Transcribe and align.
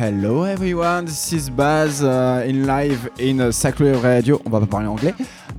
hello 0.00 0.44
everyone, 0.44 1.04
this 1.04 1.30
is 1.30 1.50
Baz 1.50 2.02
uh, 2.02 2.42
in 2.48 2.64
live 2.64 3.10
in 3.20 3.52
Sacré 3.52 3.92
Radio. 3.92 4.40
On 4.46 4.50
va 4.50 4.60
pas 4.60 4.66
parler 4.66 4.86
anglais. 4.86 5.12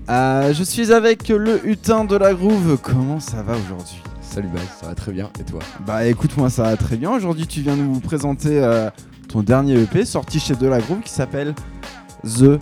Euh, 0.09 0.51
je 0.51 0.63
suis 0.63 0.91
avec 0.91 1.29
le 1.29 1.63
hutin 1.63 2.05
de 2.05 2.15
la 2.15 2.33
groove. 2.33 2.79
Comment 2.81 3.19
ça 3.19 3.43
va 3.43 3.53
aujourd'hui? 3.53 4.01
Salut 4.19 4.47
Baz, 4.47 4.63
ça 4.79 4.87
va 4.87 4.95
très 4.95 5.11
bien. 5.11 5.29
Et 5.39 5.43
toi? 5.43 5.59
Bah 5.85 6.07
écoute, 6.07 6.35
moi 6.37 6.49
ça 6.49 6.63
va 6.63 6.75
très 6.75 6.97
bien. 6.97 7.11
Aujourd'hui, 7.11 7.45
tu 7.45 7.61
viens 7.61 7.75
nous 7.75 7.99
présenter 7.99 8.63
euh, 8.63 8.89
ton 9.27 9.43
dernier 9.43 9.79
EP 9.79 10.05
sorti 10.05 10.39
chez 10.39 10.55
De 10.55 10.65
la 10.65 10.79
Groove 10.79 11.01
qui 11.01 11.13
s'appelle 11.13 11.53
The 12.23 12.57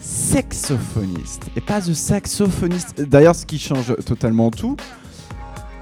Saxophoniste 0.00 1.44
et 1.54 1.60
pas 1.60 1.80
The 1.80 1.94
Saxophoniste. 1.94 3.02
D'ailleurs, 3.02 3.36
ce 3.36 3.46
qui 3.46 3.60
change 3.60 3.94
totalement 4.04 4.50
tout. 4.50 4.76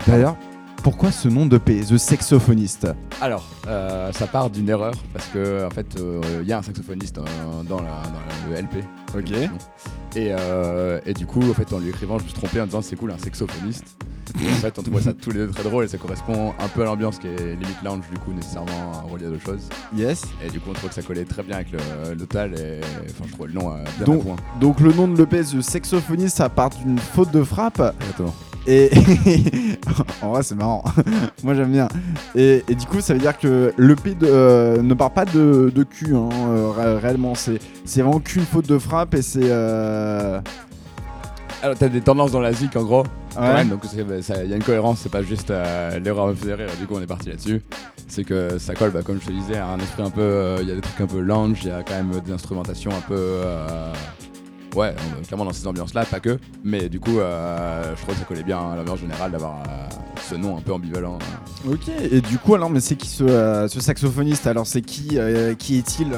D'ailleurs, 0.06 0.36
pourquoi 0.82 1.12
ce 1.12 1.28
nom 1.28 1.46
d'EP, 1.46 1.80
The 1.84 1.96
Saxophoniste 1.96 2.88
Alors, 3.20 3.44
euh, 3.68 4.10
ça 4.12 4.26
part 4.26 4.50
d'une 4.50 4.68
erreur 4.68 4.94
parce 5.12 5.26
que 5.28 5.64
en 5.66 5.70
fait, 5.70 5.86
il 6.40 6.46
y 6.48 6.52
a 6.52 6.58
un 6.58 6.62
saxophoniste 6.62 7.18
euh, 7.18 7.22
dans, 7.68 7.80
la- 7.80 8.02
dans 8.02 8.50
le 8.50 8.56
LP. 8.56 8.84
Ok. 9.16 9.30
Et, 10.16 10.28
euh, 10.32 11.00
et 11.06 11.14
du 11.14 11.24
coup, 11.26 11.40
en 11.48 11.54
fait, 11.54 11.72
en 11.72 11.78
lui 11.78 11.88
écrivant, 11.90 12.18
je 12.18 12.24
me 12.24 12.28
suis 12.28 12.36
trompé 12.38 12.60
en 12.60 12.66
disant 12.66 12.82
c'est 12.82 12.96
cool 12.96 13.12
un 13.12 13.18
saxophoniste. 13.18 13.84
Et 14.42 14.48
en 14.48 14.54
fait, 14.54 14.78
on 14.78 14.82
trouvait 14.82 15.02
ça 15.02 15.12
tous 15.12 15.30
les 15.30 15.40
deux 15.40 15.48
très 15.50 15.62
drôle 15.64 15.84
et 15.84 15.88
ça 15.88 15.98
correspond 15.98 16.54
un 16.58 16.68
peu 16.68 16.82
à 16.82 16.84
l'ambiance 16.86 17.18
qui 17.18 17.26
est 17.26 17.54
limite 17.54 17.82
lounge 17.84 18.04
du 18.10 18.18
coup 18.18 18.32
nécessairement 18.32 18.92
relié 19.10 19.26
à 19.26 19.28
d'autres 19.28 19.44
choses. 19.44 19.68
Yes. 19.94 20.22
Et 20.44 20.48
du 20.48 20.58
coup, 20.58 20.70
on 20.70 20.72
trouve 20.72 20.88
que 20.88 20.94
ça 20.94 21.02
collait 21.02 21.24
très 21.24 21.42
bien 21.42 21.56
avec 21.56 21.70
le, 21.72 21.78
le 22.12 22.16
total 22.16 22.54
et 22.58 22.80
enfin, 23.04 23.24
je 23.28 23.32
trouve 23.34 23.46
le 23.48 23.52
nom 23.52 23.72
euh, 23.72 23.76
bien 23.98 24.06
Donc- 24.06 24.20
à 24.22 24.24
point. 24.24 24.36
Donc 24.60 24.80
le 24.80 24.92
nom 24.92 25.06
de 25.06 25.16
l'EP, 25.18 25.42
The 25.44 25.60
Saxophoniste, 25.60 26.38
ça 26.38 26.48
part 26.48 26.70
d'une 26.70 26.98
faute 26.98 27.30
de 27.30 27.42
frappe. 27.44 27.80
Exactement. 28.00 28.34
Et 28.66 28.90
en 30.22 30.30
vrai, 30.30 30.42
c'est 30.42 30.54
marrant. 30.54 30.84
Moi, 31.42 31.54
j'aime 31.54 31.72
bien. 31.72 31.88
Et, 32.36 32.62
et 32.68 32.74
du 32.74 32.86
coup, 32.86 33.00
ça 33.00 33.12
veut 33.14 33.18
dire 33.20 33.36
que 33.36 33.72
l'EP 33.76 34.14
de- 34.14 34.26
euh, 34.26 34.80
ne 34.82 34.94
part 34.94 35.10
pas 35.10 35.24
de, 35.24 35.72
de 35.74 35.82
cul, 35.82 36.14
hein, 36.14 36.28
euh, 36.48 36.70
ré- 36.70 36.98
réellement. 36.98 37.34
C'est 37.34 37.58
c'est 37.84 38.02
vraiment 38.02 38.20
qu'une 38.20 38.44
faute 38.44 38.68
de 38.68 38.78
frappe 38.78 39.14
et 39.14 39.22
c'est. 39.22 39.40
euh, 39.42 40.40
Alors, 41.62 41.76
t'as 41.76 41.88
des 41.88 42.00
tendances 42.00 42.30
dans 42.32 42.40
la 42.40 42.52
zik 42.52 42.76
en 42.76 42.84
gros. 42.84 43.02
quand 43.34 43.42
ouais. 43.42 43.54
même, 43.54 43.68
donc 43.68 43.80
il 43.92 43.98
y 44.48 44.52
a 44.52 44.56
une 44.56 44.62
cohérence, 44.64 45.00
c'est 45.02 45.12
pas 45.12 45.22
juste 45.22 45.50
euh, 45.50 45.98
l'erreur 45.98 46.28
me 46.28 46.34
faisait 46.34 46.54
rire, 46.54 46.68
du 46.78 46.86
coup 46.86 46.94
on 46.96 47.02
est 47.02 47.06
parti 47.06 47.30
là-dessus. 47.30 47.62
C'est 48.08 48.24
que 48.24 48.58
ça 48.58 48.74
colle, 48.74 48.90
bah, 48.90 49.00
comme 49.02 49.18
je 49.20 49.26
te 49.26 49.32
disais, 49.32 49.56
à 49.56 49.68
un 49.68 49.78
esprit 49.78 50.02
un 50.02 50.10
peu. 50.10 50.20
euh, 50.20 50.58
Il 50.60 50.68
y 50.68 50.72
a 50.72 50.74
des 50.74 50.80
trucs 50.82 51.00
un 51.00 51.06
peu 51.06 51.18
lounge, 51.20 51.58
il 51.62 51.68
y 51.68 51.72
a 51.72 51.82
quand 51.82 51.94
même 51.94 52.12
des 52.24 52.32
instrumentations 52.32 52.90
un 52.90 53.00
peu. 53.08 53.14
euh, 53.18 53.92
ouais, 54.74 54.94
on- 55.18 55.22
clairement 55.24 55.44
dans 55.44 55.52
ces 55.52 55.66
ambiances-là, 55.66 56.04
pas 56.06 56.20
que. 56.20 56.38
Mais 56.64 56.88
du 56.88 57.00
coup, 57.00 57.18
euh, 57.18 57.94
je 57.96 58.02
trouve 58.02 58.14
que 58.14 58.20
ça 58.20 58.26
collait 58.26 58.42
bien 58.42 58.58
à 58.72 58.76
l'ambiance 58.76 59.00
générale 59.00 59.32
d'avoir 59.32 59.58
euh, 59.68 59.88
ce 60.28 60.34
nom 60.34 60.56
un 60.58 60.60
peu 60.60 60.72
ambivalent. 60.72 61.18
Ok. 61.68 61.88
Et 62.10 62.20
du 62.20 62.38
coup, 62.38 62.54
alors, 62.54 62.70
mais 62.70 62.80
c'est 62.80 62.96
qui 62.96 63.08
ce, 63.08 63.24
euh, 63.24 63.68
ce 63.68 63.80
saxophoniste? 63.80 64.46
Alors, 64.46 64.66
c'est 64.66 64.82
qui 64.82 65.18
euh, 65.18 65.54
Qui 65.54 65.78
est-il 65.78 66.08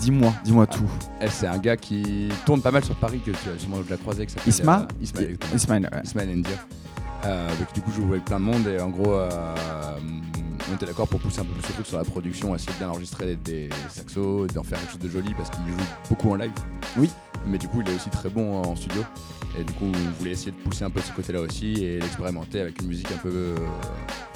Dis-moi, 0.00 0.32
dis-moi 0.44 0.66
tout. 0.66 0.90
Et 1.20 1.28
c'est 1.28 1.46
un 1.46 1.58
gars 1.58 1.76
qui 1.76 2.28
tourne 2.44 2.60
pas 2.60 2.72
mal 2.72 2.84
sur 2.84 2.96
Paris, 2.96 3.20
que 3.24 3.30
tu 3.30 3.48
as 3.54 3.58
sûrement 3.58 3.78
déjà 3.82 3.96
croisé, 3.96 4.26
s'appelle. 4.26 4.48
Isma 4.48 4.80
euh, 4.80 5.02
Ismaël. 5.02 5.36
Ismaël, 5.54 5.90
ouais. 5.92 6.00
Ismaël. 6.02 6.42
Euh, 7.24 7.48
du 7.72 7.80
coup, 7.82 7.92
je 7.96 8.02
joue 8.02 8.08
avec 8.12 8.24
plein 8.24 8.40
de 8.40 8.44
monde 8.44 8.66
et 8.66 8.80
en 8.80 8.88
gros, 8.90 9.12
euh, 9.14 9.28
on 10.70 10.74
était 10.74 10.86
d'accord 10.86 11.08
pour 11.08 11.20
pousser 11.20 11.40
un 11.40 11.44
peu 11.44 11.52
plus 11.52 11.68
le 11.68 11.74
truc 11.74 11.86
sur 11.86 11.98
la 11.98 12.04
production, 12.04 12.54
essayer 12.54 12.72
de 12.72 12.78
bien 12.78 12.88
enregistrer 12.88 13.36
des 13.36 13.68
saxos, 13.90 14.46
d'en 14.48 14.62
faire 14.62 14.78
quelque 14.78 14.92
chose 14.92 15.00
de 15.00 15.08
joli 15.08 15.34
parce 15.34 15.50
qu'il 15.50 15.64
joue 15.66 15.84
beaucoup 16.08 16.30
en 16.30 16.36
live. 16.36 16.52
Oui. 16.96 17.10
Mais 17.44 17.58
du 17.58 17.66
coup, 17.66 17.82
il 17.84 17.90
est 17.90 17.96
aussi 17.96 18.08
très 18.10 18.28
bon 18.28 18.62
en 18.62 18.76
studio. 18.76 19.02
Et 19.58 19.64
du 19.64 19.72
coup, 19.72 19.86
on 19.86 20.18
voulait 20.18 20.30
essayer 20.30 20.52
de 20.52 20.56
pousser 20.56 20.84
un 20.84 20.90
peu 20.90 21.00
ce 21.00 21.12
côté-là 21.12 21.40
aussi 21.40 21.72
et 21.84 21.98
l'expérimenter 21.98 22.60
avec 22.60 22.80
une 22.80 22.88
musique 22.88 23.10
un 23.10 23.16
peu 23.16 23.30
euh, 23.30 23.56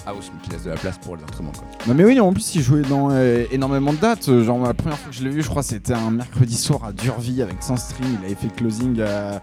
house, 0.06 0.30
mais 0.34 0.42
qui 0.42 0.50
laisse 0.50 0.64
de 0.64 0.70
la 0.70 0.76
place 0.76 0.98
pour 0.98 1.16
les 1.16 1.22
instruments. 1.22 1.52
Quoi. 1.52 1.66
Non 1.86 1.94
mais 1.94 2.04
oui, 2.04 2.18
en 2.20 2.32
plus 2.32 2.54
il 2.54 2.62
jouait 2.62 2.82
dans 2.82 3.10
euh, 3.10 3.44
énormément 3.50 3.92
de 3.92 3.98
dates. 3.98 4.28
Euh, 4.28 4.44
Genre 4.44 4.58
la 4.58 4.74
première 4.74 4.98
fois 4.98 5.10
que 5.10 5.16
je 5.16 5.22
l'ai 5.24 5.30
vu, 5.30 5.42
je 5.42 5.48
crois 5.48 5.62
c'était 5.62 5.94
un 5.94 6.10
mercredi 6.10 6.56
soir 6.56 6.84
à 6.84 6.92
Durvie 6.92 7.42
avec 7.42 7.62
Sandstream. 7.62 8.18
Il 8.20 8.26
avait 8.26 8.34
fait 8.34 8.54
closing 8.54 8.96
euh, 8.98 9.38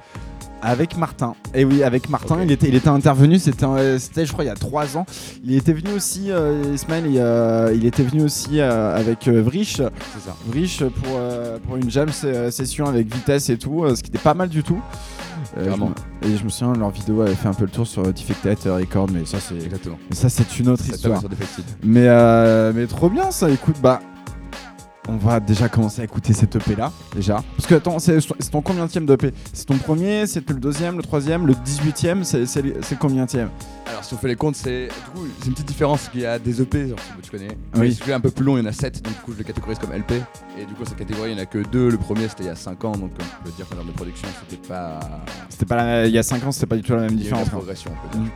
avec 0.63 0.97
Martin. 0.97 1.35
Et 1.53 1.65
oui, 1.65 1.83
avec 1.83 2.09
Martin, 2.09 2.39
il 2.41 2.51
était, 2.51 2.67
il 2.69 2.75
était 2.75 2.87
intervenu. 2.89 3.37
C'était, 3.37 3.65
euh, 3.65 3.99
c'était, 3.99 4.25
je 4.25 4.31
crois, 4.31 4.43
il 4.45 4.47
y 4.47 4.51
a 4.51 4.55
trois 4.55 4.97
ans. 4.97 5.05
Il 5.43 5.53
était 5.55 5.73
venu 5.73 5.91
aussi, 5.95 6.31
euh, 6.31 6.63
Ismaël, 6.73 7.05
il, 7.07 7.17
euh, 7.19 7.73
il 7.75 7.85
était 7.85 8.03
venu 8.03 8.23
aussi 8.23 8.59
euh, 8.59 8.95
avec 8.97 9.27
Vrich, 9.27 9.75
C'est 9.77 9.83
ça. 10.25 10.35
Vrich 10.47 10.79
pour 10.83 11.19
pour 11.67 11.75
une 11.77 11.89
jam 11.91 12.09
se- 12.09 12.49
session 12.51 12.85
avec 12.85 13.13
vitesse 13.13 13.49
et 13.49 13.57
tout, 13.57 13.83
ce 13.95 14.01
qui 14.01 14.09
était 14.09 14.17
pas 14.17 14.33
mal 14.33 14.49
du 14.49 14.63
tout. 14.63 14.79
Euh, 15.57 15.69
je 16.23 16.27
et 16.29 16.37
je 16.37 16.43
me 16.45 16.49
souviens, 16.49 16.73
leur 16.73 16.89
vidéo 16.89 17.21
avait 17.21 17.35
fait 17.35 17.47
un 17.49 17.53
peu 17.53 17.65
le 17.65 17.69
tour 17.69 17.85
sur 17.85 18.01
Defected 18.03 18.57
Record, 18.65 19.07
mais 19.11 19.25
ça 19.25 19.37
c'est, 19.39 19.55
Exactement. 19.55 19.97
mais 20.09 20.15
ça 20.15 20.29
c'est 20.29 20.57
une 20.59 20.69
autre 20.69 20.83
Ça 20.83 20.95
histoire. 20.95 21.19
sur. 21.19 21.29
Mais, 21.83 22.05
euh, 22.07 22.71
mais 22.73 22.87
trop 22.87 23.09
bien 23.09 23.29
ça, 23.31 23.49
écoute, 23.49 23.75
bah. 23.81 23.99
On 25.09 25.17
va 25.17 25.39
déjà 25.41 25.67
commencer 25.67 26.01
à 26.01 26.05
écouter 26.05 26.31
cette 26.31 26.55
EP 26.55 26.75
là, 26.75 26.91
déjà. 27.13 27.43
Parce 27.57 27.67
que 27.67 27.75
attends, 27.75 27.99
c'est 27.99 28.19
ton 28.51 28.61
combien 28.61 28.85
de 28.85 28.99
d'EP 28.99 29.33
C'est 29.51 29.65
ton 29.65 29.77
premier, 29.77 30.25
c'est 30.27 30.47
le 30.49 30.55
deuxième, 30.55 30.95
le 30.95 31.03
troisième, 31.03 31.45
le 31.45 31.53
18ème, 31.53 32.23
c'est 32.23 32.97
combien 32.99 33.25
Alors 33.85 34.03
si 34.03 34.13
on 34.13 34.17
fait 34.17 34.29
les 34.29 34.35
comptes, 34.37 34.55
c'est 34.55 34.87
du 34.87 35.11
coup 35.19 35.27
c'est 35.39 35.47
une 35.47 35.53
petite 35.53 35.67
différence 35.67 36.07
qu'il 36.07 36.21
y 36.21 36.25
a 36.25 36.39
des 36.39 36.61
EP, 36.61 36.87
genre, 36.87 36.97
tu 37.21 37.29
connais. 37.31 37.49
Oui. 37.75 37.81
Oui. 37.81 37.93
Celui-là 37.93 38.15
un 38.15 38.19
peu 38.21 38.31
plus 38.31 38.45
long, 38.45 38.57
il 38.57 38.63
y 38.63 38.65
en 38.65 38.69
a 38.69 38.71
7, 38.71 39.01
donc 39.03 39.13
du 39.13 39.19
coup 39.19 39.33
je 39.33 39.39
le 39.39 39.43
catégorise 39.43 39.77
comme 39.77 39.91
LP. 39.91 40.13
Et 40.57 40.65
du 40.65 40.73
coup 40.73 40.83
cette 40.85 40.95
catégorie, 40.95 41.31
il 41.31 41.35
n'y 41.35 41.39
en 41.41 41.43
a 41.43 41.47
que 41.47 41.59
deux. 41.59 41.89
Le 41.89 41.97
premier 41.97 42.27
c'était 42.29 42.43
il 42.43 42.47
y 42.47 42.49
a 42.49 42.55
5 42.55 42.83
ans, 42.85 42.91
donc 42.93 43.11
on 43.19 43.43
peut 43.43 43.51
dire 43.57 43.67
qu'en 43.67 43.75
termes 43.75 43.87
de 43.87 43.93
production, 43.93 44.27
c'était 44.49 44.67
pas 44.67 44.99
C'était 45.49 45.65
pas 45.65 45.75
la- 45.75 46.07
il 46.07 46.13
y 46.13 46.17
a 46.17 46.23
5 46.23 46.45
ans, 46.45 46.51
c'était 46.53 46.65
pas 46.67 46.77
du 46.77 46.81
tout 46.81 46.93
la 46.93 47.01
même 47.01 47.09
il 47.11 47.17
y 47.17 47.19
a 47.19 47.23
différence. 47.23 47.49
progression. 47.49 47.91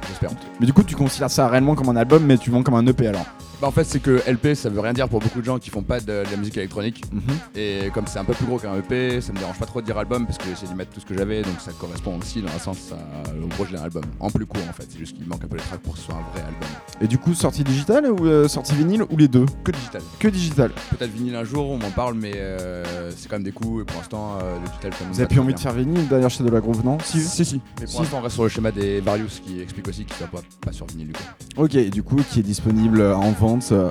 J'espère. 0.10 0.30
cas. 0.32 0.36
Mais 0.60 0.66
du 0.66 0.74
coup, 0.74 0.84
tu 0.84 0.96
considères 0.96 1.32
ça 1.32 1.48
réellement 1.48 1.76
comme 1.76 1.90
un 1.90 1.96
album, 1.96 2.24
mais 2.26 2.38
tu 2.38 2.50
vends 2.52 2.62
comme 2.64 2.76
un 2.76 2.86
EP 2.86 3.08
alors? 3.08 3.26
Bah 3.60 3.68
en 3.68 3.72
fait 3.72 3.86
c'est 3.86 4.00
que 4.00 4.22
LP 4.30 4.54
ça 4.54 4.70
veut 4.70 4.80
rien 4.80 4.94
dire 4.94 5.10
pour 5.10 5.20
beaucoup 5.20 5.40
de 5.40 5.46
gens 5.46 5.58
qui 5.58 5.72
font 5.72 5.82
pas 5.82 6.00
de, 6.00 6.06
de 6.06 6.30
la 6.30 6.38
musique 6.38 6.58
électronique. 6.58 7.04
Mhm. 7.12 7.22
Et 7.56 7.90
comme 7.94 8.06
c'est 8.06 8.20
un 8.20 8.24
peu 8.24 8.34
plus 8.34 8.46
gros 8.46 8.60
qu'un 8.60 8.76
EP, 8.76 9.20
ça 9.20 9.34
me 9.34 9.40
dérange 9.40 9.58
pas 9.58 9.66
trop 9.66 9.82
de 9.82 9.86
dire 9.88 9.98
album 9.98 10.26
parce 10.28 10.38
que 10.38 10.46
j'ai 10.46 10.52
essayé 10.52 10.68
d'y 10.68 10.76
mettre 10.76 10.92
tout 10.92 11.00
ce 11.00 11.06
que 11.08 11.18
j'avais, 11.18 11.42
donc 11.42 11.60
ça 11.60 11.72
correspond 11.72 12.20
aussi 12.20 12.42
dans 12.42 12.50
un 12.56 12.60
sens 12.60 12.78
à, 12.92 13.32
au 13.44 13.48
gros 13.48 13.66
d'un 13.66 13.82
album. 13.82 14.04
En 14.20 14.30
plus 14.30 14.46
court 14.46 14.62
en 14.70 14.74
fait, 14.74 14.86
c'est 14.90 15.00
juste 15.00 15.18
qu'il 15.18 15.26
manque 15.28 15.44
un 15.44 15.48
peu 15.48 15.58
les 15.58 15.64
tracks 15.64 15.80
pour 15.82 15.94
que 15.94 16.00
ce 16.00 16.06
soit 16.06 16.16
un 16.16 16.32
vrai 16.34 16.42
album. 16.48 16.70
Et 17.02 17.08
du 17.08 17.18
coup, 17.18 17.34
sortie 17.34 17.64
digitale 17.64 18.12
ou 18.12 18.28
euh, 18.28 18.48
sortie 18.48 18.76
vinyle 18.76 19.04
ou 19.10 19.18
les 19.18 19.28
deux? 19.28 19.46
Que 19.64 19.72
digital. 19.72 20.02
Que 20.20 20.28
digital. 20.28 20.72
Peut-être 20.92 21.12
vinyle 21.12 21.36
un 21.36 21.44
jour, 21.44 21.68
on 21.72 21.78
m'en 21.80 21.90
parle, 21.92 22.14
mais 22.14 22.34
euh, 22.36 23.12
c'est 23.18 23.28
quand 23.28 23.38
même 23.38 23.44
des 23.44 23.52
coups 23.52 23.82
et 23.82 23.86
pour 23.86 23.98
l'instant 23.98 24.38
euh, 24.42 24.60
le 24.62 24.68
digital 24.68 24.94
ça 24.94 25.00
Vous 25.12 25.20
avez 25.20 25.28
plus 25.28 25.40
envie 25.40 25.54
de 25.56 25.60
faire 25.60 25.74
vinyle 25.74 26.08
d'ailleurs 26.08 26.30
chez 26.30 26.44
De 26.44 26.50
la 26.50 26.60
Groove, 26.60 26.86
non? 26.86 27.00
Si, 27.04 27.20
si, 27.22 27.44
si. 27.44 27.62
Mais 27.82 27.88
Si. 27.88 27.94
pour 27.94 28.02
l'instant 28.04 28.20
on 28.20 28.22
reste 28.22 28.36
sur 28.36 28.44
le 28.44 28.50
schéma 28.50 28.72
des 28.72 29.02
Various 29.02 29.42
qui 29.44 29.60
explique 29.62 29.88
aussi 29.88 30.06
qu'il 30.06 30.16
soit 30.16 30.28
pas, 30.28 30.42
pas 30.62 30.72
sur 30.72 30.86
vinyle 30.86 31.08
du 31.08 31.14
coup. 31.14 31.24
Ok, 31.58 31.74
et 31.74 31.90
du 31.90 32.04
coup, 32.04 32.18
qui 32.32 32.40
est 32.42 32.44
disponible 32.44 33.02
en 33.02 33.32
vente 33.32 33.47
euh, 33.72 33.90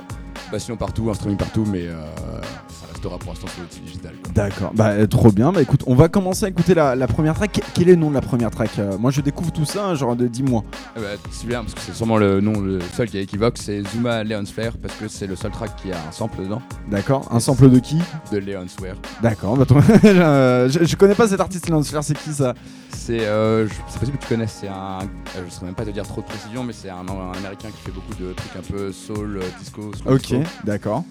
sinon 0.59 0.77
partout, 0.77 1.09
un 1.09 1.13
streaming 1.13 1.37
partout, 1.37 1.65
mais 1.65 1.87
euh, 1.87 2.05
restera 2.97 3.17
pour 3.19 3.29
l'instant 3.31 3.47
sur 3.47 3.61
l'outil 3.61 3.79
digital. 3.81 4.13
D'accord, 4.33 4.71
bah 4.73 4.87
euh, 4.89 5.07
trop 5.07 5.31
bien. 5.31 5.51
Bah 5.51 5.61
écoute, 5.61 5.83
on 5.87 5.95
va 5.95 6.09
commencer 6.09 6.45
à 6.45 6.49
écouter 6.49 6.73
la, 6.73 6.95
la 6.95 7.07
première 7.07 7.35
track. 7.35 7.61
Quel 7.73 7.89
est 7.89 7.93
le 7.93 7.97
nom 7.97 8.09
de 8.09 8.15
la 8.15 8.21
première 8.21 8.49
track 8.51 8.71
Euh, 8.79 8.97
Moi 8.97 9.11
je 9.11 9.21
découvre 9.21 9.51
tout 9.51 9.65
ça, 9.65 9.85
hein, 9.85 9.95
genre 9.95 10.15
de 10.15 10.27
10 10.27 10.43
mois. 10.43 10.63
Ah 10.95 10.99
bah, 10.99 11.07
c'est 11.31 11.47
bien 11.47 11.61
parce 11.61 11.73
que 11.73 11.81
c'est 11.81 11.93
sûrement 11.93 12.17
le 12.17 12.41
nom 12.41 12.59
le 12.59 12.79
seul 12.95 13.09
qui 13.09 13.17
est 13.17 13.23
équivoque, 13.23 13.57
c'est 13.57 13.83
Zuma 13.87 14.23
Leon's 14.23 14.51
Flare 14.51 14.73
parce 14.81 14.95
que 14.95 15.07
c'est 15.07 15.27
le 15.27 15.35
seul 15.35 15.51
track 15.51 15.75
qui 15.81 15.91
a 15.91 15.95
un 15.95 16.11
sample 16.11 16.43
dedans 16.43 16.61
D'accord, 16.89 17.27
un 17.31 17.39
sample 17.39 17.69
de 17.69 17.79
qui? 17.79 17.99
De 18.31 18.37
Leon's 18.39 18.73
Flare. 18.75 18.95
D'accord, 19.21 19.57
bah 19.57 19.65
toi, 19.65 19.81
je, 20.03 20.79
je 20.83 20.95
connais 20.95 21.15
pas 21.15 21.27
cet 21.27 21.39
artiste 21.39 21.69
Lance 21.69 21.89
Flair, 21.89 22.03
c'est 22.03 22.17
qui 22.17 22.31
ça? 22.31 22.53
C'est, 22.89 23.21
euh, 23.21 23.67
c'est 23.89 23.99
possible 23.99 24.17
que 24.17 24.23
tu 24.23 24.29
connaisses, 24.29 24.57
c'est 24.61 24.67
un, 24.67 24.99
euh, 25.01 25.43
je 25.47 25.53
saurais 25.53 25.67
même 25.67 25.75
pas 25.75 25.85
te 25.85 25.91
dire 25.91 26.03
trop 26.05 26.21
de 26.21 26.25
précision, 26.25 26.63
mais 26.63 26.73
c'est 26.73 26.89
un, 26.89 27.05
un 27.07 27.37
américain 27.37 27.69
qui 27.69 27.81
fait 27.83 27.91
beaucoup 27.91 28.13
de 28.15 28.33
trucs 28.33 28.55
un 28.57 28.73
peu 28.73 28.91
soul, 28.91 29.39
disco, 29.59 29.91
soul 29.93 30.13
Ok, 30.13 30.33
d'accord. 30.63 31.03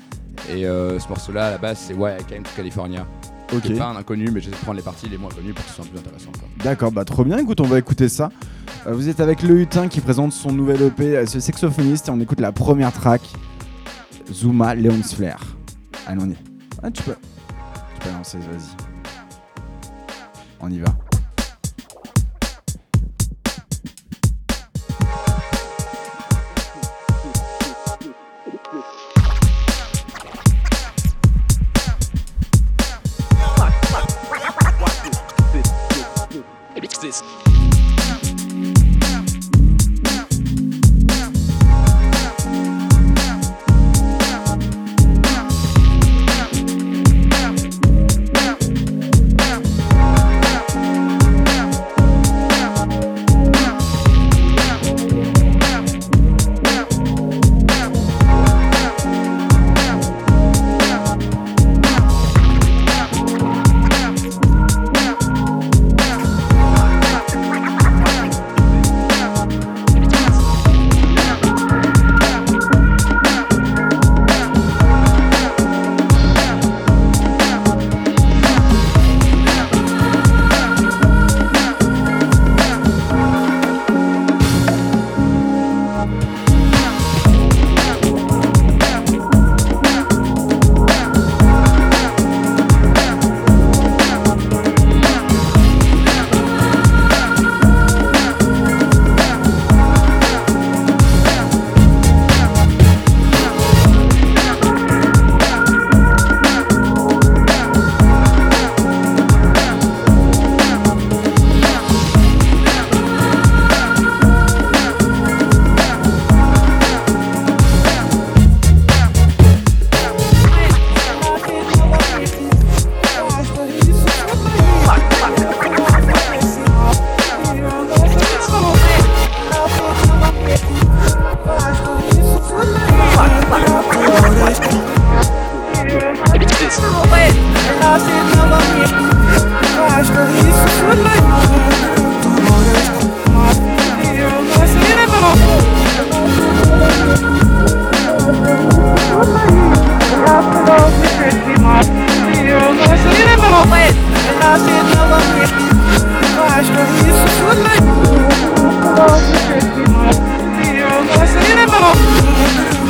Et 0.50 0.66
euh, 0.66 0.98
ce 0.98 1.08
morceau-là, 1.08 1.48
à 1.48 1.50
la 1.52 1.58
base, 1.58 1.78
c'est 1.78 1.94
Why 1.94 2.12
I 2.20 2.24
Came 2.24 2.42
to 2.42 2.50
California. 2.56 3.06
Ok, 3.52 3.62
C'est 3.64 3.74
pas 3.74 3.86
un 3.86 3.96
inconnu, 3.96 4.28
mais 4.32 4.40
j'essaie 4.40 4.56
de 4.56 4.60
prendre 4.60 4.76
les 4.76 4.82
parties 4.82 5.08
les 5.08 5.18
moins 5.18 5.30
connues 5.30 5.52
pour 5.52 5.64
que 5.64 5.70
ce 5.70 5.76
soit 5.76 5.84
plus 5.84 5.98
intéressant. 5.98 6.30
d'accord, 6.64 6.90
bah 6.90 7.04
trop 7.04 7.24
bien. 7.24 7.38
Écoute, 7.38 7.60
on 7.60 7.66
va 7.66 7.78
écouter 7.78 8.08
ça. 8.08 8.30
Euh, 8.86 8.92
vous 8.92 9.08
êtes 9.08 9.20
avec 9.20 9.42
le 9.42 9.60
Hutin 9.60 9.88
qui 9.88 10.00
présente 10.00 10.32
son 10.32 10.52
nouvel 10.52 10.82
EP, 10.82 11.16
euh, 11.16 11.26
c'est 11.26 11.40
saxophoniste, 11.40 12.08
et 12.08 12.10
on 12.10 12.20
écoute 12.20 12.40
la 12.40 12.50
première 12.52 12.92
track 12.92 13.22
Zuma 14.32 14.74
Leon's 14.74 15.14
Flair. 15.14 15.38
Allez, 16.06 16.20
on 16.22 16.28
y. 16.30 16.34
Ah, 16.82 16.90
tu 16.90 17.02
peux. 17.04 17.14
Tu 17.14 18.08
peux 18.08 18.12
lancer, 18.16 18.38
vas-y. 18.38 18.86
On 20.60 20.70
y 20.70 20.78
va. 20.78 20.88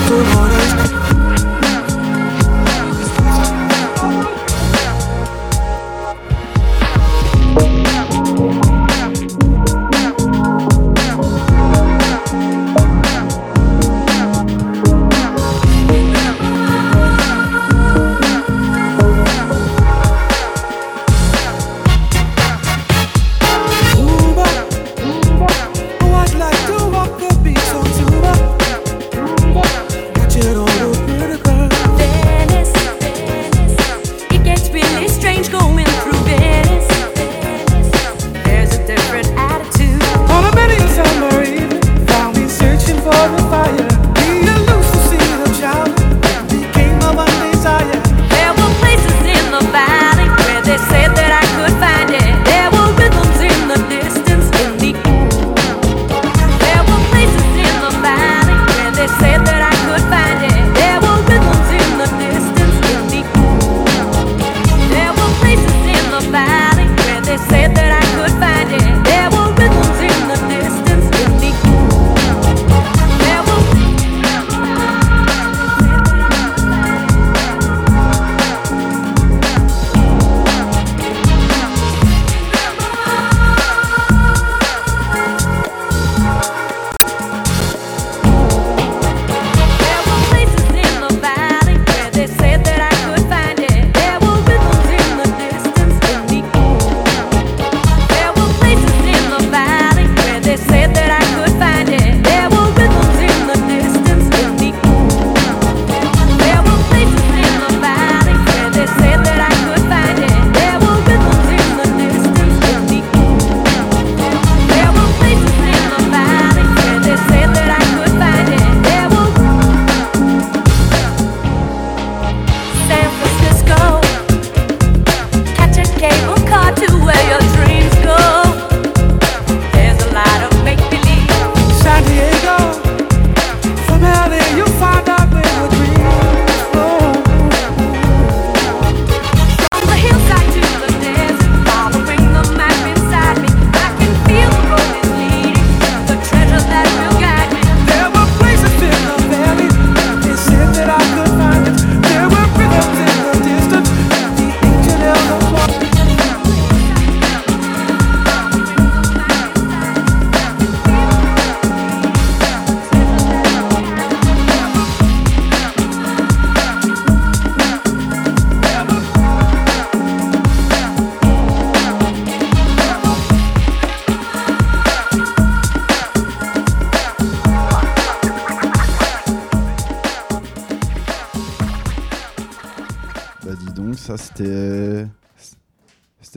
Tomorrow's 0.07 0.86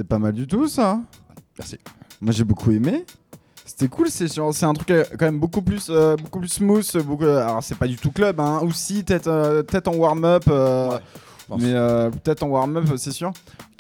pas 0.09 0.19
mal 0.19 0.33
du 0.33 0.45
tout, 0.47 0.67
ça. 0.67 0.99
Merci. 1.57 1.77
Moi, 2.19 2.33
j'ai 2.33 2.43
beaucoup 2.43 2.71
aimé. 2.71 3.05
C'était 3.65 3.87
cool, 3.87 4.09
c'est 4.09 4.33
genre- 4.33 4.53
c'est 4.53 4.65
un 4.65 4.73
truc 4.73 4.89
euh, 4.91 5.03
quand 5.17 5.25
même 5.25 5.39
beaucoup 5.39 5.61
plus, 5.61 5.87
euh, 5.89 6.15
beaucoup 6.17 6.39
plus 6.39 6.49
smooth. 6.49 6.97
Beaucoup, 7.05 7.23
alors, 7.25 7.63
c'est 7.63 7.75
pas 7.77 7.87
du 7.87 7.95
tout 7.95 8.11
club, 8.11 8.39
hein. 8.39 8.59
Aussi, 8.63 9.03
peut-être 9.03 9.27
euh, 9.27 9.63
peut-être 9.63 9.87
en 9.87 9.95
warm-up. 9.95 10.43
euh, 10.49 10.89
Ouais, 11.49 11.57
mais 11.59 11.73
euh, 11.73 12.09
peut-être 12.09 12.43
en 12.43 12.47
warm-up, 12.47 12.85
c'est 12.97 13.11
sûr. 13.11 13.31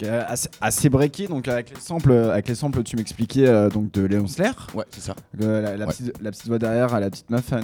Est 0.03 0.09
assez, 0.09 0.49
assez 0.61 0.89
breaky. 0.89 1.27
Donc, 1.27 1.47
avec 1.47 1.69
les 1.71 1.79
samples, 1.81 2.11
avec 2.13 2.47
les 2.47 2.55
samples 2.55 2.83
tu 2.83 2.95
m'expliquais 2.95 3.47
euh, 3.47 3.69
donc 3.69 3.91
de 3.91 4.03
Léon 4.03 4.27
Slayer. 4.27 4.51
Ouais, 4.73 4.85
c'est 4.91 5.01
ça. 5.01 5.13
Euh, 5.41 5.61
la, 5.61 5.77
la 5.77 5.85
Ouais. 5.85 5.91
petite, 5.91 6.13
la 6.21 6.31
petite 6.31 6.47
voix 6.47 6.59
derrière, 6.59 6.99
la 6.99 7.09
petite 7.09 7.29
meuf. 7.29 7.51
euh, 7.53 7.61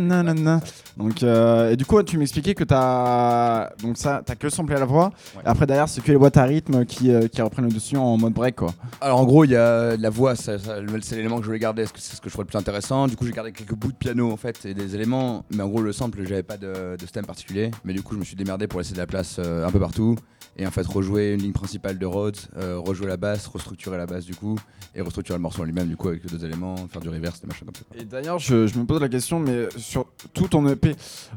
nanana. 0.00 0.60
Donc, 0.96 1.22
euh, 1.22 1.70
et 1.70 1.76
du 1.76 1.84
coup, 1.84 2.02
tu 2.02 2.18
m'expliquais 2.18 2.54
que 2.54 2.64
t'as 2.64 3.70
donc 3.82 3.96
ça, 3.96 4.22
t'as 4.24 4.34
que 4.34 4.48
samplé 4.48 4.76
à 4.76 4.80
la 4.80 4.86
voix. 4.86 5.12
Ouais. 5.36 5.42
Et 5.44 5.48
après 5.48 5.66
derrière, 5.66 5.88
c'est 5.88 6.00
que 6.02 6.10
les 6.12 6.18
boîtes 6.18 6.36
à 6.36 6.44
rythme 6.44 6.84
qui, 6.84 7.10
euh, 7.10 7.28
qui 7.28 7.42
reprennent 7.42 7.66
le 7.66 7.72
dessus 7.72 7.96
en 7.96 8.16
mode 8.16 8.32
break, 8.32 8.56
quoi. 8.56 8.72
Alors 9.00 9.20
en 9.20 9.24
gros, 9.24 9.44
il 9.44 9.50
y 9.50 9.56
a 9.56 9.96
la 9.96 10.10
voix, 10.10 10.34
ça- 10.36 10.58
ça- 10.58 10.76
c'est 11.02 11.16
l'élément 11.16 11.36
que 11.36 11.42
je 11.42 11.46
voulais 11.48 11.58
garder, 11.58 11.82
parce 11.82 11.92
que 11.92 12.00
c'est 12.00 12.16
ce 12.16 12.20
que 12.20 12.28
je 12.28 12.32
trouvais 12.34 12.44
le 12.44 12.48
plus 12.50 12.58
intéressant. 12.58 13.06
Du 13.06 13.16
coup, 13.16 13.26
j'ai 13.26 13.32
gardé 13.32 13.52
quelques 13.52 13.74
bouts 13.74 13.92
de 13.92 13.96
piano 13.96 14.30
en 14.30 14.36
fait 14.36 14.64
et 14.64 14.74
des 14.74 14.94
éléments, 14.94 15.44
mais 15.54 15.62
en 15.62 15.68
gros, 15.68 15.80
le 15.82 15.92
sample, 15.92 16.18
j'avais 16.26 16.42
pas 16.42 16.56
de, 16.56 16.96
de 16.98 17.06
stem 17.06 17.24
particulier. 17.26 17.70
Mais 17.84 17.92
du 17.92 18.02
coup, 18.02 18.14
je 18.14 18.20
me 18.20 18.24
suis 18.24 18.36
démerdé 18.36 18.66
pour 18.66 18.80
laisser 18.80 18.92
de 18.94 18.98
la 18.98 19.06
place 19.06 19.36
euh, 19.38 19.66
un 19.66 19.70
peu 19.70 19.80
partout 19.80 20.16
et 20.56 20.66
en 20.66 20.70
fait 20.70 20.86
rejouer 20.86 21.32
une 21.32 21.40
ligne 21.42 21.52
principale 21.52 21.98
de 21.98 22.06
Rhodes, 22.06 22.36
euh, 22.56 22.78
rejouer 22.78 23.06
la 23.06 23.16
basse, 23.16 23.46
restructurer 23.46 23.96
la 23.96 24.06
basse 24.06 24.24
du 24.24 24.34
coup 24.34 24.58
et 24.94 25.00
restructurer 25.00 25.38
le 25.38 25.42
morceau 25.42 25.62
en 25.62 25.64
lui-même 25.64 25.88
du 25.88 25.96
coup 25.96 26.08
avec 26.08 26.26
deux 26.26 26.44
éléments, 26.44 26.76
faire 26.88 27.00
du 27.00 27.08
reverse, 27.08 27.40
des 27.40 27.46
machins 27.46 27.64
comme 27.66 27.74
ça. 27.74 27.82
Et 27.98 28.04
d'ailleurs, 28.04 28.38
je, 28.38 28.54
me 28.78 28.84
pose 28.84 29.00
la 29.00 29.08
question, 29.08 29.38
mais 29.38 29.68
sur 29.76 30.06
tout 30.34 30.48
ton 30.48 30.66
EP, 30.68 30.94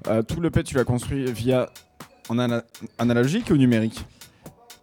euh, 0.07 0.21
tout 0.23 0.41
l'EP, 0.41 0.63
tu 0.63 0.75
l'as 0.75 0.83
construit 0.83 1.31
via 1.31 1.69
en 2.29 2.39
ana- 2.39 2.63
analogique 2.97 3.49
ou 3.51 3.57
numérique? 3.57 4.03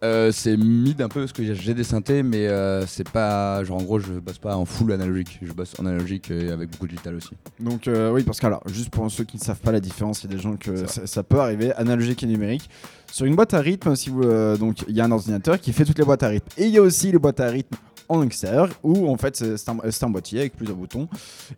Euh, 0.03 0.33
c'est 0.33 0.57
mid 0.57 1.01
un 1.01 1.07
peu 1.07 1.21
parce 1.21 1.31
que 1.31 1.53
j'ai 1.53 1.73
des 1.73 1.83
synthés, 1.85 2.23
mais 2.23 2.47
euh, 2.47 2.85
c'est 2.85 3.09
pas 3.09 3.63
genre 3.63 3.77
en 3.79 3.83
gros, 3.83 3.99
je 3.99 4.13
bosse 4.13 4.37
pas 4.37 4.57
en 4.57 4.65
full 4.65 4.91
analogique, 4.91 5.39
je 5.41 5.53
bosse 5.53 5.73
en 5.79 5.85
analogique 5.85 6.29
et 6.29 6.51
avec 6.51 6.71
beaucoup 6.71 6.87
de 6.87 6.91
digital 6.91 7.15
aussi. 7.15 7.31
Donc 7.61 7.87
euh, 7.87 8.11
oui, 8.11 8.23
parce 8.23 8.41
que 8.41 8.45
alors, 8.45 8.61
juste 8.67 8.89
pour 8.89 9.09
ceux 9.09 9.23
qui 9.23 9.37
ne 9.37 9.41
savent 9.41 9.61
pas 9.61 9.71
la 9.71 9.79
différence, 9.79 10.23
il 10.23 10.29
y 10.29 10.33
a 10.33 10.35
des 10.35 10.41
gens 10.41 10.57
que 10.57 10.85
ça, 10.87 11.07
ça 11.07 11.23
peut 11.23 11.39
arriver, 11.39 11.71
analogique 11.73 12.21
et 12.23 12.25
numérique. 12.25 12.69
Sur 13.09 13.25
une 13.25 13.35
boîte 13.35 13.53
à 13.53 13.59
rythme, 13.59 13.95
si 13.95 14.09
vous, 14.09 14.23
euh, 14.23 14.57
donc 14.57 14.83
il 14.89 14.95
y 14.95 14.99
a 14.99 15.05
un 15.05 15.11
ordinateur 15.11 15.57
qui 15.59 15.71
fait 15.71 15.85
toutes 15.85 15.99
les 15.99 16.05
boîtes 16.05 16.23
à 16.23 16.27
rythme, 16.27 16.49
et 16.57 16.65
il 16.65 16.71
y 16.71 16.77
a 16.77 16.81
aussi 16.81 17.09
les 17.11 17.19
boîtes 17.19 17.39
à 17.39 17.47
rythme 17.47 17.77
en 18.09 18.21
extérieur 18.23 18.69
où 18.83 19.09
en 19.09 19.15
fait 19.15 19.37
c'est 19.37 19.69
un, 19.69 19.77
c'est 19.89 20.03
un 20.03 20.09
boîtier 20.09 20.41
avec 20.41 20.57
plusieurs 20.57 20.75
boutons. 20.75 21.07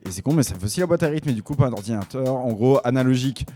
Et 0.06 0.12
c'est 0.12 0.22
con 0.22 0.34
mais 0.34 0.44
ça 0.44 0.54
fait 0.54 0.66
aussi 0.66 0.80
la 0.80 0.86
boîte 0.86 1.02
à 1.02 1.08
rythme. 1.08 1.30
Et 1.30 1.34
du 1.34 1.42
coup 1.42 1.56
pas 1.56 1.66
un 1.66 1.74
ordinateur 1.74 2.36
en 2.36 2.54
gros 2.54 2.80
analogique 2.84 3.48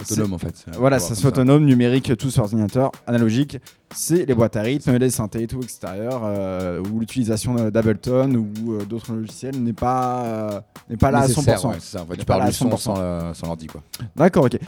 Autonome 0.00 0.32
en 0.34 0.38
fait. 0.38 0.64
Voilà, 0.76 1.00
ça 1.00 1.14
fait 1.16 1.26
autonome, 1.26 1.64
numérique, 1.64 2.16
tout 2.16 2.30
sur 2.30 2.44
ordinateur. 2.44 2.92
Analogique, 3.08 3.58
c'est 3.92 4.24
les 4.26 4.34
boîtes 4.34 4.54
à 4.54 4.62
rythme, 4.62 4.96
les 4.96 5.10
synthés 5.10 5.42
et 5.42 5.46
tout 5.48 5.60
extérieur, 5.60 6.22
euh, 6.24 6.80
où 6.92 7.00
l'utilisation 7.00 7.68
d'Ableton 7.70 8.32
ou 8.36 8.74
euh, 8.74 8.84
d'autres 8.84 9.12
logiciels 9.12 9.60
n'est 9.60 9.72
pas, 9.72 10.22
euh, 10.24 10.60
n'est 10.88 10.96
pas 10.96 11.10
là 11.10 11.20
à 11.20 11.26
Nécessaire, 11.28 11.58
100%. 11.58 11.68
ouais, 11.70 11.76
ça. 11.80 12.02
En 12.02 12.06
fait, 12.06 12.12
N'est 12.12 12.18
tu 12.18 12.24
parles 12.26 12.46
du 12.46 12.52
son 12.52 12.68
100%. 12.70 12.76
sans 12.78 12.94
la- 13.00 13.34
sans 13.34 13.46
l'ordi 13.48 13.66
quoi. 13.66 13.82
D'accord, 14.14 14.44
ok. 14.44 14.58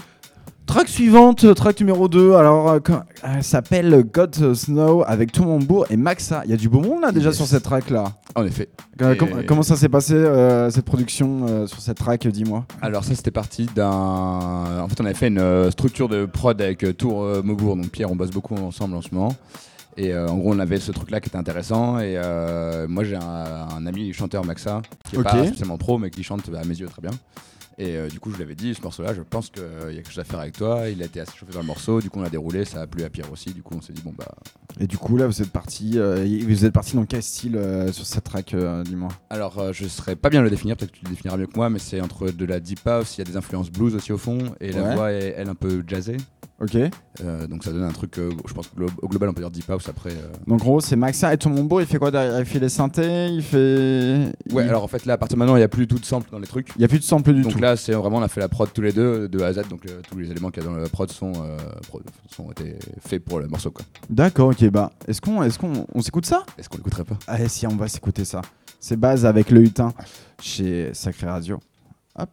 Track 0.70 0.88
suivante, 0.88 1.42
euh, 1.42 1.52
track 1.52 1.80
numéro 1.80 2.06
2. 2.06 2.34
Alors, 2.34 2.68
euh, 2.70 2.78
quand- 2.78 3.02
elle 3.24 3.42
s'appelle 3.42 4.04
God 4.12 4.54
Snow 4.54 5.02
avec 5.04 5.32
Tomambour 5.32 5.86
et 5.90 5.96
Maxa. 5.96 6.42
Il 6.44 6.50
y 6.52 6.54
a 6.54 6.56
du 6.56 6.68
beau 6.68 6.78
monde 6.78 7.02
là 7.02 7.10
déjà 7.10 7.30
Yes. 7.30 7.36
sur 7.38 7.46
cette 7.46 7.64
track 7.64 7.90
là. 7.90 8.04
En 8.36 8.44
effet. 8.46 8.68
Euh, 9.02 9.16
com- 9.16 9.42
comment 9.48 9.64
ça 9.64 9.74
s'est 9.74 9.88
passé 9.88 10.14
euh, 10.14 10.70
cette 10.70 10.84
production 10.84 11.44
euh, 11.48 11.66
sur 11.66 11.80
cette 11.80 11.96
track 11.98 12.24
Dis-moi? 12.28 12.64
Alors 12.82 13.02
ça 13.02 13.16
c'était 13.16 13.32
parti 13.32 13.66
d'un... 13.74 13.90
En 13.90 14.86
fait 14.88 15.00
on 15.00 15.04
avait 15.06 15.14
fait 15.14 15.26
une 15.26 15.38
euh, 15.40 15.72
structure 15.72 16.08
de 16.08 16.24
prod 16.24 16.60
avec 16.62 16.84
euh, 16.84 16.92
Tour 16.92 17.24
euh, 17.24 17.42
Maubourg, 17.42 17.74
donc 17.74 17.88
Pierre 17.88 18.12
on 18.12 18.16
bosse 18.16 18.30
beaucoup 18.30 18.54
ensemble 18.54 18.94
en 18.94 19.02
ce 19.02 19.08
moment. 19.12 19.34
Et 19.96 20.12
euh, 20.14 20.28
en 20.28 20.36
gros 20.36 20.54
on 20.54 20.58
avait 20.60 20.78
ce 20.78 20.92
truc 20.92 21.10
là 21.10 21.20
qui 21.20 21.28
était 21.30 21.36
intéressant 21.36 21.98
et 21.98 22.14
euh, 22.16 22.86
moi 22.88 23.02
j'ai 23.02 23.16
un, 23.16 23.66
un 23.76 23.86
ami 23.86 24.12
chanteur 24.12 24.44
Maxa 24.44 24.82
qui 25.08 25.16
est 25.16 25.22
pas 25.22 25.44
spécialement 25.46 25.78
pro 25.78 25.98
mais 25.98 26.10
qui 26.10 26.22
chante 26.22 26.42
à 26.54 26.64
mes 26.64 26.76
yeux 26.78 26.86
très 26.86 27.02
bien. 27.02 27.10
Et 27.82 27.96
euh, 27.96 28.08
du 28.08 28.20
coup 28.20 28.30
je 28.30 28.37
lui 28.37 28.42
avais 28.42 28.54
dit 28.54 28.75
ce 28.75 28.82
morceau 28.82 29.02
là 29.02 29.14
je 29.14 29.22
pense 29.22 29.49
qu'il 29.49 29.62
y 29.62 29.94
a 29.99 30.02
quelque 30.02 30.10
chose 30.10 30.18
à 30.18 30.25
faire 30.25 30.38
avec 30.38 30.54
toi, 30.54 30.90
il 30.90 31.02
a 31.02 31.06
été 31.06 31.18
assez 31.18 31.34
chauffé 31.34 31.54
dans 31.54 31.60
le 31.60 31.66
morceau, 31.66 32.02
du 32.02 32.10
coup 32.10 32.20
on 32.20 32.25
a 32.25 32.28
déroulé, 32.28 32.66
ça 32.66 32.82
a 32.82 32.87
plu 32.87 33.04
à 33.04 33.08
Pierre 33.08 33.32
aussi, 33.32 33.54
du 33.54 33.62
coup 33.62 33.75
on 33.75 33.80
s'est 33.80 33.94
dit 33.94 34.02
bon 34.02 34.12
bah... 34.18 34.28
Et 34.78 34.87
du 34.87 34.99
coup 34.99 35.16
là, 35.16 35.26
vous 35.26 35.40
êtes 35.40 35.50
parti. 35.50 35.92
euh, 35.96 36.26
vous 36.46 36.64
êtes 36.66 36.75
parti 36.75 36.94
dans 36.94 37.06
quel 37.06 37.22
style 37.22 37.56
euh, 37.56 37.90
sur 37.90 38.04
cette 38.04 38.25
track 38.25 38.52
euh, 38.52 38.84
Dis-moi? 38.84 39.08
Alors 39.30 39.58
euh, 39.58 39.72
je 39.72 39.88
saurais 39.88 40.14
pas 40.14 40.28
bien 40.28 40.42
le 40.42 40.50
définir, 40.50 40.76
peut-être 40.76 40.92
que 40.92 40.99
tu 40.99 41.04
le 41.06 41.10
définiras 41.10 41.38
mieux 41.38 41.46
que 41.46 41.56
moi, 41.56 41.70
mais 41.70 41.78
c'est 41.78 42.02
entre 42.02 42.30
de 42.30 42.44
la 42.44 42.60
deep 42.60 42.87
house, 42.87 43.16
il 43.16 43.20
y 43.20 43.22
a 43.22 43.25
des 43.25 43.38
influences 43.38 43.70
blues 43.70 43.94
aussi 43.94 44.12
au 44.12 44.18
fond, 44.18 44.38
et 44.60 44.72
la 44.72 44.94
voix 44.94 45.12
est 45.12 45.34
elle 45.38 45.49
un 45.49 45.54
peu 45.54 45.82
jazzée. 45.87 46.18
Ok. 46.60 46.76
Euh, 46.76 47.46
donc 47.46 47.64
ça 47.64 47.70
donne 47.72 47.84
un 47.84 47.90
truc, 47.90 48.18
euh, 48.18 48.30
je 48.46 48.52
pense 48.52 48.66
qu'au 48.68 48.76
glo- 48.82 48.90
au 49.00 49.08
global 49.08 49.30
on 49.30 49.32
peut 49.32 49.40
dire 49.40 49.50
deep 49.50 49.68
house 49.70 49.88
après. 49.88 50.10
euh. 50.10 50.28
Donc 50.46 50.60
en 50.60 50.64
gros, 50.64 50.80
c'est 50.80 50.94
Maxa 50.96 51.32
et 51.32 51.38
Tomambour. 51.38 51.80
Il 51.80 51.86
fait 51.86 51.98
quoi 51.98 52.10
derrière? 52.10 52.38
Il 52.38 52.44
fait 52.44 52.58
les 52.58 52.68
synthés. 52.68 53.28
Il 53.28 53.42
fait. 53.42 54.30
Ouais, 54.52 54.64
il... 54.64 54.68
alors 54.68 54.84
en 54.84 54.86
fait 54.88 55.06
là 55.06 55.14
à 55.14 55.18
partir 55.18 55.36
de 55.36 55.38
maintenant 55.38 55.56
il 55.56 55.60
n'y 55.60 55.64
a 55.64 55.68
plus 55.68 55.86
tout 55.86 55.98
de 55.98 56.04
sample 56.04 56.28
dans 56.30 56.38
les 56.38 56.46
trucs. 56.46 56.68
Il 56.76 56.82
y 56.82 56.84
a 56.84 56.88
plus 56.88 56.98
de 56.98 57.04
sample 57.04 57.32
du 57.32 57.40
Donc 57.42 57.52
tout. 57.52 57.58
là 57.60 57.76
c'est 57.76 57.92
vraiment 57.92 58.18
on 58.18 58.22
a 58.22 58.28
fait 58.28 58.40
la 58.40 58.48
prod 58.48 58.70
tous 58.72 58.82
les 58.82 58.92
deux 58.92 59.26
de 59.28 59.40
A 59.42 59.46
à 59.46 59.52
Z, 59.54 59.68
donc 59.70 59.86
tous 60.10 60.18
les 60.18 60.30
éléments 60.30 60.50
qu'il 60.50 60.62
y 60.62 60.66
a 60.66 60.68
dans 60.68 60.76
la 60.76 60.88
prod 60.88 61.10
sont, 61.10 61.32
euh, 61.36 61.56
pro- 61.88 62.02
sont 62.30 62.50
été 62.50 62.76
faits 63.06 63.24
pour 63.24 63.40
le 63.40 63.48
morceau 63.48 63.70
quoi. 63.70 63.84
D'accord. 64.10 64.48
Ok. 64.50 64.62
Bah, 64.70 64.90
est-ce 65.08 65.20
qu'on, 65.22 65.42
est-ce 65.42 65.58
qu'on, 65.58 65.86
on 65.94 66.02
s'écoute 66.02 66.26
ça? 66.26 66.44
Est-ce 66.58 66.68
qu'on 66.68 66.76
l'écouterait 66.76 67.04
pas? 67.04 67.16
Allez, 67.26 67.48
si 67.48 67.66
on 67.66 67.76
va 67.76 67.88
s'écouter 67.88 68.24
ça. 68.26 68.42
C'est 68.78 68.96
base 68.96 69.24
avec 69.24 69.50
le 69.50 69.62
hutin 69.62 69.92
chez 70.42 70.90
Sacré 70.92 71.26
Radio. 71.26 71.58
Hop. 72.18 72.28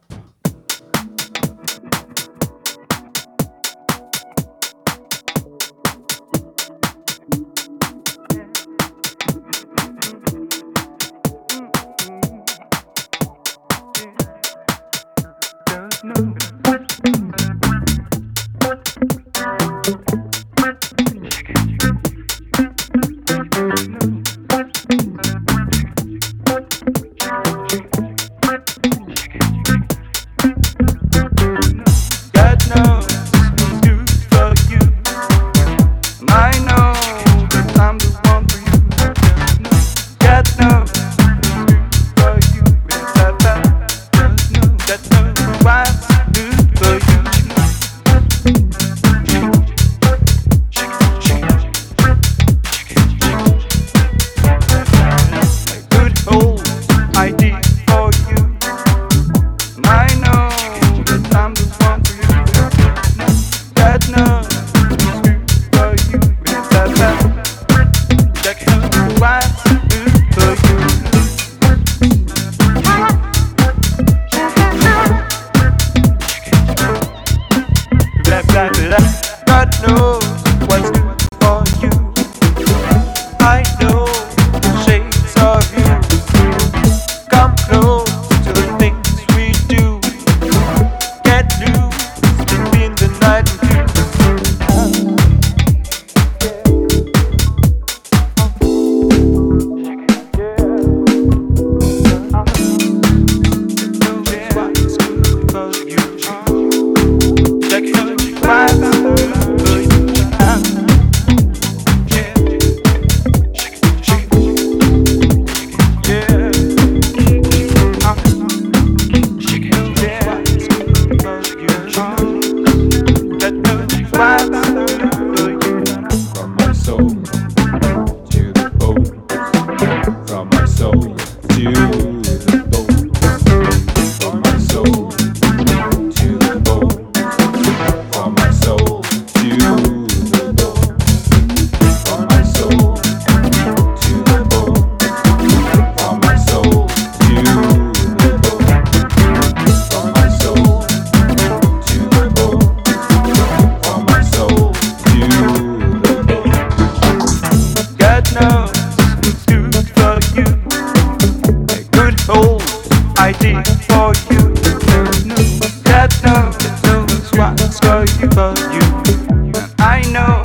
I 169.90 170.02
know 170.12 170.42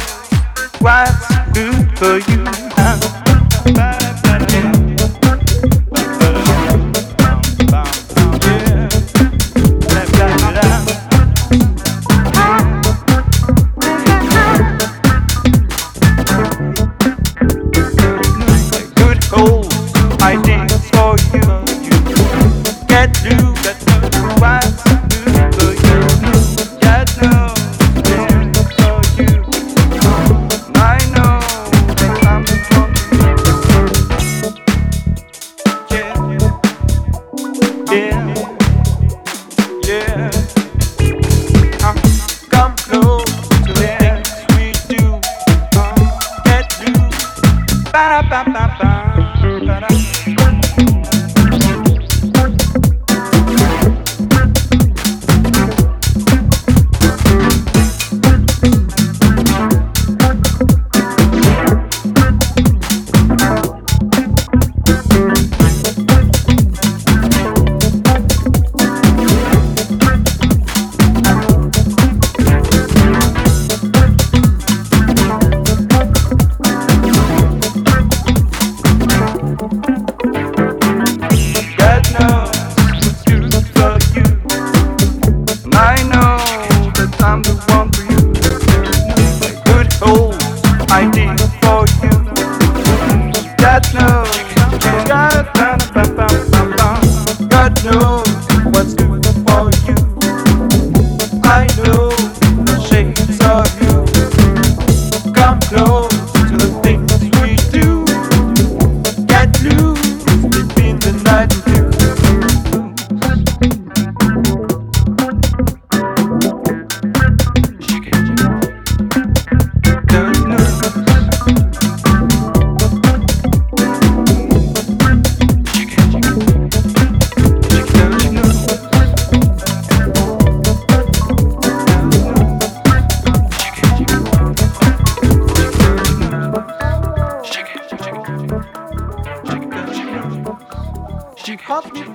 what's 0.80 1.28
good 1.52 2.00
for 2.00 2.18
you. 2.32 2.44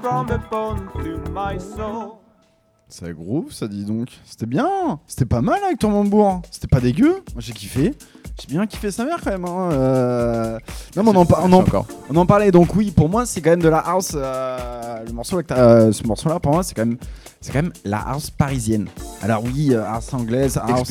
From. 0.09 0.27
Ça 2.88 3.12
groove, 3.12 3.53
ça 3.53 3.68
dit 3.68 3.85
donc. 3.85 4.09
C'était 4.25 4.47
bien, 4.47 4.99
c'était 5.07 5.27
pas 5.27 5.42
mal 5.42 5.62
avec 5.62 5.79
ton 5.79 5.90
Mambourg. 5.90 6.42
C'était 6.51 6.68
pas 6.68 6.81
dégueu. 6.81 7.23
Moi 7.35 7.40
j'ai 7.40 7.53
kiffé. 7.53 7.94
J'ai 8.40 8.46
bien 8.55 8.66
kiffé 8.66 8.90
sa 8.90 9.05
mère 9.05 9.18
quand 9.22 9.31
même. 9.31 9.44
hein. 9.44 9.70
Euh, 9.72 10.59
Non, 10.96 11.03
mais 11.03 11.11
on 11.11 11.16
en, 11.22 11.27
on 11.42 11.53
en- 11.53 11.62
on 12.11 12.16
en 12.16 12.27
parlait 12.27 12.51
donc 12.53 12.74
oui. 12.77 12.90
Pour 12.92 13.09
moi 13.09 13.27
c'est 13.27 13.40
quand 13.40 13.51
même 13.51 13.62
de 13.62 13.68
la 13.68 13.79
house. 13.79 14.12
euh, 14.14 15.05
Le 15.07 15.12
morceau, 15.12 15.37
avec 15.37 15.48
ta- 15.48 15.57
euh, 15.57 15.92
ce 15.92 16.05
morceau-là 16.05 16.38
pour 16.40 16.53
moi 16.53 16.62
c'est 16.62 16.74
quand 16.74 16.85
même, 16.87 16.98
c'est 17.40 17.53
quand 17.53 17.62
même 17.62 17.72
la 17.85 17.98
house 17.98 18.31
parisienne. 18.31 18.88
Alors 19.22 19.42
oui, 19.44 19.74
house 19.74 20.12
anglaise, 20.14 20.57
house. 20.62 20.88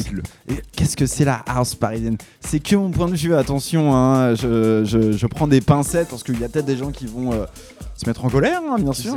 Qu'est-ce 0.75 0.97
que 0.97 1.05
c'est 1.05 1.25
la 1.25 1.41
house 1.47 1.73
parisienne? 1.75 2.17
C'est 2.41 2.60
que 2.60 2.75
mon 2.75 2.91
point 2.91 3.07
de 3.07 3.15
vue, 3.15 3.33
attention, 3.36 3.95
hein, 3.95 4.36
je, 4.36 4.83
je- 4.86 5.12
je 5.13 5.27
prends 5.27 5.47
des 5.47 5.62
pincettes 5.62 6.10
parce 6.10 6.23
qu'il 6.23 6.39
y 6.39 6.43
a 6.43 6.49
peut-être 6.49 6.65
des 6.65 6.77
gens 6.77 6.91
qui 6.91 7.05
vont 7.05 7.31
se 7.95 8.05
mettre 8.05 8.25
en 8.25 8.29
colère, 8.29 8.62
hein, 8.69 8.75
bien 8.79 8.93
sûr. 8.93 9.15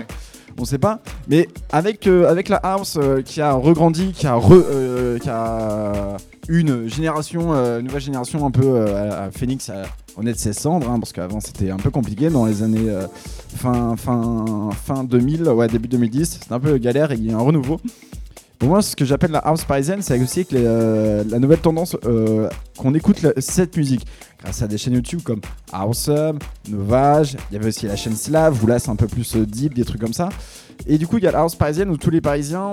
On 0.59 0.65
sait 0.65 0.79
pas. 0.79 1.01
Mais 1.29 1.49
avec, 1.71 2.07
euh, 2.07 2.29
avec 2.29 2.49
la 2.49 2.57
house 2.57 2.97
euh, 3.01 3.23
qui 3.23 3.41
a 3.41 3.53
regrandi, 3.53 4.13
qui 4.13 4.27
a, 4.27 4.35
re- 4.37 4.63
euh, 4.71 5.19
une 6.49 6.67
nouvelle 6.67 8.01
génération 8.01 8.47
un 8.47 8.51
peu 8.51 8.81
à, 8.87 9.31
Phoenix 9.31 9.71
à 9.71 9.83
renaître 10.17 10.41
ses 10.41 10.53
cendres, 10.53 10.91
hein, 10.91 10.99
parce 10.99 11.13
qu'avant 11.13 11.41
c'était 11.41 11.71
un 11.71 11.77
peu 11.77 11.91
compliqué 11.91 12.29
dans 12.31 12.47
les 12.47 12.63
années 12.63 12.91
fin, 13.57 13.95
fin, 13.97 14.71
fin 14.85 15.05
2000, 15.05 15.49
ouais, 15.49 15.69
début 15.69 15.89
2010. 15.89 16.39
C'était 16.41 16.53
un 16.53 16.61
peu 16.61 16.77
galère 16.79 17.13
et 17.13 17.15
il 17.17 17.27
y 17.27 17.33
a 17.33 17.37
un 17.37 17.41
renouveau. 17.41 17.81
Pour 18.61 18.69
moi, 18.69 18.83
ce 18.83 18.95
que 18.95 19.07
j'appelle 19.07 19.31
la 19.31 19.39
house 19.39 19.65
parisienne, 19.65 20.03
c'est 20.03 20.21
aussi 20.21 20.45
que 20.45 20.55
les, 20.55 20.63
euh, 20.67 21.25
la 21.31 21.39
nouvelle 21.39 21.61
tendance 21.61 21.97
euh, 22.05 22.47
qu'on 22.77 22.93
écoute 22.95 23.23
la- 23.23 23.33
cette 23.39 23.75
musique 23.75 24.07
grâce 24.43 24.61
à 24.61 24.67
des 24.69 24.77
chaînes 24.77 24.93
YouTube 24.93 25.21
comme 25.25 25.41
Awesome, 25.73 26.39
Novage. 26.69 27.39
Il 27.51 27.55
y 27.55 27.57
avait 27.57 27.69
aussi 27.69 27.87
la 27.87 27.97
chaîne 27.97 28.15
Slave 28.15 28.63
où 28.63 28.67
là 28.67 28.79
c'est 28.79 28.91
un 28.91 28.97
peu 28.97 29.07
plus 29.07 29.35
euh, 29.35 29.47
deep, 29.47 29.73
des 29.73 29.85
trucs 29.87 30.01
comme 30.01 30.13
ça. 30.13 30.29
Et 30.87 30.99
du 30.99 31.07
coup, 31.07 31.17
il 31.17 31.25
y 31.25 31.27
a 31.27 31.31
la 31.31 31.39
house 31.41 31.55
parisienne 31.55 31.89
où 31.89 31.97
tous 31.97 32.11
les 32.11 32.21
Parisiens, 32.21 32.73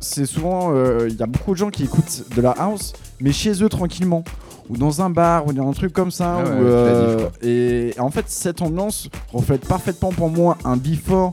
c'est 0.00 0.24
souvent, 0.24 0.72
il 1.06 1.14
y 1.14 1.22
a 1.22 1.26
beaucoup 1.26 1.52
de 1.52 1.58
gens 1.58 1.68
qui 1.68 1.84
écoutent 1.84 2.24
de 2.34 2.40
la 2.40 2.52
house, 2.52 2.94
mais 3.20 3.32
chez 3.32 3.62
eux 3.62 3.68
tranquillement. 3.68 4.24
Ou 4.70 4.76
dans 4.78 5.00
un 5.02 5.10
bar, 5.10 5.46
ou 5.46 5.52
dans 5.52 5.68
un 5.68 5.72
truc 5.72 5.92
comme 5.92 6.10
ça. 6.10 6.38
Ah 6.38 6.42
ouais, 6.42 6.50
où, 6.50 6.64
euh, 6.64 7.28
et 7.42 7.94
en 7.98 8.10
fait, 8.10 8.24
cette 8.28 8.62
ambiance 8.62 9.08
reflète 9.32 9.66
parfaitement 9.68 10.08
pour 10.10 10.28
moi 10.30 10.56
un 10.64 10.76
before 10.76 11.32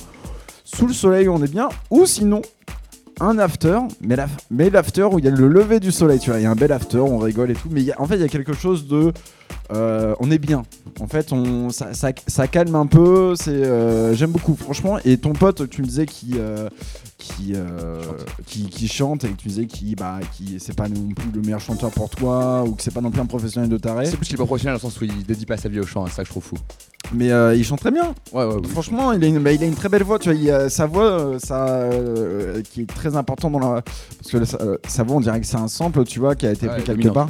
sous 0.65 0.86
le 0.86 0.93
soleil 0.93 1.27
où 1.29 1.34
on 1.34 1.41
est 1.41 1.51
bien, 1.51 1.69
ou 1.89 2.06
sinon 2.06 2.41
un 3.19 3.38
after, 3.39 3.80
mais 4.02 4.15
la- 4.15 4.28
mais 4.52 4.69
l'after 4.69 5.04
où 5.04 5.19
il 5.19 5.26
y 5.26 5.28
a 5.28 5.32
le 5.32 5.47
lever 5.47 5.80
du 5.80 5.91
soleil, 5.91 6.19
tu 6.19 6.30
vois, 6.32 6.39
il 6.39 6.43
y 6.43 6.45
a 6.45 6.52
un 6.52 6.56
bel 6.56 6.71
after, 6.71 6.97
on 6.99 7.17
rigole 7.19 7.52
et 7.52 7.54
tout, 7.54 7.69
mais 7.71 7.82
en 7.97 8.06
fait 8.08 8.15
il 8.15 8.21
y 8.21 8.26
a 8.26 8.28
quelque 8.28 8.54
chose 8.54 8.88
de, 8.88 9.12
euh, 9.71 10.13
on 10.19 10.30
est 10.32 10.38
bien. 10.39 10.63
En 10.99 11.08
fait, 11.08 11.30
ça, 12.28 12.47
calme 12.47 12.76
un 12.76 12.86
peu, 12.86 13.34
euh, 13.47 14.13
j'aime 14.13 14.32
beaucoup, 14.32 14.56
franchement. 14.56 14.97
Et 15.06 15.17
ton 15.17 15.34
pote, 15.34 15.69
tu 15.69 15.82
me 15.82 15.88
disais 15.88 16.06
qui, 16.06 16.34
euh, 16.38 16.69
qui, 17.23 17.53
euh, 17.55 18.01
qui, 18.45 18.65
qui 18.67 18.88
chante 18.88 19.23
et 19.23 19.29
que 19.29 19.38
tu 19.38 19.47
disais 19.47 19.65
qui, 19.65 19.95
bah, 19.95 20.19
qui, 20.36 20.57
c'est 20.59 20.75
pas 20.75 20.88
non 20.89 21.07
plus 21.15 21.31
le 21.33 21.41
meilleur 21.41 21.62
chanteur 21.62 21.89
pour 21.91 22.09
toi 22.09 22.63
ou 22.63 22.73
que 22.75 22.83
c'est 22.83 22.93
pas 22.93 22.99
non 23.01 23.12
plus 23.12 23.21
un 23.21 23.25
professionnel 23.25 23.69
de 23.69 23.77
taré, 23.77 24.05
C'est 24.05 24.17
plus 24.17 24.25
qu'il 24.27 24.36
est 24.36 24.38
pas 24.38 24.45
professionnel 24.45 24.77
dans 24.79 24.86
le 24.88 24.91
sens 24.91 24.99
où 24.99 25.05
il 25.05 25.25
dédie 25.25 25.45
pas 25.45 25.55
sa 25.57 25.69
vie 25.69 25.79
au 25.79 25.86
chant, 25.86 26.05
c'est 26.07 26.13
ça 26.13 26.21
que 26.23 26.27
je 26.27 26.31
trouve 26.33 26.43
fou. 26.43 26.55
mais 27.13 27.31
euh, 27.31 27.55
il 27.55 27.63
chante 27.63 27.79
très 27.79 27.91
bien. 27.91 28.13
Ouais, 28.33 28.43
ouais, 28.45 28.55
oui. 28.62 28.67
Franchement, 28.69 29.13
il 29.13 29.23
a, 29.23 29.27
une, 29.27 29.39
bah, 29.39 29.51
il 29.53 29.63
a 29.63 29.65
une 29.65 29.75
très 29.75 29.89
belle 29.89 30.03
voix. 30.03 30.19
Tu 30.19 30.29
vois, 30.29 30.38
il 30.38 30.51
a- 30.51 30.69
sa 30.69 30.86
voix, 30.86 31.03
euh, 31.12 31.39
ça, 31.39 31.65
euh, 31.67 32.62
qui 32.62 32.81
est 32.81 32.86
très 32.89 33.15
important 33.15 33.49
dans 33.49 33.59
la, 33.59 33.81
parce 33.81 34.31
que 34.31 34.43
sa, 34.45 34.57
sa 34.88 35.03
voix, 35.03 35.15
on 35.17 35.21
dirait 35.21 35.39
que 35.39 35.47
c'est 35.47 35.57
un 35.57 35.67
sample, 35.69 36.03
tu 36.03 36.19
vois, 36.19 36.36
qui 36.36 36.45
a 36.45 36.51
été 36.51 36.67
Ouais, 36.67 36.73
pris 36.75 36.83
quelque 36.83 37.01
dominant. 37.03 37.27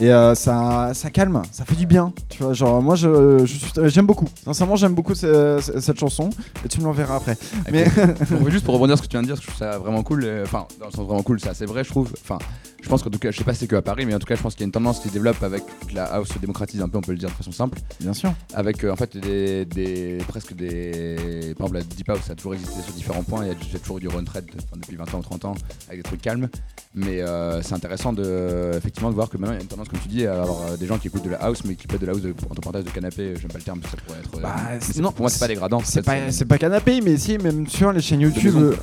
Et 0.00 0.10
euh, 0.10 0.34
ça, 0.34 0.92
ça 0.94 1.10
calme, 1.10 1.42
ça 1.52 1.64
fait 1.66 1.74
du 1.76 1.84
bien. 1.86 2.12
Tu 2.30 2.42
vois, 2.42 2.54
genre 2.54 2.80
moi 2.80 2.94
je, 2.96 3.44
j'aime 3.84 4.06
beaucoup. 4.06 4.26
Sincèrement, 4.44 4.76
j'aime 4.76 4.94
beaucoup 4.94 5.14
ce- 5.14 5.58
ce- 5.62 5.78
cette 5.78 6.00
chanson. 6.00 6.30
Et 6.64 6.68
tu 6.68 6.80
me 6.80 6.84
l'enverras 6.86 7.16
après. 7.16 7.36
Mais 7.70 7.84
Pour- 8.28 8.48
juste 8.50 8.64
pour 8.64 8.74
rebondir 8.74 8.96
sur 8.96 9.04
ce 9.04 9.08
que 9.08 9.12
tu 9.12 9.16
viens 9.18 9.22
de 9.22 9.26
dire, 9.26 9.36
je 9.36 9.42
trouve 9.46 9.56
ça 9.58 9.78
vraiment 9.78 10.02
cool. 10.02 10.24
euh, 10.24 10.44
Enfin, 10.44 10.66
dans 10.80 10.86
le 10.86 10.92
sens 10.92 11.06
vraiment 11.06 11.22
cool, 11.22 11.38
c'est 11.40 11.50
assez 11.50 11.66
vrai, 11.66 11.84
je 11.84 11.90
trouve. 11.90 12.10
Enfin, 12.22 12.38
je 12.82 12.88
pense 12.88 13.02
qu'en 13.02 13.10
tout 13.10 13.18
cas, 13.18 13.30
je 13.30 13.36
sais 13.36 13.44
pas 13.44 13.52
si 13.52 13.60
c'est 13.60 13.66
que 13.66 13.76
à 13.76 13.82
Paris, 13.82 14.06
mais 14.06 14.14
en 14.14 14.18
tout 14.18 14.26
cas, 14.26 14.36
je 14.36 14.42
pense 14.42 14.54
qu'il 14.54 14.62
y 14.62 14.64
a 14.64 14.68
une 14.68 14.72
tendance 14.72 15.00
qui 15.00 15.08
se 15.08 15.12
développe 15.12 15.42
avec 15.42 15.64
que 15.66 15.94
la 15.94 16.04
house 16.04 16.28
se 16.28 16.38
démocratise 16.38 16.80
un 16.80 16.88
peu, 16.88 16.96
on 16.96 17.02
peut 17.02 17.12
le 17.12 17.18
dire 17.18 17.28
de 17.28 17.34
façon 17.34 17.52
simple. 17.52 17.78
bien 18.00 18.14
sûr. 18.14 18.32
Avec 18.54 18.82
euh, 18.84 18.92
en 18.92 18.96
fait 18.96 19.18
des, 19.18 19.66
des- 19.66 20.16
presque 20.28 20.54
des. 20.54 21.54
Par 21.58 21.66
exemple, 21.66 21.74
la 21.74 21.82
Deep 21.82 22.08
House 22.08 22.20
ça 22.26 22.32
a 22.32 22.36
toujours 22.36 22.54
existé 22.54 22.80
sur 22.80 22.94
différents 22.94 23.22
points. 23.22 23.44
Il 23.44 23.48
y 23.48 23.50
a 23.50 23.78
toujours 23.78 23.98
eu 23.98 24.00
du 24.00 24.08
run 24.08 24.24
trade 24.24 24.46
depuis 24.76 24.96
20 24.96 25.14
ans 25.14 25.18
ou 25.18 25.22
30 25.22 25.44
ans 25.44 25.54
avec 25.88 25.98
des 25.98 26.04
trucs 26.04 26.22
calmes. 26.22 26.48
Mais 26.94 27.22
c'est 27.62 27.74
intéressant 27.74 28.12
de, 28.14 28.72
effectivement 28.76 29.10
de 29.10 29.14
voir 29.14 29.28
que 29.28 29.36
maintenant 29.36 29.52
il 29.54 29.58
y 29.58 29.60
a 29.60 29.62
une 29.62 29.68
tendance, 29.68 29.88
comme 29.90 29.98
tu 30.00 30.08
dis, 30.08 30.26
à 30.26 30.42
avoir 30.42 30.62
euh, 30.70 30.76
des 30.76 30.86
gens 30.86 30.98
qui 30.98 31.08
écoutent 31.08 31.24
de 31.24 31.30
la 31.30 31.38
house, 31.38 31.62
mais 31.64 31.74
qui 31.74 31.86
écoutent 31.86 32.00
de 32.00 32.06
la 32.06 32.12
house 32.12 32.22
de, 32.22 32.32
entre 32.48 32.60
parenthèses 32.60 32.84
de 32.84 32.90
canapé. 32.90 33.34
J'aime 33.40 33.50
pas 33.50 33.58
le 33.58 33.64
terme, 33.64 33.80
ça 33.82 33.96
pourrait 34.06 34.18
être. 34.20 34.38
euh, 34.38 34.42
Bah, 34.42 34.56
non, 35.02 35.10
pour 35.12 35.22
moi, 35.22 35.30
c'est 35.30 35.40
pas 35.40 35.48
dégradant. 35.48 35.80
C'est 35.84 36.02
pas, 36.46 36.58
canapé, 36.58 37.00
mais 37.00 37.16
si, 37.16 37.38
même 37.38 37.66
sur 37.66 37.92
les 37.92 38.00
chaînes 38.00 38.20
YouTube. 38.20 38.54
euh, 38.56 38.74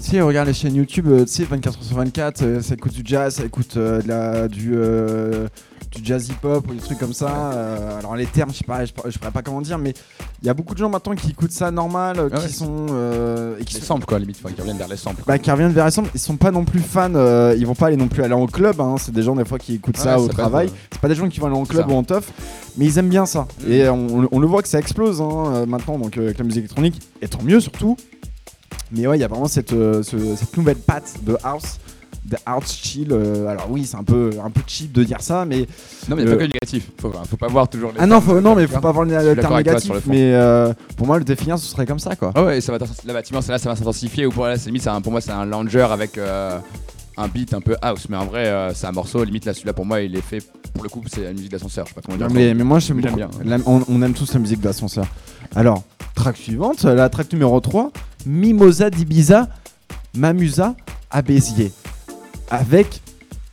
si, 0.00 0.20
regarde 0.20 0.48
les 0.48 0.54
chaînes 0.54 0.74
YouTube, 0.74 1.06
euh, 1.08 1.20
tu 1.24 1.32
sais, 1.32 1.44
24 1.44 1.82
sur 1.82 1.96
24, 1.96 2.42
euh, 2.42 2.60
ça 2.60 2.74
écoute 2.74 2.92
du 2.92 3.02
jazz, 3.04 3.36
ça 3.36 3.44
écoute 3.44 3.76
euh, 3.76 4.02
de 4.02 4.08
la, 4.08 4.48
du, 4.48 4.72
euh, 4.74 5.46
du 5.90 6.04
jazz 6.04 6.28
hip-hop 6.28 6.68
ou 6.68 6.74
des 6.74 6.80
trucs 6.80 6.98
comme 6.98 7.12
ça. 7.12 7.52
euh, 7.52 7.98
alors, 7.98 8.16
les 8.16 8.26
termes, 8.26 8.50
je 8.52 8.56
sais 8.58 8.64
pas, 8.64 8.84
je, 8.84 8.92
pourrais- 8.92 9.10
je 9.10 9.18
pourrais 9.18 9.30
pas 9.30 9.42
comment 9.42 9.60
dire, 9.60 9.78
mais 9.78 9.94
il 10.42 10.46
y 10.46 10.50
a 10.50 10.54
beaucoup 10.54 10.74
de 10.74 10.78
gens 10.78 10.88
maintenant 10.90 11.14
qui 11.14 11.30
écoutent 11.30 11.52
ça 11.52 11.70
normal, 11.70 12.18
euh, 12.18 12.28
Ah 12.32 12.36
qui 12.38 12.46
ouais. 12.46 12.52
sont. 12.52 12.86
euh, 12.90 13.56
et 13.58 13.64
qui 13.64 13.74
Les 13.74 13.80
sont- 13.80 13.86
samples, 13.86 14.04
quoi, 14.06 14.18
limite, 14.18 14.36
enfin, 14.42 14.52
qui 14.54 14.60
reviennent 14.60 14.76
vers 14.78 14.88
les 14.88 14.96
samples. 14.96 15.22
bah, 15.26 15.38
qui 15.38 15.50
reviennent 15.50 15.72
vers 15.72 15.84
les 15.86 15.90
samples, 15.90 16.10
ils 16.14 16.20
sont 16.20 16.36
pas 16.36 16.50
non 16.50 16.64
plus 16.64 16.80
fans, 16.80 17.14
euh, 17.14 17.54
ils 17.56 17.66
vont 17.66 17.74
pas 17.74 17.86
aller 17.86 17.96
non 17.96 18.08
plus 18.08 18.22
aller 18.22 18.34
en 18.34 18.46
club, 18.46 18.80
hein, 18.80 18.96
c'est 18.98 19.12
des 19.12 19.22
gens 19.22 19.34
des 19.36 19.44
fois 19.44 19.58
qui 19.58 19.74
écoutent 19.74 19.96
ça 19.96 20.18
au 20.18 20.22
ça 20.22 20.26
passe, 20.28 20.36
travail, 20.36 20.66
ouais. 20.66 20.72
c'est 20.92 21.00
pas 21.00 21.08
des 21.08 21.14
gens 21.14 21.28
qui 21.28 21.40
vont 21.40 21.46
aller 21.46 21.56
en 21.56 21.64
club 21.64 21.86
ça. 21.88 21.94
ou 21.94 21.96
en 21.96 22.02
teuf, 22.02 22.30
mais 22.76 22.84
ils 22.86 22.98
aiment 22.98 23.08
bien 23.08 23.24
ça. 23.26 23.46
Mhm. 23.64 23.72
Et 23.72 23.88
on, 23.88 24.28
on 24.30 24.38
le 24.38 24.46
voit 24.46 24.62
que 24.62 24.68
ça 24.68 24.78
explose 24.78 25.20
hein, 25.20 25.28
euh, 25.54 25.66
maintenant 25.66 25.98
donc, 25.98 26.16
euh, 26.18 26.24
avec 26.26 26.38
la 26.38 26.44
musique 26.44 26.60
électronique, 26.64 27.00
et 27.22 27.28
tant 27.28 27.42
mieux 27.42 27.60
surtout. 27.60 27.96
Mais 28.92 29.06
ouais, 29.06 29.16
il 29.18 29.20
y 29.20 29.24
a 29.24 29.28
vraiment 29.28 29.48
cette, 29.48 29.72
euh, 29.72 30.02
ce- 30.02 30.36
cette 30.36 30.56
nouvelle 30.56 30.76
patte 30.76 31.14
de 31.24 31.36
house, 31.42 31.78
de 32.26 32.36
house 32.44 32.72
chill. 32.82 33.08
euh, 33.12 33.46
alors 33.46 33.66
oui, 33.70 33.86
c'est 33.86 33.96
un 33.96 34.02
peu, 34.02 34.30
un 34.44 34.50
peu 34.50 34.60
cheap 34.66 34.92
de 34.92 35.04
dire 35.04 35.20
ça, 35.20 35.44
mais 35.44 35.66
Non, 36.08 36.16
mais 36.16 36.22
il 36.22 36.26
n'y 36.26 36.30
a 36.32 36.34
Euh, 36.34 36.36
pas 36.36 36.36
que 36.36 36.40
le 36.42 36.46
négatif. 36.48 36.90
Faut, 37.00 37.12
faut 37.28 37.36
pas 37.36 37.46
voir 37.48 37.68
toujours 37.68 37.92
les. 37.92 38.00
ah 38.00 38.06
non, 38.06 38.20
faut, 38.20 38.40
non, 38.40 38.52
euh, 38.52 38.54
mais 38.56 38.66
tu 38.66 38.72
faut 38.74 38.80
pas 38.80 38.92
voir 38.92 39.04
le, 39.04 39.34
terme 39.36 39.56
négatif. 39.56 39.92
mais 40.06 40.32
euh, 40.34 40.72
pour 40.96 41.06
moi, 41.06 41.18
le 41.18 41.24
définir, 41.24 41.58
ce 41.58 41.66
serait 41.66 41.86
comme 41.86 41.98
ça 42.00 42.16
quoi. 42.16 42.32
Ah 42.34 42.44
ouais, 42.44 42.60
ça 42.60 42.72
va, 42.72 42.78
là, 42.78 42.84
bah, 43.06 43.12
effectivement, 43.12 43.40
là, 43.48 43.58
ça 43.58 43.68
va 43.68 43.76
s'intensifier. 43.76 44.26
Ou 44.26 44.30
pour, 44.30 44.46
là, 44.46 44.58
c'est 44.58 44.66
limite, 44.66 44.82
c'est 44.82 44.88
un- 44.90 45.00
pour 45.00 45.12
moi, 45.12 45.20
c'est 45.20 45.30
un 45.30 45.44
langer 45.46 45.82
avec 45.82 46.18
euh, 46.18 46.58
un 47.16 47.28
beat 47.28 47.54
un 47.54 47.60
peu 47.60 47.76
house. 47.80 48.06
Mais 48.08 48.16
en 48.16 48.26
vrai, 48.26 48.46
euh, 48.46 48.74
c'est 48.74 48.86
un 48.86 48.92
morceau. 48.92 49.22
Limite, 49.24 49.44
là, 49.44 49.54
celui-là, 49.54 49.72
pour 49.72 49.86
moi, 49.86 50.00
il 50.00 50.16
est 50.16 50.20
fait. 50.20 50.42
Pour 50.74 50.82
le 50.82 50.88
coup, 50.88 51.02
c'est 51.06 51.22
la 51.22 51.32
musique 51.32 51.50
d'ascenseur. 51.52 51.86
Je 51.86 51.90
sais 51.90 51.94
pas 51.94 52.02
comment 52.04 52.18
dire. 52.18 52.28
mais, 52.30 52.52
mais 52.54 52.64
moi 52.64 52.78
j'aime 52.80 53.00
bien. 53.00 53.28
La- 53.44 53.58
on, 53.66 53.82
on 53.88 54.02
aime 54.02 54.12
tous 54.14 54.32
la 54.34 54.40
musique 54.40 54.60
d'ascenseur. 54.60 55.06
Alors, 55.54 55.84
track 56.16 56.36
suivante, 56.36 56.82
la 56.84 57.08
track 57.08 57.32
numéro 57.32 57.60
3, 57.60 57.92
Mimosa 58.26 58.90
d'Ibiza, 58.90 59.48
Mamusa 60.14 60.74
à 61.10 61.22
Béziers. 61.22 61.72
Avec 62.50 63.00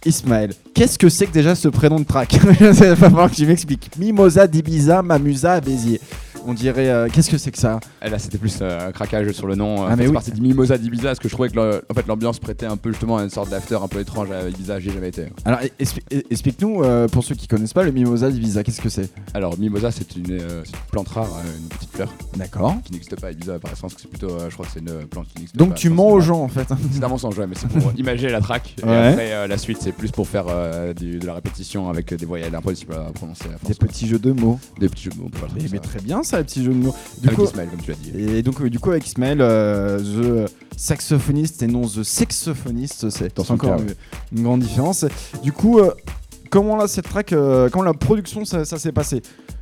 Ismaël. 0.06 0.54
Qu'est-ce 0.74 1.00
que 1.00 1.10
c'est 1.10 1.28
que 1.28 1.32
déjà 1.32 1.56
ce 1.56 1.68
prénom 1.68 2.00
de 2.00 2.06
track? 2.06 2.34
Il 2.60 2.68
va 2.68 2.96
falloir 2.96 3.30
que 3.30 3.36
tu 3.36 3.46
m'expliques. 3.46 3.90
Mimosa 3.98 4.48
d'Ibiza, 4.48 5.02
Mamusa 5.02 5.54
à 5.54 5.62
Béziers. 5.62 6.02
On 6.46 6.54
dirait, 6.54 6.90
euh, 6.90 7.08
qu'est-ce 7.12 7.30
que 7.30 7.38
c'est 7.38 7.52
que 7.52 7.58
ça 7.58 7.80
Et 8.06 8.10
là, 8.10 8.20
c'était 8.20 8.38
plus 8.38 8.58
euh, 8.62 8.90
un 8.90 8.92
craquage 8.92 9.32
sur 9.32 9.48
le 9.48 9.56
nom. 9.56 9.84
Ah, 9.84 9.86
Euh, 9.86 9.90
mais 9.92 9.96
mais 9.96 10.04
c'est 10.04 10.08
oui. 10.10 10.14
parti 10.14 10.32
de 10.32 10.42
Mimosa 10.42 10.78
d'Ibiza 10.78 11.04
parce 11.10 11.20
que 11.20 11.28
je 11.30 11.34
trouvais 11.34 11.50
que 11.50 11.56
le- 11.56 11.82
en 11.90 11.94
fait, 11.94 12.06
l'ambiance 12.08 12.40
prêtait 12.40 12.66
un 12.66 12.78
peu 12.78 12.92
justement 12.92 13.18
à 13.18 13.24
une 13.24 13.30
sorte 13.30 13.50
d'after 13.50 13.76
un 13.76 13.88
peu 13.88 14.00
étrange 14.00 14.30
à 14.32 14.50
Ibiza. 14.50 14.80
J'y 14.80 14.90
ai 14.90 14.94
jamais 14.94 15.10
été. 15.10 15.28
Alors, 15.46 15.60
e- 15.62 15.70
expli- 15.84 16.02
e- 16.14 16.24
explique-nous, 16.30 16.84
euh, 16.84 17.08
pour 17.08 17.24
ceux 17.24 17.36
qui 17.36 17.48
connaissent 17.48 17.74
pas, 17.74 17.84
le 17.84 17.92
Mimosa 17.92 18.30
d'Ibiza, 18.30 18.64
qu'est-ce 18.64 18.82
que 18.82 18.90
c'est? 18.90 19.10
Alors, 19.34 19.58
Mimosa, 19.58 19.92
c'est 19.92 20.16
une, 20.16 20.32
euh, 20.32 20.62
c'est 20.66 20.72
une 20.72 20.84
plante 20.92 21.08
rare, 21.10 21.30
euh, 21.34 21.58
une 21.62 21.68
petite 21.70 21.92
fleur 21.92 22.10
D'accord. 22.36 22.76
qui 22.84 22.92
n'existe 22.94 23.20
pas 23.20 23.28
à 23.28 23.32
Ibiza 23.32 23.60
par 23.60 23.72
essence. 23.72 23.94
C'est 23.98 24.10
plutôt, 24.10 24.32
euh, 24.32 24.50
je 24.50 24.54
crois 24.54 24.66
que 24.66 24.72
c'est 24.74 24.80
une 24.80 25.06
plante 25.08 25.28
qui 25.28 25.38
n'existe 25.38 25.58
pas. 25.58 25.64
Donc 25.64 25.76
tu 25.76 25.90
mens 25.90 26.10
aux 26.10 26.20
gens 26.22 26.42
en 26.42 26.48
fait. 26.50 26.68
C'est 26.92 27.04
un 27.04 27.08
mensonge, 27.08 27.38
ouais, 27.40 27.48
mais 27.48 27.56
c'est 27.56 27.68
pour 27.70 27.92
imager 27.98 28.30
la 28.30 28.42
track. 28.42 28.76
Et 28.82 28.86
Ouais. 28.86 28.96
après, 29.08 29.32
euh, 29.34 29.48
la 29.48 29.58
suite, 29.58 29.78
c'est 29.82 29.92
plus 29.94 30.12
pour 30.12 30.28
faire 30.28 30.46
euh, 30.50 30.94
du- 30.94 31.20
de 31.20 31.26
la 31.26 31.36
répétition 31.36 31.90
avec 31.90 32.12
euh, 32.12 32.18
des 32.18 32.26
voyelles 32.26 32.54
impossibles 32.56 32.94
à 32.94 33.12
prononcer. 33.14 33.46
À 33.46 33.58
force. 33.58 33.68
Des 33.68 33.74
petits 33.88 34.08
jeux 34.08 34.20
de 34.20 34.32
mots. 34.32 34.60
Des 34.80 34.90
petits 34.90 35.04
jeux 35.06 35.12
de 35.12 35.18
mots, 35.18 35.26
on 35.28 35.30
peut 35.30 35.40
faire 35.40 35.50
Mais, 35.56 35.62
mais 35.64 35.78
ça. 35.78 35.80
très 35.80 36.00
bien 36.02 36.24
ça, 36.34 36.40
les 36.40 36.44
petits 36.44 36.64
jeux 36.64 36.74
de 36.74 36.78
mots. 36.78 36.96
Du 37.22 37.28
Avec 37.28 37.38
coup, 37.38 37.46
Ismaël, 37.46 37.70
comme 37.70 37.82
tu 37.82 37.92
l'as 37.92 37.98
dit. 37.98 38.12
Et 38.36 38.42
donc, 38.42 38.60
euh, 38.62 38.70
du 38.70 38.80
coup, 38.80 38.90
avec 38.92 39.06
Ismaël, 39.08 39.40
euh, 39.42 40.46
The 40.48 40.52
saxophoniste 40.78 41.62
et 41.64 41.68
non 41.68 41.88
The 41.88 42.04
saxophoniste, 42.04 43.10
c'est 43.10 43.40
encore 43.40 43.80
une, 43.80 43.94
une 44.38 44.44
grande 44.44 44.62
différence. 44.62 45.06
Du 45.44 45.52
coup, 45.52 45.80
euh, 45.80 45.92
comment 46.50 46.76
là, 46.76 46.88
cette 46.88 47.06
track, 47.06 47.34
comment 47.72 47.84
la 47.84 47.94
production, 47.94 48.46
ça, 48.46 48.66
ça 48.66 48.78
s'est 48.78 48.92
passé? 48.92 49.22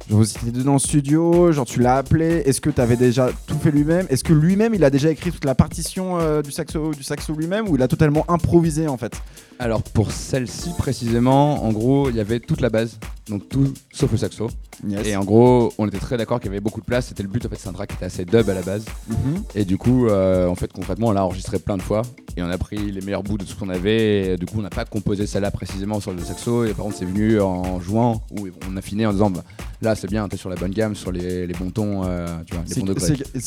Genre, 0.09 0.19
vous 0.19 0.31
étiez 0.31 0.63
dans 0.63 0.73
le 0.73 0.79
studio, 0.79 1.51
genre 1.51 1.65
tu 1.65 1.79
l'as 1.79 1.97
appelé, 1.97 2.41
est-ce 2.45 2.59
que 2.59 2.69
tu 2.69 2.81
avais 2.81 2.95
déjà 2.97 3.29
tout 3.45 3.57
fait 3.59 3.71
lui-même? 3.71 4.07
Est-ce 4.09 4.23
que 4.23 4.33
lui-même, 4.33 4.73
il 4.73 4.83
a 4.83 4.89
déjà 4.89 5.11
écrit 5.11 5.31
toute 5.31 5.45
la 5.45 5.53
partition 5.55 6.19
euh, 6.19 6.41
du 6.41 6.51
saxo, 6.51 6.91
du 6.91 7.03
saxo 7.03 7.33
lui-même 7.33 7.69
ou 7.69 7.75
il 7.75 7.81
a 7.83 7.87
totalement 7.87 8.25
improvisé 8.29 8.87
en 8.87 8.97
fait? 8.97 9.13
Alors, 9.61 9.83
pour 9.83 10.11
celle-ci 10.11 10.71
précisément, 10.75 11.63
en 11.63 11.71
gros, 11.71 12.09
il 12.09 12.15
y 12.15 12.19
avait 12.19 12.39
toute 12.39 12.61
la 12.61 12.71
base, 12.71 12.97
donc 13.29 13.47
tout 13.47 13.71
sauf 13.93 14.11
le 14.11 14.17
saxo. 14.17 14.47
Yes. 14.87 15.05
Et 15.05 15.15
en 15.15 15.23
gros, 15.23 15.71
on 15.77 15.87
était 15.87 15.99
très 15.99 16.17
d'accord 16.17 16.39
qu'il 16.39 16.47
y 16.47 16.51
avait 16.51 16.59
beaucoup 16.59 16.81
de 16.81 16.85
place. 16.85 17.05
C'était 17.05 17.21
le 17.21 17.29
but, 17.29 17.45
en 17.45 17.49
fait, 17.49 17.57
c'est 17.59 17.69
un 17.69 17.73
track 17.73 17.89
qui 17.89 17.95
était 17.95 18.05
assez 18.05 18.25
dub 18.25 18.49
à 18.49 18.55
la 18.55 18.63
base. 18.63 18.83
Mhm. 19.07 19.43
Et 19.53 19.63
du 19.63 19.77
coup, 19.77 20.07
euh, 20.07 20.47
en 20.47 20.55
fait, 20.55 20.73
concrètement, 20.73 21.09
on 21.09 21.11
l'a 21.11 21.23
enregistré 21.23 21.59
plein 21.59 21.77
de 21.77 21.83
fois 21.83 22.01
et 22.35 22.41
on 22.41 22.49
a 22.49 22.57
pris 22.57 22.91
les 22.91 23.01
meilleurs 23.01 23.21
bouts 23.21 23.37
de 23.37 23.45
ce 23.45 23.53
qu'on 23.53 23.69
avait. 23.69 24.33
Et 24.33 24.37
du 24.37 24.47
coup, 24.47 24.55
on 24.57 24.63
n'a 24.63 24.71
pas 24.71 24.85
composé 24.85 25.27
celle-là 25.27 25.51
précisément 25.51 25.99
sur 25.99 26.11
le 26.11 26.23
saxo. 26.23 26.65
Et 26.65 26.73
par 26.73 26.85
contre, 26.85 26.97
c'est 26.97 27.05
venu 27.05 27.39
en 27.39 27.79
jouant 27.79 28.23
où 28.31 28.47
on 28.67 28.75
a 28.77 28.81
fini 28.81 29.05
en 29.05 29.11
disant 29.11 29.29
bah, 29.29 29.43
là, 29.83 29.93
c'est 29.93 30.07
bien, 30.09 30.27
t'es 30.27 30.37
sur 30.37 30.49
la 30.49 30.55
bonne 30.55 30.71
gamme, 30.71 30.95
sur 30.95 31.11
les, 31.11 31.45
les 31.45 31.53
bons 31.53 31.69
tons, 31.69 32.01
euh, 32.03 32.25
tu 32.47 32.55
vois, 32.55 32.63
les 32.67 32.73
C'est- 32.73 32.81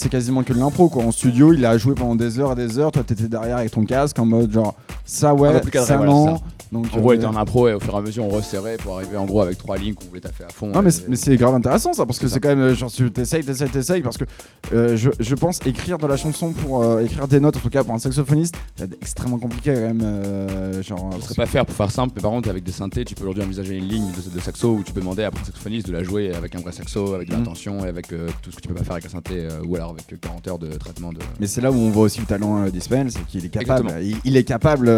bons 0.05 0.09
quasiment 0.09 0.45
que 0.45 0.53
de 0.53 0.61
l'impro 0.61 0.89
quoi. 0.89 1.03
En 1.03 1.11
studio, 1.11 1.53
il 1.53 1.65
a 1.65 1.77
joué 1.77 1.95
pendant 1.95 2.15
des 2.15 2.39
heures 2.39 2.53
et 2.53 2.55
des 2.57 2.79
heures. 2.79 2.93
Toi, 2.93 3.03
t'étais 3.03 3.27
derrière 3.27 3.57
avec 3.57 3.73
ton 3.73 3.85
casque 3.85 4.19
en 4.21 4.27
mode 4.27 4.53
genre 4.53 4.77
ça 5.05 5.35
ouais, 5.35 5.49
Un 5.49 6.04
ça 6.13 6.19
voilà. 6.31 6.39
Donc, 6.73 6.87
En 6.93 6.99
gros, 6.99 7.13
elle 7.13 7.19
était 7.19 7.27
en 7.27 7.37
impro 7.37 7.69
et 7.69 7.75
au 7.75 7.79
fur 7.79 7.95
et 7.95 7.99
à 7.99 8.01
mesure, 8.01 8.25
on 8.25 8.31
resserrait 8.31 8.79
pour 8.79 8.97
arriver 8.97 9.17
en 9.17 9.27
gros 9.27 9.41
avec 9.43 9.59
trois 9.59 9.77
lignes 9.77 9.95
qu'on 9.95 10.07
voulait 10.07 10.21
taffer 10.21 10.43
à 10.45 10.49
fond. 10.49 10.67
Non 10.69 10.83
mais, 10.83 10.91
c'est- 10.91 11.37
grave 11.37 11.55
intéressant 11.55 11.93
ça 11.93 12.05
parce 12.05 12.19
que 12.19 12.27
C'est 12.27 12.41
quand 12.41 12.49
même 12.49 12.59
euh, 12.61 12.75
genre 12.75 12.91
tu 12.91 13.11
t'essayes 13.13 13.45
t'essayes 13.45 13.69
t'essayes 13.69 14.03
parce 14.03 14.17
que 14.19 14.25
euh, 14.73 14.97
je, 14.97 15.11
je 15.21 15.35
pense 15.37 15.61
écrire 15.67 15.99
de 15.99 16.07
la 16.09 16.17
chanson 16.17 16.53
pour 16.53 16.83
euh, 16.83 17.01
écrire 17.05 17.29
des 17.29 17.39
notes 17.39 17.57
en 17.57 17.61
tout 17.61 17.71
cas 17.71 17.85
pour 17.85 17.95
un 17.95 17.99
saxophoniste 18.01 18.57
c'est 18.77 18.93
extrêmement 18.95 19.39
compliqué 19.39 19.73
quand 19.73 19.81
même 19.81 20.01
euh, 20.03 20.83
genre 20.83 21.11
Je 21.13 21.17
ne 21.19 21.23
serais 21.23 21.35
pas 21.37 21.47
faire 21.47 21.65
pour 21.67 21.77
faire 21.77 21.91
simple, 21.93 22.15
mais 22.17 22.23
par 22.23 22.33
contre, 22.33 22.49
avec 22.49 22.65
des 22.65 22.73
synthés, 22.73 23.05
tu 23.05 23.15
peux 23.15 23.23
aujourd'hui 23.25 23.45
envisager 23.45 23.77
une 23.77 23.87
ligne 23.89 24.07
de, 24.11 24.35
de 24.37 24.41
saxo 24.41 24.71
où 24.73 24.83
tu 24.83 24.93
peux 24.93 25.01
demander 25.01 25.23
après 25.23 25.43
un 25.43 25.45
saxophoniste 25.45 25.87
de 25.87 25.93
la 25.93 26.03
jouer 26.03 26.35
avec 26.35 26.55
un 26.57 26.61
vrai 26.61 26.73
saxo, 26.73 27.15
avec 27.15 27.29
de 27.29 27.35
Mhm. 27.35 27.41
l'intention 27.41 27.85
et 27.85 27.89
avec 27.89 28.09
tout 28.09 28.51
ce 28.51 28.57
que 28.57 28.61
tu 28.63 28.69
peux 28.69 28.75
pas 28.75 28.83
faire 28.85 28.93
avec 28.95 29.07
un 29.07 29.11
synthé 29.11 29.47
ou 29.65 29.77
alors 29.77 29.91
avec 29.91 30.13
euh, 30.13 30.17
40 30.21 30.49
heures 30.49 30.59
de 30.59 30.69
traitement 30.77 31.13
de. 31.13 31.19
mais 31.39 31.47
c'est 31.47 31.61
là 31.61 31.71
où 31.71 31.77
on 31.77 31.91
voit 31.91 32.05
aussi 32.05 32.19
le 32.21 32.27
talent 32.27 32.69
d'Ismaël 32.69 33.11
c'est 33.13 33.25
qu'il 33.27 33.45
est 33.45 33.49
capable 33.49 33.93
il, 34.03 34.17
il 34.25 34.37
est 34.37 34.45
capable 34.45 34.91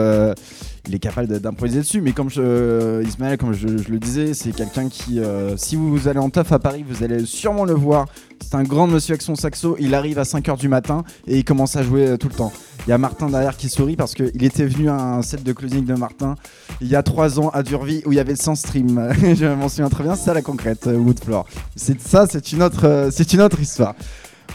il 0.89 0.95
est 0.95 0.96
capable 0.99 1.41
d'improviser 1.41 1.81
dessus. 1.81 2.01
Mais 2.01 2.13
comme 2.13 2.31
je, 2.31 3.03
Ismaël 3.05 3.39
comme 3.39 3.53
je, 3.53 3.69
je 3.69 3.91
le 3.91 3.99
disais 3.99 4.35
c'est 4.35 4.53
quelqu'un 4.53 4.89
qui 4.89 5.21
euh, 5.21 5.57
si 5.57 5.77
vous 5.77 6.09
allez 6.09 6.19
en 6.19 6.31
taf 6.31 6.53
à 6.53 6.59
Paris 6.59 6.85
vous 6.89 7.03
allez 7.03 7.25
sûrement 7.27 7.65
le 7.65 7.75
voir. 7.75 8.07
C'est 8.41 8.55
un 8.55 8.65
grand 8.65 8.87
monsieur 8.87 9.13
avec 9.13 9.23
son 9.23 9.35
saxo. 9.35 9.77
Il 9.81 9.95
arrive 9.95 10.19
à 10.19 10.23
5h 10.23 10.59
du 10.59 10.69
matin 10.69 11.05
et 11.27 11.39
il 11.39 11.45
commence 11.45 11.77
à 11.77 11.83
jouer 11.83 12.07
euh, 12.07 12.17
tout 12.17 12.29
le 12.29 12.35
temps. 12.35 12.53
Il 12.87 12.91
y 12.91 12.93
a 12.93 12.99
Martin 12.99 13.29
derrière 13.29 13.57
qui 13.57 13.69
sourit 13.69 13.97
parce 13.97 14.15
qu'il 14.15 14.45
était 14.45 14.67
venu 14.67 14.89
à 14.89 14.95
un 14.95 15.23
set 15.23 15.43
de 15.43 15.53
closing 15.53 15.85
de 15.85 15.95
Martin 15.95 16.37
il 16.81 16.89
y 16.89 16.95
a 16.95 17.03
3 17.03 17.41
ans 17.41 17.49
à 17.51 17.63
Durvie 17.63 18.03
où 18.07 18.13
il 18.13 18.17
y 18.17 18.21
avait 18.21 18.37
100 18.37 18.55
streams 18.55 19.13
je 19.35 19.47
m'en 19.47 19.69
souviens 19.69 19.89
très 19.89 20.05
bien. 20.05 20.15
C'est 20.15 20.25
ça 20.27 20.35
la 20.35 20.43
concrète 20.43 20.87
euh, 20.87 20.97
Woodfloor 20.97 21.47
c'est 21.75 22.01
ça 22.01 22.27
c'est 22.31 22.53
une 22.53 22.63
autre 22.63 22.85
euh, 22.87 23.11
c'est 23.11 23.33
une 23.33 23.41
autre 23.41 23.61
histoire. 23.61 23.95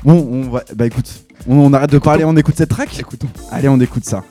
Bon 0.03 0.27
on 0.31 0.49
va 0.49 0.63
bah 0.75 0.85
écoute 0.85 1.25
on, 1.47 1.57
on 1.57 1.73
arrête 1.73 1.91
de 1.91 1.99
parler 1.99 2.23
on 2.23 2.35
écoute 2.37 2.55
cette 2.57 2.69
track? 2.69 2.99
Écoutons. 2.99 3.27
Allez, 3.51 3.67
on 3.69 3.79
écoute 3.79 4.05
ça. 4.05 4.23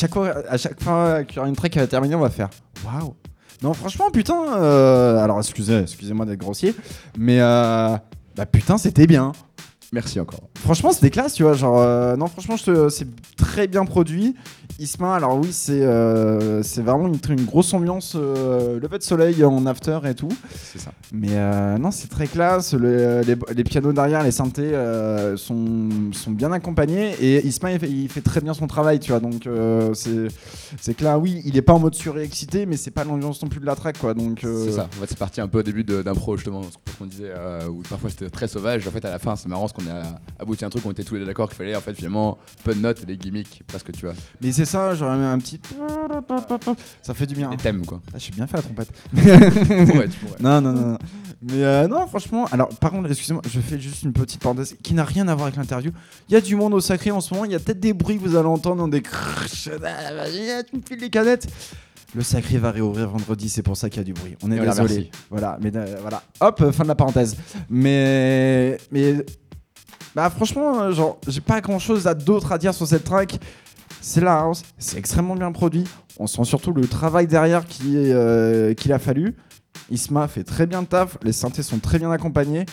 Chaque 0.00 0.14
fois, 0.14 0.32
à 0.48 0.56
chaque 0.56 0.82
fois 0.82 1.24
qu'il 1.24 1.36
y 1.36 1.38
aura 1.40 1.48
une 1.48 1.56
track 1.56 1.72
qui 1.72 1.78
va 1.78 1.86
terminer, 1.86 2.14
on 2.14 2.20
va 2.20 2.30
faire 2.30 2.48
waouh. 2.84 3.14
Non, 3.62 3.74
franchement, 3.74 4.10
putain. 4.10 4.56
euh, 4.56 5.18
alors, 5.18 5.38
excusez, 5.38 5.80
excusez-moi 5.80 6.24
d'être 6.24 6.38
grossier, 6.38 6.74
mais 7.18 7.40
euh, 7.40 7.96
bah 8.34 8.46
putain, 8.46 8.78
c'était 8.78 9.06
bien. 9.06 9.32
Merci 9.92 10.20
encore. 10.20 10.40
Franchement, 10.56 10.92
c'était 10.92 11.10
classe, 11.10 11.34
tu 11.34 11.42
vois. 11.42 11.54
Genre, 11.54 11.78
euh, 11.80 12.16
non, 12.16 12.26
franchement, 12.28 12.56
c'est 12.56 13.08
très 13.36 13.66
bien 13.66 13.84
produit. 13.84 14.36
Isma, 14.78 15.16
alors 15.16 15.36
oui, 15.36 15.48
c'est 15.50 15.82
euh, 15.82 16.62
c'est 16.62 16.80
vraiment 16.80 17.06
une, 17.08 17.18
une 17.28 17.44
grosse 17.44 17.74
ambiance, 17.74 18.14
euh, 18.16 18.78
lever 18.80 18.96
de 18.98 19.02
soleil 19.02 19.44
en 19.44 19.66
after 19.66 19.98
et 20.08 20.14
tout. 20.14 20.28
C'est 20.54 20.78
ça. 20.78 20.92
Mais 21.12 21.28
euh, 21.32 21.76
non, 21.76 21.90
c'est 21.90 22.08
très 22.08 22.26
classe. 22.28 22.72
Le- 22.72 23.20
les, 23.22 23.34
les 23.54 23.64
pianos 23.64 23.92
derrière, 23.92 24.22
les 24.22 24.30
synthés 24.30 24.72
sont, 25.36 25.88
sont 26.12 26.30
bien 26.30 26.52
accompagnés. 26.52 27.14
Et 27.20 27.44
Isma, 27.46 27.72
il 27.72 27.80
fait, 27.80 27.90
il 27.90 28.08
fait 28.08 28.20
très 28.22 28.40
bien 28.40 28.54
son 28.54 28.66
travail, 28.68 29.00
tu 29.00 29.10
vois. 29.10 29.20
Donc, 29.20 29.46
c'est 29.94 31.00
là, 31.00 31.18
oui, 31.18 31.42
il 31.44 31.56
est 31.56 31.62
pas 31.62 31.72
en 31.72 31.78
mode 31.80 31.94
surexcité, 31.94 32.64
mais 32.64 32.76
c'est 32.76 32.90
pas 32.90 33.04
l'ambiance 33.04 33.42
non 33.42 33.48
plus 33.48 33.60
de 33.60 33.66
la 33.66 33.74
track, 33.74 33.98
quoi. 33.98 34.14
Donc, 34.14 34.40
C'est 34.42 34.72
ça. 34.72 34.88
En 34.96 35.00
fait, 35.00 35.06
c'est 35.08 35.18
parti 35.18 35.40
un 35.40 35.48
peu 35.48 35.58
au 35.58 35.62
début 35.62 35.84
de- 35.84 36.00
d'impro, 36.02 36.36
justement, 36.36 36.62
ce 36.62 36.96
qu'on 36.98 37.06
disait, 37.06 37.32
où 37.68 37.82
parfois 37.88 38.08
c'était 38.08 38.30
très 38.30 38.48
sauvage. 38.48 38.86
En 38.86 38.90
fait, 38.92 39.04
à 39.04 39.10
la 39.10 39.18
fin, 39.18 39.36
c'est 39.36 39.48
marrant 39.48 39.62
parce 39.62 39.72
qu'on 39.84 39.90
a 39.90 40.02
abouti 40.38 40.64
à 40.64 40.66
un 40.66 40.70
truc, 40.70 40.84
on 40.86 40.90
était 40.90 41.04
tous 41.04 41.14
les 41.14 41.20
deux 41.20 41.26
d'accord 41.26 41.48
qu'il 41.48 41.56
fallait, 41.56 41.76
en 41.76 41.80
fait, 41.80 41.94
finalement, 41.94 42.38
peu 42.64 42.74
de 42.74 42.80
notes 42.80 43.02
et 43.02 43.06
des 43.06 43.16
gimmicks, 43.16 43.62
presque, 43.66 43.92
tu 43.92 44.06
vois. 44.06 44.14
Mais 44.40 44.52
c'est 44.52 44.64
ça, 44.64 44.94
j'aurais 44.94 45.16
mis 45.16 45.24
un 45.24 45.38
petit. 45.38 45.60
Ça 47.02 47.14
fait 47.14 47.26
du 47.26 47.34
bien. 47.34 47.50
Des 47.50 47.56
thèmes, 47.56 47.84
quoi. 47.84 48.00
Ah, 48.14 48.18
j'ai 48.18 48.32
bien 48.32 48.46
fait 48.46 48.56
la 48.56 48.62
trompette. 48.62 48.90
Ouais, 49.14 50.08
tu 50.08 50.18
pourrais. 50.18 50.36
Non, 50.40 50.60
non, 50.60 50.72
non. 50.72 50.88
non. 50.92 50.98
Mais 51.42 51.64
euh, 51.64 51.88
non, 51.88 52.06
franchement, 52.06 52.46
alors 52.52 52.68
par 52.68 52.90
contre, 52.90 53.10
excusez-moi, 53.10 53.42
je 53.50 53.60
fais 53.60 53.80
juste 53.80 54.02
une 54.02 54.12
petite 54.12 54.42
parenthèse 54.42 54.76
qui 54.82 54.92
n'a 54.92 55.04
rien 55.04 55.26
à 55.28 55.34
voir 55.34 55.46
avec 55.46 55.56
l'interview. 55.56 55.90
Il 56.28 56.34
y 56.34 56.36
a 56.36 56.40
du 56.40 56.54
monde 56.54 56.74
au 56.74 56.80
sacré 56.80 57.10
en 57.10 57.20
ce 57.20 57.32
moment, 57.32 57.46
il 57.46 57.52
y 57.52 57.54
a 57.54 57.58
peut-être 57.58 57.80
des 57.80 57.94
bruits 57.94 58.18
que 58.18 58.22
vous 58.22 58.36
allez 58.36 58.48
entendre 58.48 58.76
dans 58.76 58.88
des 58.88 59.02
ah, 59.10 60.14
vas-y, 60.14 60.64
tu 60.64 60.76
me 60.76 60.82
files 60.86 61.00
les 61.00 61.08
canettes. 61.08 61.48
Le 62.14 62.22
sacré 62.22 62.58
va 62.58 62.72
réouvrir 62.72 63.08
vendredi, 63.08 63.48
c'est 63.48 63.62
pour 63.62 63.76
ça 63.76 63.88
qu'il 63.88 63.98
y 63.98 64.00
a 64.00 64.04
du 64.04 64.12
bruit. 64.12 64.36
On 64.42 64.50
est 64.50 64.58
désolé. 64.58 65.10
Voilà, 65.30 65.58
mais 65.62 65.74
euh, 65.74 65.96
voilà. 66.00 66.22
Hop, 66.40 66.70
fin 66.72 66.82
de 66.82 66.88
la 66.88 66.94
parenthèse. 66.94 67.36
Mais 67.70 68.78
mais 68.90 69.24
bah 70.14 70.28
franchement, 70.30 70.80
euh, 70.82 70.92
genre, 70.92 71.18
j'ai 71.28 71.40
pas 71.40 71.60
grand-chose 71.60 72.06
à 72.06 72.14
d'autre 72.14 72.52
à 72.52 72.58
dire 72.58 72.74
sur 72.74 72.86
cette 72.86 73.04
track. 73.04 73.38
C'est 74.00 74.20
la 74.20 74.40
house, 74.40 74.62
c'est 74.78 74.98
extrêmement 74.98 75.34
bien 75.34 75.52
produit. 75.52 75.84
On 76.18 76.26
sent 76.26 76.44
surtout 76.44 76.72
le 76.72 76.86
travail 76.86 77.26
derrière 77.26 77.64
qui 77.66 77.96
est, 77.96 78.12
euh, 78.12 78.72
qu'il 78.74 78.92
a 78.92 78.98
fallu. 78.98 79.34
Isma 79.90 80.26
fait 80.28 80.44
très 80.44 80.66
bien 80.66 80.80
le 80.80 80.86
taf, 80.86 81.18
les 81.22 81.32
synthés 81.32 81.62
sont 81.62 81.78
très 81.78 81.98
bien 81.98 82.10
accompagnés. 82.10 82.64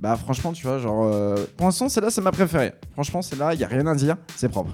Bah 0.00 0.16
franchement, 0.16 0.52
tu 0.52 0.66
vois, 0.66 0.78
genre 0.78 1.04
euh, 1.04 1.36
pour 1.56 1.66
l'instant, 1.66 1.88
c'est 1.88 2.00
là, 2.00 2.10
c'est 2.10 2.20
ma 2.20 2.32
préférée. 2.32 2.72
Franchement, 2.92 3.22
c'est 3.22 3.36
là, 3.38 3.54
il 3.54 3.60
y 3.60 3.64
a 3.64 3.68
rien 3.68 3.86
à 3.86 3.94
dire, 3.94 4.16
c'est 4.36 4.48
propre. 4.48 4.72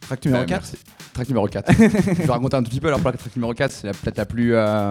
Track 0.00 0.24
numéro 0.24 0.42
Ouais, 0.42 0.46
4. 0.48 0.60
merci. 0.62 0.76
Track 1.12 1.28
numéro 1.28 1.46
4. 1.46 1.72
je 1.78 1.86
vais 2.22 2.26
raconter 2.26 2.56
un 2.56 2.62
tout 2.62 2.70
petit 2.70 2.80
peu. 2.80 2.88
Alors, 2.88 3.00
pour 3.00 3.10
la 3.10 3.16
track 3.16 3.34
numéro 3.36 3.52
4, 3.52 3.70
c'est 3.72 3.90
peut-être 3.98 4.18
la 4.18 4.26
plus. 4.26 4.54
euh, 4.54 4.88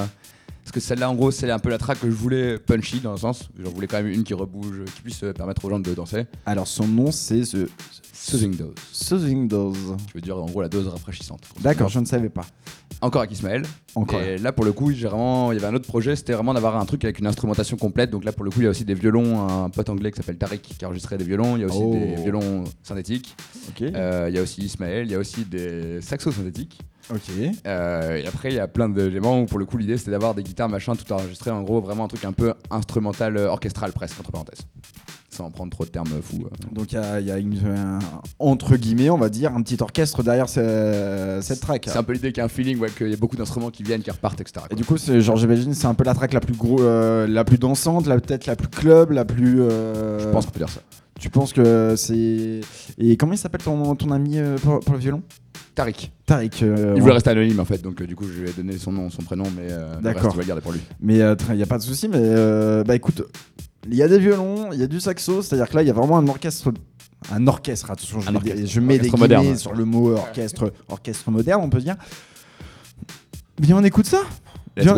Parce 0.69 0.84
que 0.84 0.88
celle-là, 0.88 1.10
en 1.10 1.15
gros, 1.15 1.32
c'est 1.32 1.49
un 1.49 1.58
peu 1.58 1.69
la 1.71 1.79
track 1.79 1.99
que 1.99 2.08
je 2.12 2.15
voulais 2.15 2.60
punchy 2.60 2.99
dans 2.99 3.13
le 3.13 3.17
sens. 3.17 3.49
J'en 3.58 3.71
voulais 3.71 3.88
quand 3.88 3.97
même 3.97 4.05
une 4.05 4.23
qui 4.23 4.36
rebouge, 4.36 4.84
qui 4.95 5.01
puisse 5.01 5.23
euh, 5.23 5.34
permettre 5.34 5.65
aux 5.65 5.69
gens 5.71 5.79
de 5.79 5.93
danser. 5.95 6.27
Alors 6.45 6.67
son 6.67 6.88
nom 6.88 7.12
c'est 7.12 7.41
The 7.41 7.67
Soothing 8.13 8.55
Dose. 8.55 8.75
Soothing 8.91 9.47
Dose. 9.47 9.95
Je 10.10 10.13
veux 10.13 10.21
dire, 10.21 10.38
en 10.38 10.45
gros, 10.45 10.62
la 10.62 10.69
dose 10.69 10.88
rafraîchissante. 10.88 11.41
D'accord, 11.62 11.89
je 11.89 11.99
ne 11.99 12.05
savais 12.05 12.29
pas. 12.29 12.45
Encore 13.01 13.21
avec 13.21 13.32
Ismaël. 13.32 13.63
Encore. 13.95 14.21
Et 14.21 14.38
là, 14.38 14.51
pour 14.51 14.63
le 14.63 14.71
coup, 14.71 14.91
j'ai 14.91 15.08
vraiment, 15.08 15.51
il 15.51 15.55
y 15.55 15.58
avait 15.58 15.73
un 15.73 15.75
autre 15.75 15.88
projet, 15.88 16.15
c'était 16.15 16.34
vraiment 16.34 16.53
d'avoir 16.53 16.77
un 16.77 16.86
truc 16.86 17.03
avec 17.03 17.17
une 17.17 17.25
instrumentation 17.25 17.75
complète. 17.75 18.12
Donc 18.12 18.23
là, 18.23 18.32
pour 18.32 18.45
le 18.45 18.51
coup, 18.51 18.60
il 18.60 18.65
y 18.65 18.67
a 18.67 18.69
aussi 18.69 18.86
des 18.86 18.93
violons, 18.93 19.47
un 19.49 19.71
pote 19.71 19.89
anglais 19.89 20.12
qui 20.12 20.17
s'appelle 20.17 20.38
Tariq 20.38 20.62
qui 20.77 20.86
enregistrait 20.86 21.17
des 21.17 21.23
violons. 21.23 21.55
Il 21.58 21.62
y 21.62 21.63
a 21.63 21.65
aussi 21.67 21.79
Oh. 21.82 21.93
des 21.93 22.21
violons 22.21 22.65
synthétiques. 22.84 23.36
Ok. 23.69 23.82
Euh, 23.82 24.27
il 24.29 24.36
y 24.36 24.38
a 24.38 24.43
aussi 24.43 24.62
Ismaël. 24.62 25.08
Il 25.08 25.12
y 25.12 25.15
a 25.15 25.17
aussi 25.19 25.45
des 25.45 25.99
saxos 26.01 26.32
synthétiques. 26.32 26.77
Ok. 27.12 27.32
Euh, 27.67 28.17
et 28.17 28.28
après, 28.28 28.50
il 28.50 28.56
y 28.56 28.60
a 28.60 28.67
plein 28.67 28.89
d'éléments 28.89 29.41
où, 29.41 29.45
pour 29.45 29.60
le 29.60 29.65
coup, 29.65 29.78
l'idée 29.78 29.98
c'était 29.98 30.12
d'avoir 30.12 30.36
des 30.36 30.43
guitares, 30.43 30.69
machin, 30.69 30.95
tout 30.95 31.12
enregistré. 31.13 31.52
En 31.52 31.62
gros, 31.63 31.82
vraiment 31.82 32.06
un 32.06 32.08
truc 32.08 32.26
un 32.26 32.34
peu 32.34 32.54
instrumental, 32.72 33.38
euh, 33.38 33.48
orchestral 33.50 33.91
presque, 33.91 34.19
entre 34.19 34.32
parenthèses. 34.32 34.62
Sans 35.32 35.52
prendre 35.52 35.72
trop 35.72 35.86
de 35.86 35.89
termes 35.89 36.08
fous. 36.22 36.43
euh. 36.45 36.74
Donc 36.74 36.91
il 36.91 36.95
y 36.95 36.98
a, 36.98 37.19
il 37.22 37.28
y 37.28 37.32
a 37.32 37.38
une, 37.38 37.60
un- 37.67 38.00
entre 38.39 38.76
guillemets, 38.76 39.10
on 39.10 39.17
va 39.17 39.30
dire, 39.30 39.54
un 39.56 39.62
petit 39.62 39.78
orchestre 39.82 40.22
derrière 40.24 40.50
ce- 40.50 41.39
cette 41.41 41.62
track. 41.62 41.86
C'est 41.88 41.98
un 41.98 42.04
peu 42.04 42.13
l'idée 42.13 42.30
qu'il 42.32 42.39
y 42.39 42.41
a 42.41 42.45
un 42.45 42.50
feeling, 42.50 42.78
ouais, 42.80 42.89
qu'il 42.89 43.10
y 43.10 43.13
a 43.13 43.17
beaucoup 43.17 43.36
d'instruments 43.38 43.69
qui 43.69 43.84
viennent, 43.84 44.02
qui 44.02 44.12
repartent, 44.12 44.41
etc. 44.41 44.65
Et 44.72 44.76
du 44.76 44.84
coup, 44.84 44.98
c'est 44.98 45.22
genre, 45.22 45.38
j'imagine, 45.38 45.74
c'est 45.74 45.86
un 45.88 45.93
peu 45.93 46.04
la 46.04 46.13
track 46.15 46.34
la 46.34 46.39
plus 46.41 46.56
gros, 46.56 46.82
euh, 46.82 47.26
la 47.28 47.43
plus 47.45 47.58
dansante, 47.60 48.08
la 48.08 48.19
peut-être 48.19 48.48
la 48.48 48.56
plus 48.56 48.67
club, 48.67 49.12
la 49.12 49.24
plus. 49.24 49.62
euh, 49.62 50.19
Je 50.19 50.28
pense 50.30 50.45
qu'on 50.45 50.52
peut 50.52 50.60
dire 50.60 50.69
ça. 50.69 50.82
Tu 51.19 51.30
penses 51.30 51.54
que 51.54 51.95
c'est. 51.95 52.62
Et 52.98 53.15
comment 53.17 53.34
il 53.34 53.38
s'appelle 53.38 53.62
ton, 53.62 53.95
ton 53.95 54.12
ami 54.12 54.39
euh, 54.39 54.58
pour, 54.58 54.80
pour 54.80 54.93
le 54.93 55.00
violon? 55.00 55.22
Tariq. 55.80 56.12
Tariq. 56.26 56.62
euh, 56.63 56.94
Il 56.98 57.02
voulait 57.02 57.13
rester 57.13 57.30
anonyme 57.30 57.60
en 57.62 57.65
fait, 57.65 57.82
donc 57.82 58.02
euh, 58.02 58.06
du 58.06 58.15
coup 58.15 58.26
je 58.26 58.42
lui 58.42 58.50
ai 58.50 58.54
donné 58.54 58.78
son 58.78 58.92
nom, 58.92 59.10
son 59.10 59.22
prénom, 59.22 59.46
mais 59.56 59.68
euh, 59.72 59.96
D'accord. 60.02 60.32
tu 60.34 60.38
vas 60.38 60.44
garder 60.44 60.62
pour 60.62 60.74
lui. 60.74 60.82
Mais 61.00 61.20
il 61.20 61.56
n'y 61.56 61.63
a 61.63 61.65
pas 61.65 61.78
de 61.78 61.84
souci. 61.84 62.10
Mais 62.10 62.18
euh, 62.20 62.84
bah 62.84 62.96
écoute, 62.96 63.24
il 63.88 63.96
y 63.96 64.04
a 64.04 64.10
des 64.10 64.20
violons, 64.20 64.74
il 64.74 64.80
y 64.80 64.84
a 64.84 64.88
du 64.88 65.00
saxo, 65.00 65.42
c'est-à-dire 65.42 65.70
que 65.70 65.76
là, 65.76 65.82
il 65.84 65.88
y 65.88 65.89
a 65.89 65.94
vraiment 65.94 66.18
un 66.18 66.28
orchestre. 66.28 66.74
Un 67.32 67.48
orchestre, 67.48 67.92
attention, 67.92 68.20
je, 68.20 68.30
orchestre. 68.30 68.58
des- 68.60 68.68
je 68.68 68.80
mets 68.82 68.98
des 69.00 69.10
guillemets 69.10 69.56
sur 69.56 69.74
le 69.74 69.86
mot 69.86 70.12
orchestre, 70.15 70.74
orchestre 70.89 71.32
moderne, 71.32 71.62
on 71.63 71.70
peut 71.70 71.80
dire. 71.80 71.96
Bien, 73.60 73.78
on 73.78 73.84
écoute 73.84 74.06
ça. 74.06 74.22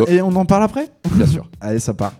Et 0.08 0.20
on 0.22 0.34
en 0.36 0.44
parle 0.44 0.64
après 0.64 0.88
Bien 1.14 1.26
sûr. 1.26 1.48
Allez, 1.60 1.78
ça 1.80 1.94
part. 1.94 2.12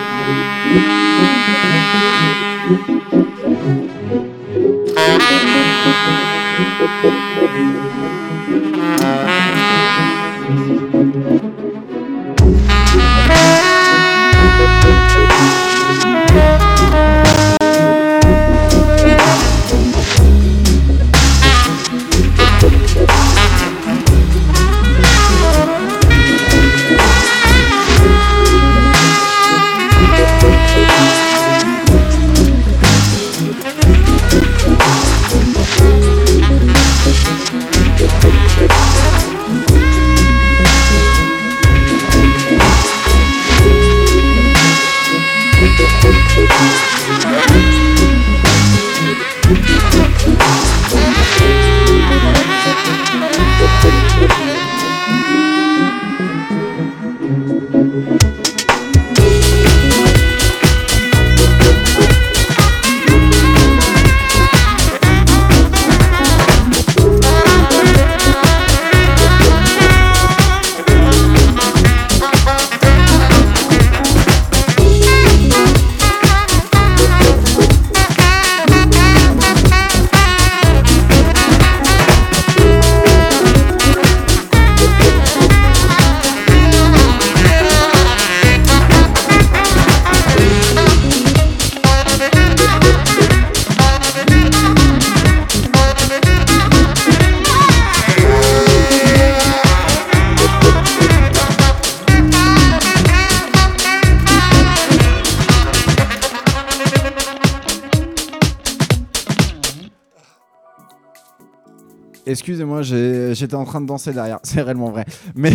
j'étais 113.52 113.62
en 113.62 113.66
train 113.66 113.82
de 113.82 113.86
danser 113.86 114.14
derrière, 114.14 114.40
c'est 114.44 114.62
réellement 114.62 114.92
vrai. 114.92 115.06
Mais 115.36 115.52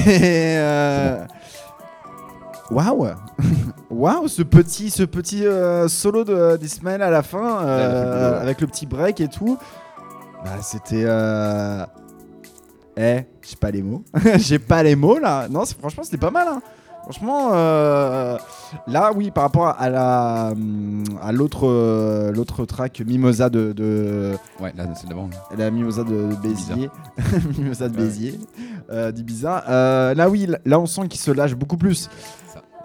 euh, 0.58 1.24
waouh, 2.70 3.06
waouh, 3.90 4.28
ce 4.28 4.42
petit, 4.42 4.90
ce 4.90 5.02
petit 5.02 5.46
euh, 5.46 5.88
solo 5.88 6.24
de 6.24 6.58
d'Ismaël 6.58 7.00
à 7.00 7.10
la 7.10 7.22
fin, 7.22 7.62
euh, 7.64 8.32
Ouais, 8.34 8.42
avec 8.42 8.60
le 8.60 8.66
petit 8.66 8.84
break 8.84 9.20
et 9.20 9.28
tout. 9.28 9.56
Bah, 10.44 10.50
c'était. 10.62 11.04
Euh... 11.06 11.84
Eh, 12.98 13.24
j'ai 13.42 13.56
pas 13.56 13.70
les 13.70 13.82
mots. 13.82 14.04
j'ai 14.36 14.58
pas 14.58 14.82
les 14.82 14.94
mots 14.96 15.18
là. 15.18 15.48
Non, 15.48 15.64
franchement, 15.78 16.02
c'était 16.02 16.18
pas 16.18 16.30
mal. 16.30 16.48
hein. 16.48 16.60
Franchement, 17.08 17.50
euh, 17.52 18.36
là, 18.88 19.12
oui, 19.14 19.30
par 19.30 19.44
rapport 19.44 19.68
à 19.78 19.88
la 19.90 20.52
à 21.22 21.30
l'autre 21.32 21.68
euh, 21.68 22.32
l'autre 22.32 22.64
track 22.64 23.00
Mimosa 23.06 23.48
de, 23.48 23.72
de 23.72 24.32
Ouais, 24.60 24.72
là, 24.76 24.86
c'est 24.96 25.08
d'avant. 25.08 25.30
la 25.56 25.70
Mimosa 25.70 26.02
de, 26.02 26.10
de 26.10 26.34
Béziers, 26.42 26.90
Mimosa 27.58 27.88
de 27.88 27.96
Ouais. 27.96 28.02
Béziers, 28.06 28.40
euh, 28.90 29.12
d'Ibiza. 29.12 29.62
Euh, 29.68 30.14
là, 30.14 30.28
oui, 30.28 30.48
là, 30.64 30.80
on 30.80 30.86
sent 30.86 31.06
qu'il 31.08 31.20
se 31.20 31.30
lâche 31.30 31.54
beaucoup 31.54 31.76
plus. 31.76 32.10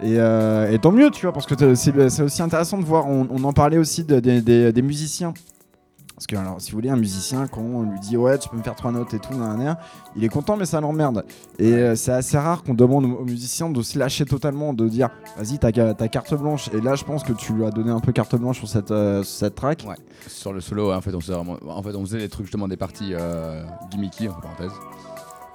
Et, 0.00 0.14
et 0.18 0.78
tant 0.80 0.92
mieux, 0.92 1.10
tu 1.10 1.26
vois, 1.26 1.32
parce 1.32 1.46
que 1.46 1.74
c'est 1.74 2.22
aussi 2.22 2.42
intéressant 2.42 2.78
de 2.78 2.84
voir. 2.84 3.08
On, 3.08 3.26
on 3.30 3.42
en 3.44 3.52
parlait 3.52 3.78
aussi 3.78 4.04
de- 4.04 4.20
des 4.20 4.82
musiciens. 4.82 5.34
Parce 6.22 6.28
que, 6.28 6.36
alors, 6.36 6.60
si 6.60 6.70
vous 6.70 6.76
voulez, 6.76 6.88
un 6.88 6.94
musicien, 6.94 7.48
quand 7.48 7.62
on 7.62 7.82
lui 7.82 7.98
dit 7.98 8.16
ouais, 8.16 8.38
tu 8.38 8.48
peux 8.48 8.56
me 8.56 8.62
faire 8.62 8.76
trois 8.76 8.92
notes 8.92 9.12
et 9.12 9.18
tout, 9.18 9.32
nan, 9.34 9.56
nan, 9.56 9.64
nan, 9.64 9.76
il 10.14 10.22
est 10.22 10.28
content, 10.28 10.56
mais 10.56 10.66
ça 10.66 10.80
l'emmerde. 10.80 11.24
Et 11.58 11.72
euh, 11.72 11.96
c'est 11.96 12.12
assez 12.12 12.38
rare 12.38 12.62
qu'on 12.62 12.74
demande 12.74 13.06
aux 13.06 13.24
musiciens 13.24 13.68
de 13.70 13.82
se 13.82 13.98
lâcher 13.98 14.24
totalement, 14.24 14.72
de 14.72 14.86
dire 14.88 15.10
vas-y, 15.36 15.58
t'as 15.58 15.72
t'as 15.72 16.06
carte 16.06 16.32
blanche. 16.34 16.70
Et 16.72 16.80
là, 16.80 16.94
je 16.94 17.02
pense 17.02 17.24
que 17.24 17.32
tu 17.32 17.52
lui 17.54 17.64
as 17.64 17.70
donné 17.70 17.90
un 17.90 17.98
peu 17.98 18.12
carte 18.12 18.36
blanche 18.36 18.58
sur 18.58 18.68
cette, 18.68 18.92
euh, 18.92 19.24
sur 19.24 19.36
cette 19.36 19.56
track. 19.56 19.84
Ouais. 19.88 19.96
Sur 20.28 20.52
le 20.52 20.60
solo, 20.60 20.92
en 20.92 21.00
fait, 21.00 21.12
on 21.12 21.18
faisait, 21.18 21.34
vraiment- 21.34 21.58
en 21.66 21.82
fait, 21.82 21.96
on 21.96 22.04
faisait 22.04 22.18
des 22.18 22.28
trucs 22.28 22.46
justement 22.46 22.68
des 22.68 22.76
parties 22.76 23.14
euh, 23.14 23.64
gimmicky, 23.90 24.28
entre 24.28 24.42
parenthèses. 24.42 24.70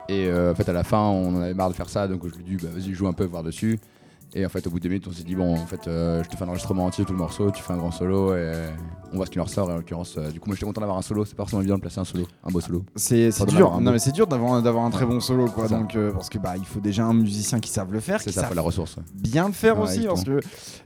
Et 0.10 0.28
euh, 0.28 0.52
en 0.52 0.56
fait, 0.56 0.68
à 0.68 0.74
la 0.74 0.84
fin, 0.84 1.00
on 1.00 1.38
en 1.38 1.42
avait 1.44 1.54
marre 1.54 1.70
de 1.70 1.76
faire 1.76 1.90
ça, 1.90 2.10
donc 2.10 2.28
je 2.28 2.36
lui 2.36 2.44
dit, 2.44 2.58
bah, 2.62 2.68
vas-y, 2.74 2.94
joue 2.94 3.08
un 3.08 3.14
peu, 3.14 3.24
voir 3.24 3.44
dessus. 3.44 3.80
Et 4.34 4.46
en 4.46 4.50
fait, 4.50 4.68
au 4.68 4.70
bout 4.70 4.78
de 4.78 4.84
deux 4.84 4.90
minutes, 4.90 5.08
on 5.10 5.14
s'est 5.14 5.24
dit, 5.24 5.36
bon, 5.36 5.54
en 5.56 5.66
fait, 5.66 5.88
euh, 5.88 6.22
je 6.24 6.30
te 6.30 6.36
fais 6.36 6.44
un 6.44 6.48
enregistrement 6.50 6.86
entier, 6.86 7.06
tout 7.06 7.14
le 7.14 7.18
morceau, 7.18 7.50
tu 7.50 7.64
fais 7.64 7.74
un 7.74 7.78
grand 7.78 7.92
solo, 7.92 8.36
et 8.36 8.52
on 9.14 9.16
voit 9.16 9.26
ce 9.26 9.32
qu'il 9.32 9.40
en 9.42 9.46
ressort. 9.46 9.70
Et 9.70 9.74
en 9.74 9.78
l'occurrence, 9.78 10.16
euh, 10.18 10.30
du 10.32 10.40
coup, 10.40 10.48
moi, 10.50 10.56
j'étais 10.56 10.66
content 10.66 10.82
d'avoir 10.82 10.98
un 10.98 11.02
solo, 11.02 11.24
c'est 11.26 11.34
pas 11.36 11.44
forcément 11.44 11.62
évident 11.62 11.78
de 11.78 11.82
placer 11.82 12.00
un 12.00 12.06
solo, 12.06 12.26
un 12.46 12.52
beau 12.52 12.60
solo. 12.60 12.84
C'est 12.96 13.30
dur, 13.48 13.80
non 13.80 13.92
mais 13.94 14.00
c'est 14.00 14.12
dur 14.12 14.28
d'avoir 14.28 14.54
un 14.86 14.90
très 14.92 15.06
bon 15.06 15.20
solo 15.22 15.46
quoi. 15.48 15.68
Ça. 15.70 15.78
Donc 15.78 15.96
euh, 15.96 16.12
parce 16.12 16.30
que 16.30 16.38
bah 16.38 16.56
il 16.58 16.66
faut 16.66 16.80
déjà 16.82 17.06
un 17.06 17.14
musicien 17.14 17.60
qui 17.60 17.70
savent 17.72 17.92
le 17.92 18.00
faire, 18.02 18.20
C'est 18.20 18.30
qui 18.30 18.34
ça, 18.36 18.42
savent 18.42 18.54
la 18.56 18.62
ressource. 18.62 18.98
bien 19.14 19.48
le 19.48 19.54
faire 19.54 19.78
Ouais, 19.78 19.84
aussi 19.86 20.06
parce 20.06 20.24
que 20.24 20.40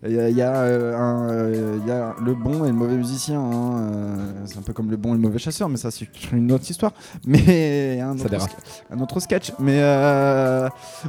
il 0.06 0.12
y 0.14 0.20
a, 0.20 0.30
y 0.30 0.42
a, 0.42 0.62
un, 1.00 1.50
il 1.52 1.88
y 1.88 1.92
a 1.92 2.16
le 2.24 2.34
bon 2.36 2.64
et 2.66 2.68
le 2.68 2.74
mauvais 2.74 2.96
musicien. 2.96 3.40
hein, 3.42 4.18
c'est 4.46 4.58
un 4.60 4.62
peu 4.62 4.74
comme 4.74 4.92
le 4.92 4.98
bon 4.98 5.10
et 5.14 5.18
le 5.18 5.22
mauvais 5.22 5.40
chasseur, 5.40 5.68
mais 5.68 5.78
ça 5.78 5.90
c'est 5.92 6.08
une 6.32 6.52
autre 6.52 6.70
histoire. 6.70 6.92
Mais 7.26 8.00
un 8.02 8.16
Ça 8.18 8.26
autre, 8.26 8.36
sk- 8.38 8.50
un 8.92 9.00
autre 9.00 9.20
sketch. 9.20 9.52
Mais 9.60 9.80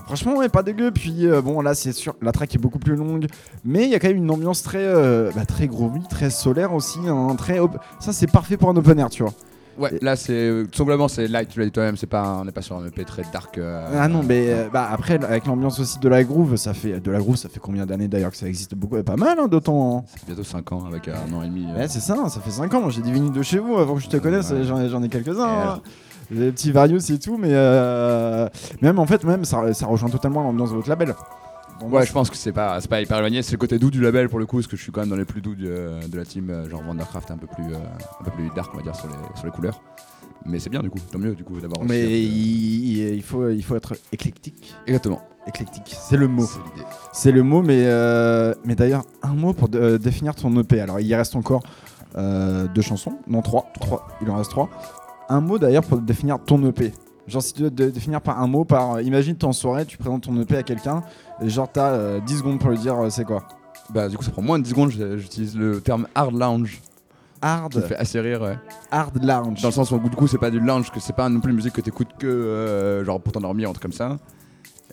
franchement 0.06 0.36
ouais 0.36 0.48
pas 0.48 0.62
dégueu. 0.62 0.90
Puis 0.90 1.26
bon 1.44 1.60
là 1.60 1.74
c'est 1.74 1.92
sûr 1.92 2.14
la 2.22 2.32
track 2.32 2.54
est 2.54 2.58
beaucoup 2.58 2.78
plus 2.78 2.96
longue, 2.96 3.26
mais 3.64 3.84
il 3.84 3.90
y 3.90 3.94
a 3.94 3.98
quand 3.98 4.08
même 4.08 4.16
une 4.16 4.30
ambiance 4.30 4.62
très 4.62 4.84
euh, 4.84 5.30
bah, 5.34 5.44
très 5.44 5.66
groovy, 5.66 6.00
très 6.08 6.30
solaire 6.30 6.72
aussi, 6.74 7.00
hein, 7.06 7.34
très 7.36 7.58
ça 8.00 8.12
c'est 8.12 8.30
parfait 8.30 8.56
pour 8.56 8.70
un 8.70 8.76
open 8.76 8.98
air 8.98 9.10
tu 9.10 9.22
vois. 9.22 9.32
Ouais, 9.78 9.98
là, 10.02 10.16
c'est. 10.16 10.64
Tout 10.70 10.76
simplement, 10.76 11.08
c'est 11.08 11.26
light, 11.28 11.48
tu 11.48 11.58
l'as 11.58 11.64
dit 11.64 11.72
toi-même, 11.72 11.96
c'est 11.96 12.06
pas, 12.06 12.40
on 12.42 12.44
n'est 12.44 12.52
pas 12.52 12.60
sur 12.60 12.76
un 12.76 12.86
EP 12.86 13.06
très 13.06 13.22
dark. 13.32 13.56
euh, 13.56 13.86
Ah 13.98 14.06
non, 14.06 14.20
mais 14.22 14.48
euh, 14.50 14.68
bah 14.70 14.86
après 14.92 15.14
avec 15.24 15.46
l'ambiance 15.46 15.80
aussi 15.80 15.98
de 15.98 16.08
la 16.10 16.22
groove, 16.24 16.56
ça 16.56 16.74
fait 16.74 17.00
de 17.00 17.10
la 17.10 17.18
groove, 17.20 17.36
ça 17.36 17.48
fait 17.48 17.58
combien 17.58 17.86
d'années 17.86 18.06
d'ailleurs 18.06 18.32
que 18.32 18.36
ça 18.36 18.46
existe 18.46 18.74
beaucoup, 18.74 19.02
pas 19.02 19.16
mal 19.16 19.38
hein, 19.40 19.48
temps. 19.60 20.04
hein. 20.06 20.10
bientôt 20.26 20.44
5 20.44 20.70
ans 20.72 20.84
avec 20.84 21.08
un 21.08 21.32
an 21.32 21.42
et 21.42 21.46
demi. 21.48 21.64
euh, 21.70 21.78
Ouais, 21.78 21.88
c'est 21.88 22.00
ça, 22.00 22.28
ça 22.28 22.40
fait 22.42 22.50
5 22.50 22.74
ans. 22.74 22.90
J'ai 22.90 23.00
des 23.00 23.10
vinyles 23.12 23.32
de 23.32 23.42
chez 23.42 23.60
vous 23.60 23.78
avant 23.78 23.94
que 23.94 24.02
je 24.02 24.08
te 24.10 24.18
connaisse, 24.18 24.50
Ouais. 24.50 24.62
j'en 24.64 25.02
ai, 25.02 25.08
quelques-uns. 25.08 25.48
Hein. 25.48 25.80
des 26.30 26.52
petits 26.52 26.70
Various 26.70 27.10
et 27.10 27.18
tout, 27.18 27.38
mais 27.38 27.48
euh, 27.52 28.50
même 28.82 28.98
en 28.98 29.06
fait, 29.06 29.24
même 29.24 29.46
ça, 29.46 29.72
ça 29.72 29.86
rejoint 29.86 30.10
totalement 30.10 30.42
l'ambiance 30.42 30.68
de 30.68 30.76
votre 30.76 30.88
label. 30.90 31.14
Moi, 31.88 32.00
Ouais, 32.00 32.06
je 32.06 32.12
pense 32.12 32.30
que 32.30 32.36
c'est 32.36 32.52
pas, 32.52 32.80
pas 32.82 33.00
hyper 33.02 33.18
éloigné. 33.18 33.42
C'est 33.42 33.52
le 33.52 33.58
côté 33.58 33.78
doux 33.78 33.90
du 33.90 34.00
label 34.00 34.28
pour 34.28 34.38
le 34.38 34.46
coup, 34.46 34.56
parce 34.56 34.66
que 34.66 34.76
je 34.76 34.82
suis 34.82 34.92
quand 34.92 35.00
même 35.00 35.10
dans 35.10 35.16
les 35.16 35.24
plus 35.24 35.40
doux 35.42 35.54
de, 35.54 36.06
de 36.08 36.16
la 36.16 36.24
team. 36.24 36.50
euh, 36.50 36.68
Genre 36.68 36.82
Wondercraft, 36.86 37.30
un 37.30 37.36
peu 37.38 37.46
plus, 37.46 37.64
euh, 37.72 37.78
un 38.20 38.24
peu 38.24 38.30
plus 38.30 38.50
dark, 38.54 38.70
on 38.74 38.76
va 38.78 38.82
dire, 38.82 38.94
sur 38.96 39.08
les, 39.08 39.14
sur 39.36 39.46
les 39.46 39.52
couleurs. 39.52 39.80
Mais 40.44 40.58
c'est 40.58 40.70
bien 40.70 40.80
du 40.80 40.90
coup, 40.90 40.98
tant 41.12 41.18
mieux 41.20 41.34
du 41.36 41.44
coup 41.44 41.60
d'avoir. 41.60 41.82
mais 41.84 42.02
peu- 42.02 42.10
il, 42.10 43.14
il 43.14 43.22
faut, 43.22 43.48
il 43.48 43.62
faut 43.62 43.76
être 43.76 43.94
éclectique. 44.12 44.74
Exactement. 44.86 45.20
Éclectique, 45.46 45.94
c'est 45.98 46.16
le 46.16 46.28
mot. 46.28 46.46
C'est 47.12 47.32
le 47.32 47.42
mot, 47.42 47.62
mais, 47.62 47.82
euh, 47.86 48.54
mais 48.64 48.74
d'ailleurs, 48.74 49.04
un 49.22 49.34
mot 49.34 49.52
pour 49.52 49.68
euh, 49.74 49.98
définir 49.98 50.34
ton 50.34 50.56
EP. 50.60 50.80
Alors, 50.80 51.00
il 51.00 51.06
y 51.06 51.14
reste 51.14 51.34
encore 51.36 51.62
euh, 52.16 52.66
deux 52.74 52.82
chansons, 52.82 53.18
non 53.26 53.42
trois, 53.42 53.66
trois, 53.80 54.06
il 54.20 54.30
en 54.30 54.36
reste 54.36 54.50
trois. 54.50 54.68
Un 55.28 55.40
mot 55.40 55.58
d'ailleurs 55.58 55.82
pour 55.84 55.98
définir 55.98 56.38
ton 56.44 56.64
EP. 56.68 56.92
Genre, 57.28 57.42
si 57.42 57.52
tu 57.54 57.60
dois 57.60 57.70
dé- 57.70 57.90
définir 57.92 58.20
par 58.20 58.40
un 58.40 58.46
mot, 58.46 58.64
par 58.64 58.94
euh, 58.94 59.02
imagine 59.02 59.36
t'es 59.36 59.44
en 59.44 59.52
soirée, 59.52 59.86
tu 59.86 59.96
présentes 59.96 60.22
ton 60.24 60.40
EP 60.40 60.56
à 60.56 60.62
quelqu'un, 60.62 61.02
et 61.40 61.48
genre 61.48 61.68
t'as 61.70 61.90
euh, 61.92 62.20
10 62.20 62.38
secondes 62.38 62.58
pour 62.58 62.70
lui 62.70 62.78
dire 62.78 62.98
euh, 62.98 63.10
c'est 63.10 63.24
quoi 63.24 63.44
Bah, 63.90 64.08
du 64.08 64.16
coup, 64.16 64.24
ça 64.24 64.30
prend 64.32 64.42
moins 64.42 64.58
de 64.58 64.64
10 64.64 64.70
secondes. 64.70 64.90
j'ai- 64.90 65.18
J'utilise 65.18 65.56
le 65.56 65.80
terme 65.80 66.06
hard 66.14 66.34
lounge, 66.34 66.80
qui 66.80 67.48
me 67.48 67.48
Hard, 67.48 67.80
fait 67.82 67.96
assez 67.96 68.20
rire, 68.20 68.42
ouais. 68.42 68.58
hard 68.90 69.22
lounge. 69.22 69.62
Dans 69.62 69.68
le 69.68 69.72
sens 69.72 69.90
où, 69.92 69.98
du 69.98 70.10
coup, 70.16 70.26
c'est 70.26 70.38
pas 70.38 70.50
du 70.50 70.60
lounge, 70.60 70.90
que 70.90 71.00
c'est 71.00 71.14
pas 71.14 71.28
non 71.28 71.40
plus 71.40 71.50
une 71.50 71.56
musique 71.56 71.72
que 71.74 71.80
t'écoutes 71.80 72.10
que 72.18 72.26
euh, 72.26 73.04
genre 73.04 73.20
pour 73.20 73.32
t'endormir, 73.32 73.68
un 73.70 73.72
truc 73.72 73.82
comme 73.82 73.92
ça. 73.92 74.16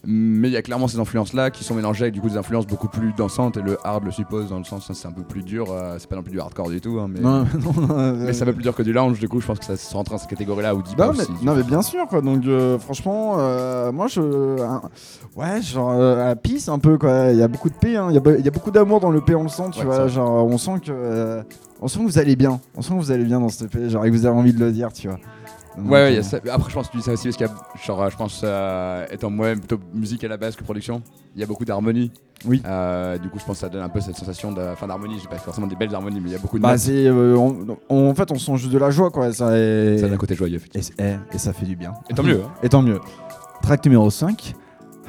Mais 0.05 0.47
il 0.49 0.51
y 0.53 0.57
a 0.57 0.61
clairement 0.61 0.87
ces 0.87 0.99
influences-là 0.99 1.51
qui 1.51 1.63
sont 1.63 1.75
mélangées 1.75 2.03
avec 2.05 2.13
du 2.13 2.21
coup 2.21 2.29
des 2.29 2.37
influences 2.37 2.67
beaucoup 2.67 2.87
plus 2.87 3.13
dansantes 3.13 3.57
et 3.57 3.61
le 3.61 3.77
hard 3.83 4.03
le 4.05 4.11
suppose 4.11 4.49
dans 4.49 4.57
le 4.57 4.63
sens 4.63 4.87
ça, 4.87 4.93
c'est 4.93 5.07
un 5.07 5.11
peu 5.11 5.23
plus 5.23 5.43
dur. 5.43 5.67
euh, 5.71 5.95
c'est 5.99 6.09
pas 6.09 6.15
non 6.15 6.23
plus 6.23 6.31
du 6.31 6.39
hardcore 6.39 6.69
du 6.69 6.79
tout, 6.81 6.99
hein, 6.99 7.07
mais, 7.09 7.19
Non, 7.19 7.45
non, 7.87 8.13
mais 8.17 8.33
c'est 8.33 8.43
un 8.43 8.47
peu 8.47 8.53
plus 8.53 8.63
dur 8.63 8.75
que 8.75 8.83
du 8.83 8.93
lounge. 8.93 9.19
Du 9.19 9.27
coup, 9.27 9.41
je 9.41 9.47
pense 9.47 9.59
que 9.59 9.65
ça 9.65 9.75
se 9.77 9.93
rentre 9.93 10.11
dans 10.11 10.17
cette 10.17 10.29
catégorie-là 10.29 10.73
ou 10.75 10.81
deep 10.81 10.97
Non 10.97 11.11
mais, 11.17 11.23
non 11.43 11.55
mais 11.55 11.63
bien 11.63 11.81
sûr 11.81 12.05
quoi 12.07 12.21
donc 12.21 12.45
euh, 12.45 12.77
franchement 12.79 13.35
euh, 13.39 13.91
moi 13.91 14.07
je 14.07 14.21
ouais 15.35 15.61
genre 15.61 15.91
euh, 15.91 16.31
à 16.31 16.35
peace 16.35 16.69
un 16.69 16.79
peu 16.79 16.97
quoi 16.97 17.31
il 17.31 17.37
y 17.37 17.43
a 17.43 17.47
beaucoup 17.47 17.69
de 17.69 17.75
paix 17.75 17.95
hein. 17.95 18.07
il 18.09 18.15
y, 18.15 18.17
a, 18.17 18.37
y 18.39 18.49
beaucoup 18.49 18.71
d'amour 18.71 18.99
dans 18.99 19.11
le 19.11 19.21
paix 19.21 19.35
on 19.35 19.43
le 19.43 19.49
sent 19.49 19.63
tu 19.71 19.79
Ouais, 19.79 19.85
vois 19.85 20.07
genre 20.07 20.45
on 20.45 20.57
sent 20.57 20.79
que 20.85 20.91
euh, 20.91 21.41
on 21.81 21.87
sent 21.87 21.99
que 21.99 22.03
vous 22.05 22.17
allez 22.19 22.35
bien 22.35 22.59
on 22.75 22.81
sent 22.81 22.89
que 22.93 22.99
vous 22.99 23.11
allez 23.11 23.23
bien 23.25 23.39
dans 23.39 23.49
cette 23.49 23.71
paix 23.71 23.89
genre 23.89 24.05
et 24.05 24.09
que 24.11 24.15
vous 24.15 24.25
avez 24.25 24.35
envie 24.37 24.53
de 24.53 24.59
le 24.59 24.71
dire 24.71 24.91
tu 24.93 25.07
vois 25.07 25.19
Ouais, 25.85 25.91
ouais, 25.91 26.11
il 26.11 26.15
y 26.15 26.17
euh, 26.17 26.21
a 26.21 26.23
ça. 26.23 26.37
Après, 26.51 26.69
je 26.69 26.75
pense 26.75 26.87
que 26.87 26.91
tu 26.91 26.97
dis 26.97 27.03
ça 27.03 27.13
aussi 27.13 27.23
parce 27.25 27.37
qu'il 27.37 27.47
y 27.47 27.49
a, 27.49 27.53
genre, 27.85 28.01
euh, 28.03 28.09
je 28.09 28.17
pense, 28.17 28.41
euh, 28.43 29.05
étant 29.11 29.29
moi 29.29 29.53
plutôt 29.53 29.79
musique 29.93 30.23
à 30.23 30.27
la 30.27 30.37
base 30.37 30.55
que 30.55 30.63
production, 30.63 31.01
il 31.35 31.41
y 31.41 31.43
a 31.43 31.47
beaucoup 31.47 31.65
d'harmonie. 31.65 32.11
Oui. 32.45 32.61
Euh, 32.65 33.17
du 33.17 33.29
coup, 33.29 33.37
je 33.39 33.43
pense 33.45 33.57
que 33.57 33.61
ça 33.61 33.69
donne 33.69 33.81
un 33.83 33.89
peu 33.89 33.99
cette 33.99 34.15
sensation 34.15 34.51
de 34.51 34.61
fin 34.75 34.87
d'harmonie. 34.87 35.19
J'ai 35.21 35.27
pas 35.27 35.35
forcément 35.37 35.67
des 35.67 35.75
belles 35.75 35.93
harmonies, 35.93 36.19
mais 36.21 36.29
il 36.29 36.33
y 36.33 36.35
a 36.35 36.39
beaucoup 36.39 36.57
de 36.57 36.63
bah 36.63 36.77
c'est 36.77 37.05
euh, 37.07 37.35
on- 37.35 37.77
on- 37.89 38.09
en 38.09 38.15
fait 38.15 38.31
on 38.31 38.35
sent 38.39 38.55
juste 38.57 38.71
de 38.71 38.77
la 38.77 38.89
joie 38.91 39.09
quoi 39.11 39.33
ça 39.33 39.57
et, 39.57 39.97
Ça 39.99 40.05
a 40.05 40.09
un 40.09 40.15
côté 40.17 40.35
joyeux, 40.35 40.53
et, 40.53 40.77
effectivement. 40.77 41.05
et- 41.31 41.35
et 41.35 41.37
ça 41.37 41.51
fait 41.53 41.65
du 41.65 41.75
bien 41.75 41.93
Et 42.09 42.13
tant 42.13 42.23
mieux. 42.23 42.41
hein. 42.45 42.49
et 42.63 42.69
tant 42.69 42.81
mieux 42.81 42.99
track 43.61 43.83
numéro 43.85 44.09
5 44.09 44.53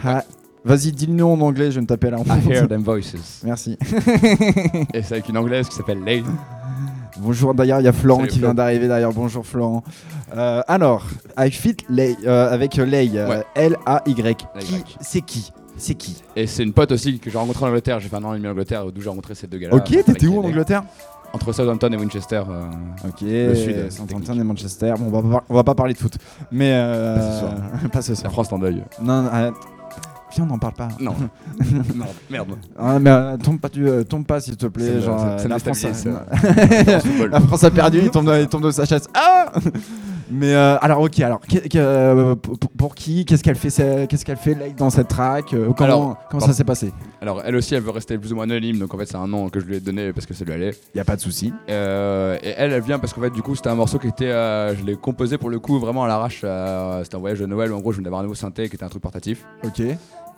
Ha- 0.05 0.25
vas-y 0.65 0.91
dis-le 0.91 1.25
en 1.25 1.41
anglais 1.41 1.71
je 1.71 1.77
vais 1.77 1.83
me 1.83 1.87
taper 1.87 2.11
là 2.11 2.19
I 2.27 2.49
hear 2.51 2.67
them 2.67 2.83
voices. 2.83 3.15
merci 3.45 3.79
Et 4.93 5.03
c'est 5.03 5.13
avec 5.15 5.29
une 5.29 5.39
anglaise 5.39 5.69
qui 5.69 5.77
s'appelle 5.77 6.03
Lane. 6.05 6.25
Bonjour 7.21 7.55
d'ailleurs, 7.55 7.81
il 7.81 7.85
y 7.85 7.89
a 7.89 7.93
Florent 7.93 8.21
Salut, 8.21 8.31
qui 8.33 8.39
vient 8.39 8.55
d'arriver 8.55 8.89
d'ailleurs. 8.89 9.13
Bonjour 9.13 9.45
Florent. 9.47 9.83
Euh, 10.37 10.63
alors, 10.69 11.07
avec 11.37 11.55
Fit 11.55 11.77
Lay, 11.89 12.17
euh, 12.27 12.53
avec 12.53 12.77
Lay, 12.77 13.11
euh, 13.15 13.29
Ouais. 13.29 13.45
L-A-Y. 13.55 14.47
C'est 15.01 15.21
qui? 15.21 15.53
C'est 15.77 15.95
qui? 15.95 16.23
Et 16.37 16.47
c'est 16.47 16.63
une 16.63 16.73
pote 16.73 16.93
aussi 16.93 17.19
que 17.19 17.31
j'ai 17.31 17.39
rencontrée 17.39 17.65
en 17.65 17.69
Angleterre. 17.69 18.01
J'ai 18.01 18.09
fait 18.09 18.17
un 18.17 18.25
an 18.25 18.35
et 18.35 18.37
demi 18.37 18.49
en 18.49 18.53
Angleterre 18.53 18.85
d'où 18.93 19.01
j'ai 19.01 19.09
rencontré 19.09 19.35
ces 19.35 19.47
deux 19.47 19.59
gars-là. 19.59 19.75
Ok, 19.77 19.85
t'étais 20.05 20.27
où 20.27 20.39
en. 20.41 20.45
Angleterre? 20.45 20.83
Entre 21.33 21.53
Southampton 21.53 21.93
et 21.93 21.97
Winchester. 21.97 22.43
euh, 22.49 22.65
Ok, 23.07 23.19
sud, 23.21 24.07
technique. 24.09 24.31
et 24.31 24.43
Manchester. 24.45 24.95
Bon, 24.99 25.07
on 25.13 25.21
va, 25.21 25.39
pas, 25.39 25.45
on 25.49 25.55
va 25.55 25.65
pas 25.65 25.75
parler 25.75 25.95
de 25.95 25.99
foot. 25.99 26.15
Mais. 26.51 26.73
Euh, 26.75 27.17
Pas 27.17 27.23
ce 27.23 27.39
soir. 27.39 27.53
pas 27.93 28.03
ce 28.03 28.25
La. 28.25 28.31
France 28.31 28.53
en 28.53 28.59
deuil. 28.59 28.83
Non, 29.01 29.23
non. 29.23 29.31
Viens, 30.33 30.45
on 30.45 30.47
n'en 30.47 30.59
parle 30.59 30.75
pas. 30.75 30.89
Non. 31.01 31.15
non, 31.95 32.07
merde. 32.31 32.57
Ah, 32.79 32.99
mais 33.01 33.11
euh, 33.11 33.37
tombe 33.37 33.59
pas, 33.59 33.69
tu, 33.69 33.87
euh, 33.89 34.05
tombe 34.05 34.25
pas 34.25 34.41
s'il 34.41 34.57
te 34.57 34.67
plaît. 34.67 35.01
genre, 35.01 35.25
euh, 35.25 35.43
me 35.43 35.49
la, 35.49 35.59
France 35.59 35.85
a, 35.85 37.27
la 37.27 37.41
France 37.41 37.65
a 37.65 37.71
perdu, 37.71 37.99
il 38.05 38.11
tombe, 38.11 38.27
de- 38.27 38.41
il 38.41 38.49
tombe 38.49 38.65
de 38.65 38.71
sa 38.71 38.85
chaise. 38.85 39.09
Ah 39.15 39.53
Mais 40.31 40.55
euh, 40.55 40.77
alors, 40.81 41.01
ok, 41.01 41.19
alors, 41.21 41.41
euh, 41.75 42.35
pour, 42.37 42.59
pour 42.59 42.95
qui 42.95 43.25
Qu'est-ce 43.25 43.43
qu'elle 43.43 43.57
fait, 43.57 43.71
c'est- 43.71 44.07
qu'est-ce 44.09 44.25
qu'elle 44.25 44.37
fait 44.37 44.57
dans 44.77 44.91
cette 44.91 45.09
track 45.09 45.53
Euh, 45.55 45.71
Comment, 45.77 45.85
Alors, 45.85 46.17
comment 46.31 46.47
ça 46.47 46.53
s'est 46.53 46.65
passé? 46.65 46.93
Alors, 47.21 47.43
elle 47.45 47.57
aussi, 47.57 47.75
elle 47.75 47.83
veut 47.83 47.91
rester 47.91 48.17
plus 48.19 48.33
ou 48.33 48.37
moins 48.37 48.45
anonyme. 48.45 48.79
Donc, 48.79 48.95
en 48.95 48.99
fait, 48.99 49.07
c'est 49.07 49.17
un 49.17 49.27
nom 49.27 49.49
que 49.49 49.61
je 49.61 49.67
lui 49.67 49.77
ai 49.77 49.81
donné 49.81 50.13
parce 50.13 50.27
que 50.27 50.35
ça 50.35 50.45
lui 50.45 50.53
allait. 50.53 50.73
Y 50.95 51.01
a 51.01 51.05
pas 51.05 51.17
de 51.17 51.21
souci. 51.21 51.53
Et 51.69 51.73
elle, 51.73 52.73
elle 52.73 52.81
vient 52.83 52.99
parce 52.99 53.13
qu'en 53.13 53.21
fait, 53.21 53.31
du 53.31 53.43
coup, 53.43 53.55
c'était 53.55 53.69
un 53.71 53.75
morceau 53.75 53.99
qui 53.99 54.09
était. 54.09 54.31
je 54.31 54.85
l'ai 54.85 54.97
composé 54.97 55.39
pour 55.39 55.51
le 55.51 55.59
coup 55.59 55.79
vraiment 55.79 56.05
à 56.05 56.09
l'arrache. 56.09 56.45
c'était 57.05 57.17
un 57.17 57.19
voyage 57.19 57.41
de 57.41 57.47
Noël 57.47 57.73
où 57.73 57.77
en 57.77 57.81
gros, 57.81 57.93
je 57.93 57.97
venais 57.99 58.05
d'avoir 58.05 58.21
un 58.21 58.25
nouveau 58.25 58.35
synthé 58.35 58.69
qui 58.69 58.77
était 58.77 58.85
un 58.85 58.89
truc 58.89 59.03
portatif. 59.03 59.45
Ok. 59.65 59.83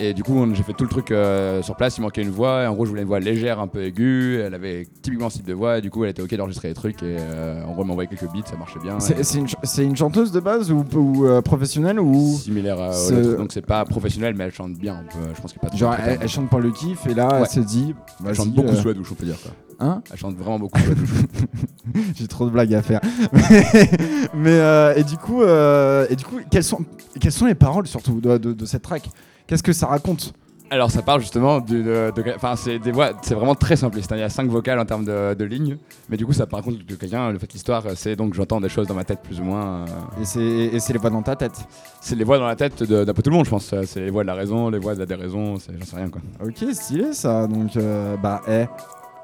Et 0.01 0.14
du 0.14 0.22
coup, 0.24 0.45
j'ai 0.55 0.62
fait 0.64 0.72
tout 0.72 0.82
le 0.84 0.90
truc 0.90 1.11
euh, 1.12 1.62
sur 1.62 1.76
place. 1.76 1.97
Il 1.99 2.01
manquait 2.01 2.22
une 2.22 2.30
voix. 2.30 2.64
Et 2.64 2.66
en 2.66 2.74
gros, 2.74 2.84
je 2.84 2.90
voulais 2.90 3.03
une 3.03 3.09
voix 3.09 3.20
légère, 3.20 3.61
un 3.61 3.68
peu 3.68 3.82
aiguë. 3.84 4.40
Elle 4.40 4.55
avait 4.55 4.86
typiquement 5.01 5.30
ce 5.30 5.36
type 5.36 5.47
de 5.47 5.53
voix. 5.55 5.78
Et 5.78 5.80
du 5.80 5.90
coup, 5.90 6.03
elle 6.05 6.11
était 6.11 6.22
ok 6.22 6.34
d'enregistrer 6.34 6.68
les 6.68 6.74
trucs. 6.74 7.03
Et 7.03 7.16
euh, 7.20 7.62
en 7.64 7.72
gros, 7.72 7.82
elle 7.82 7.86
m'a 7.86 7.93
envoyé 7.93 8.09
quelques 8.09 8.32
beats. 8.32 8.47
Ça 8.47 8.57
marchait 8.57 8.80
bien. 8.80 8.99
C'est 8.99 9.12
Et 9.14 9.38
une, 9.38 9.47
ch- 9.47 9.57
c'est 9.62 9.84
une 9.84 9.97
chanteuse 9.97 10.32
de 10.32 10.40
base 10.40 10.72
ou, 10.72 10.84
ou, 10.95 11.26
euh, 11.26 11.40
professionnelle 11.40 12.01
ou 12.01 12.36
Similaire 12.36 12.80
à. 12.80 12.90
Donc, 13.36 13.53
c'est 13.53 13.64
pas 13.64 13.84
professionnel, 13.84 14.34
mais 14.36 14.45
elle 14.45 14.53
chante 14.53 14.74
bien. 14.74 15.05
je 15.36 15.40
pense 15.40 15.55
a 15.57 15.66
pas 15.68 15.76
genre 15.76 15.95
elle, 16.05 16.18
elle 16.20 16.28
chante 16.28 16.49
pour 16.49 16.59
le 16.61 16.70
kiff 16.72 17.07
et 17.07 17.14
là 17.14 17.28
elle 17.34 17.43
Ouais. 17.43 17.49
se 17.49 17.61
dit 17.61 17.95
Elle 18.26 18.34
chante 18.34 18.53
beaucoup 18.53 18.74
sous 18.74 18.88
la 18.88 18.95
douche, 18.95 19.09
on 19.12 19.14
peut 19.14 19.26
dire. 19.26 19.36
Quoi. 19.43 19.53
hein 19.86 20.03
Elle 20.11 20.18
chante 20.18 20.36
vraiment 20.36 20.59
beaucoup 20.59 20.78
sous 20.80 20.88
la 20.88 20.95
douche. 20.95 21.11
J'ai 22.16 22.26
trop 22.28 22.47
de 22.47 22.51
blagues 22.51 22.74
à 22.74 22.82
faire. 22.82 23.01
Mais 24.34 24.59
et 24.97 25.05
du 25.05 25.16
coup 25.16 25.43
et 25.43 26.16
du 26.16 26.24
coup 26.24 26.38
quelles 26.51 26.64
sont 26.64 26.80
quelles 27.20 27.32
sont 27.32 27.47
les 27.47 27.55
paroles 27.55 27.86
surtout 27.86 28.20
de, 28.20 28.38
de- 28.38 28.53
de 28.53 28.64
cette 28.66 28.82
track? 28.82 29.09
Qu'est-ce 29.47 29.62
que 29.62 29.72
ça 29.72 29.86
raconte 29.86 30.32
Alors 30.70 30.90
ça 30.90 31.03
parle 31.03 31.20
justement 31.20 31.61
de, 31.61 31.82
de- 31.82 32.32
enfin 32.34 32.57
c'est 32.57 32.78
des 32.78 32.93
voix, 32.93 33.11
c'est 33.22 33.34
vraiment 33.34 33.55
très 33.55 33.76
simpliste. 33.76 34.11
hein. 34.12 34.16
Il 34.16 34.20
y 34.20 34.24
a 34.24 34.30
cinq 34.30 34.49
vocales 34.49 34.78
en 34.78 34.86
termes 34.86 35.05
de, 35.05 35.34
de 35.34 35.45
lignes, 35.45 35.76
mais 36.09 36.16
du 36.16 36.24
coup 36.24 36.32
ça 36.32 36.47
par 36.47 36.62
contre 36.62 36.84
de 36.86 36.95
quelqu'un. 36.95 37.30
Le 37.30 37.38
fait 37.38 37.47
de 37.47 37.53
l'histoire, 37.53 37.84
c'est 37.97 38.16
donc 38.16 38.32
j'entends 38.34 38.61
des 38.61 38.70
choses 38.70 38.86
dans 38.86 38.95
ma 38.95 39.05
tête 39.05 39.20
plus 39.22 39.40
ou 39.40 39.45
moins. 39.45 39.84
euh, 40.18 40.22
Et 40.72 40.80
c'est 40.80 40.93
les 40.95 40.99
voix 40.99 41.11
dans 41.11 41.22
ta 41.22 41.36
tête. 41.36 41.53
c'est 42.01 42.14
les 42.16 42.24
voix 42.24 42.38
dans 42.38 42.47
la 42.47 42.57
tête 42.57 42.82
de- 42.82 43.05
d'un 43.05 43.12
peu 43.12 43.22
tout 43.22 43.28
le 43.30 43.36
monde, 43.36 43.45
je 43.45 43.51
pense. 43.51 43.74
C'est 43.84 44.01
les 44.01 44.11
voix 44.11 44.22
de 44.22 44.28
la 44.28 44.34
raison, 44.34 44.70
les 44.70 44.78
voix 44.78 44.95
de 44.95 45.01
la 45.01 45.07
déraison, 45.07 45.57
j'en 45.57 45.84
sais 45.86 45.97
rien 45.97 46.09
quoi. 46.09 46.22
Ok, 46.43 46.64
stylé 46.72 47.12
ça. 47.12 47.47
Donc 47.47 47.76
euh, 47.76 48.16
bah 48.16 48.40
eh. 48.49 48.64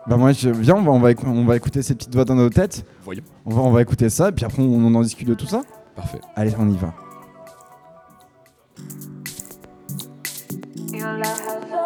Bah 0.07 0.17
moi 0.17 0.33
je 0.33 0.49
viens 0.51 0.75
on 0.77 0.83
va, 0.83 0.91
on 0.91 1.01
va 1.01 1.13
écou- 1.13 1.27
on 1.29 1.45
va 1.45 1.57
écouter 1.57 1.83
ces 1.83 1.95
petites 1.95 2.15
voix 2.15 2.25
dans 2.25 2.35
nos 2.35 2.51
têtes. 2.51 2.85
Voyons. 3.05 3.23
On 3.47 3.55
va 3.55 3.63
on 3.63 3.71
va 3.71 3.81
écouter 3.83 4.09
ça 4.11 4.29
et 4.29 4.33
puis 4.33 4.45
après 4.45 4.63
on, 4.63 4.67
on 4.67 4.95
en 4.95 5.03
discute 5.03 5.29
de 5.29 5.35
tout 5.35 5.47
ça. 5.47 5.63
Parfait. 5.97 6.21
Allez, 6.37 6.53
on 6.59 6.69
y 6.69 6.77
va. 6.77 6.93
Your 10.99 11.17
love 11.17 11.78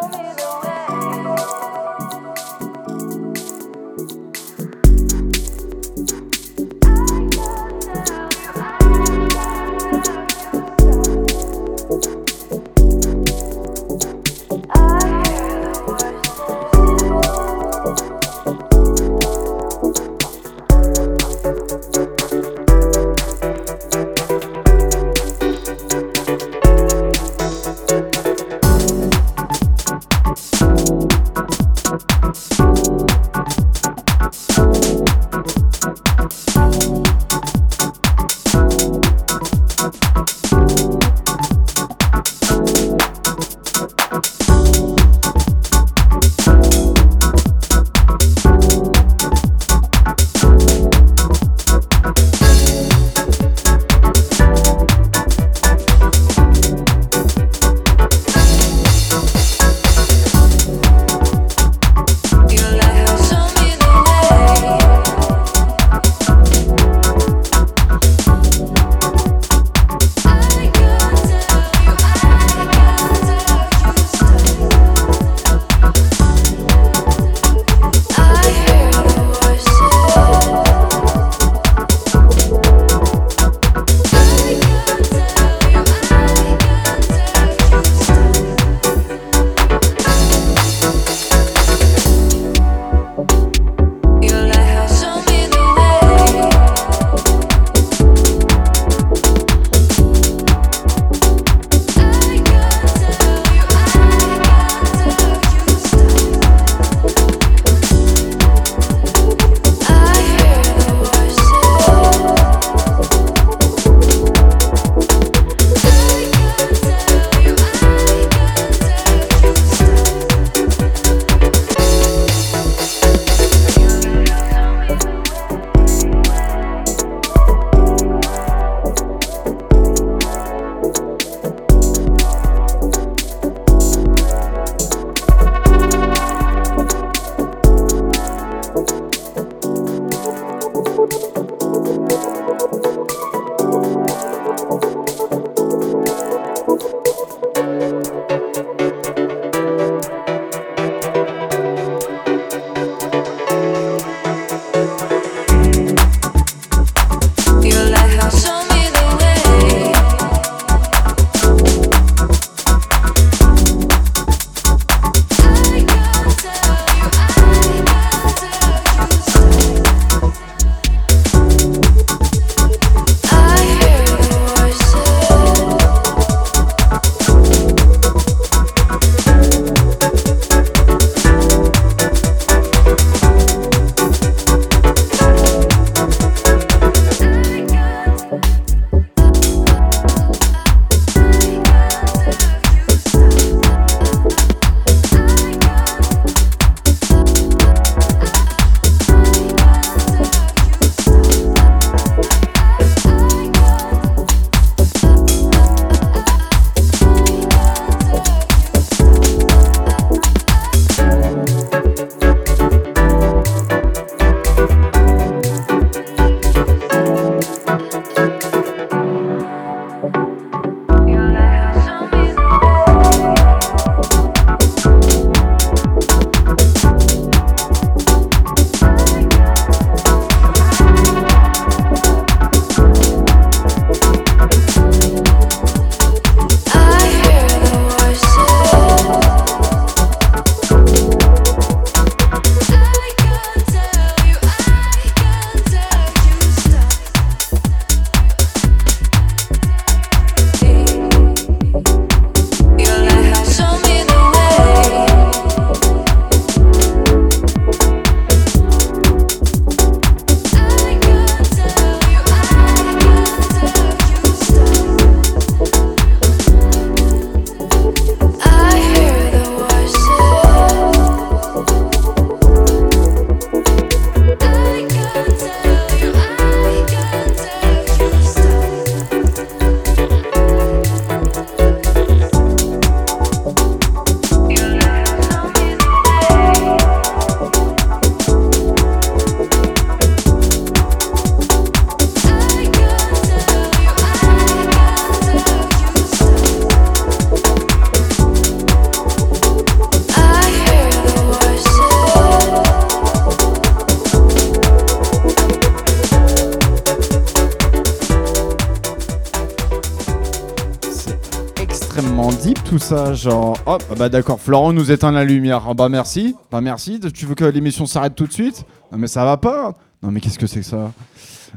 genre. 313.23 313.57
Oh, 313.65 313.77
ah 313.91 313.95
bah 313.97 314.09
d'accord, 314.09 314.39
Florent 314.39 314.73
nous 314.73 314.91
éteint 314.91 315.11
la 315.11 315.23
lumière. 315.25 315.63
Ah 315.67 315.73
bah 315.73 315.89
merci, 315.89 316.35
bah 316.51 316.61
merci. 316.61 316.99
Tu 317.13 317.25
veux 317.25 317.35
que 317.35 317.45
l'émission 317.45 317.85
s'arrête 317.85 318.15
tout 318.15 318.27
de 318.27 318.33
suite? 318.33 318.65
Non 318.91 318.97
mais 318.97 319.07
ça 319.07 319.25
va 319.25 319.37
pas. 319.37 319.73
Non 320.01 320.11
mais 320.11 320.19
qu'est-ce 320.19 320.37
que 320.39 320.47
c'est 320.47 320.59
que 320.59 320.65
ça? 320.65 320.91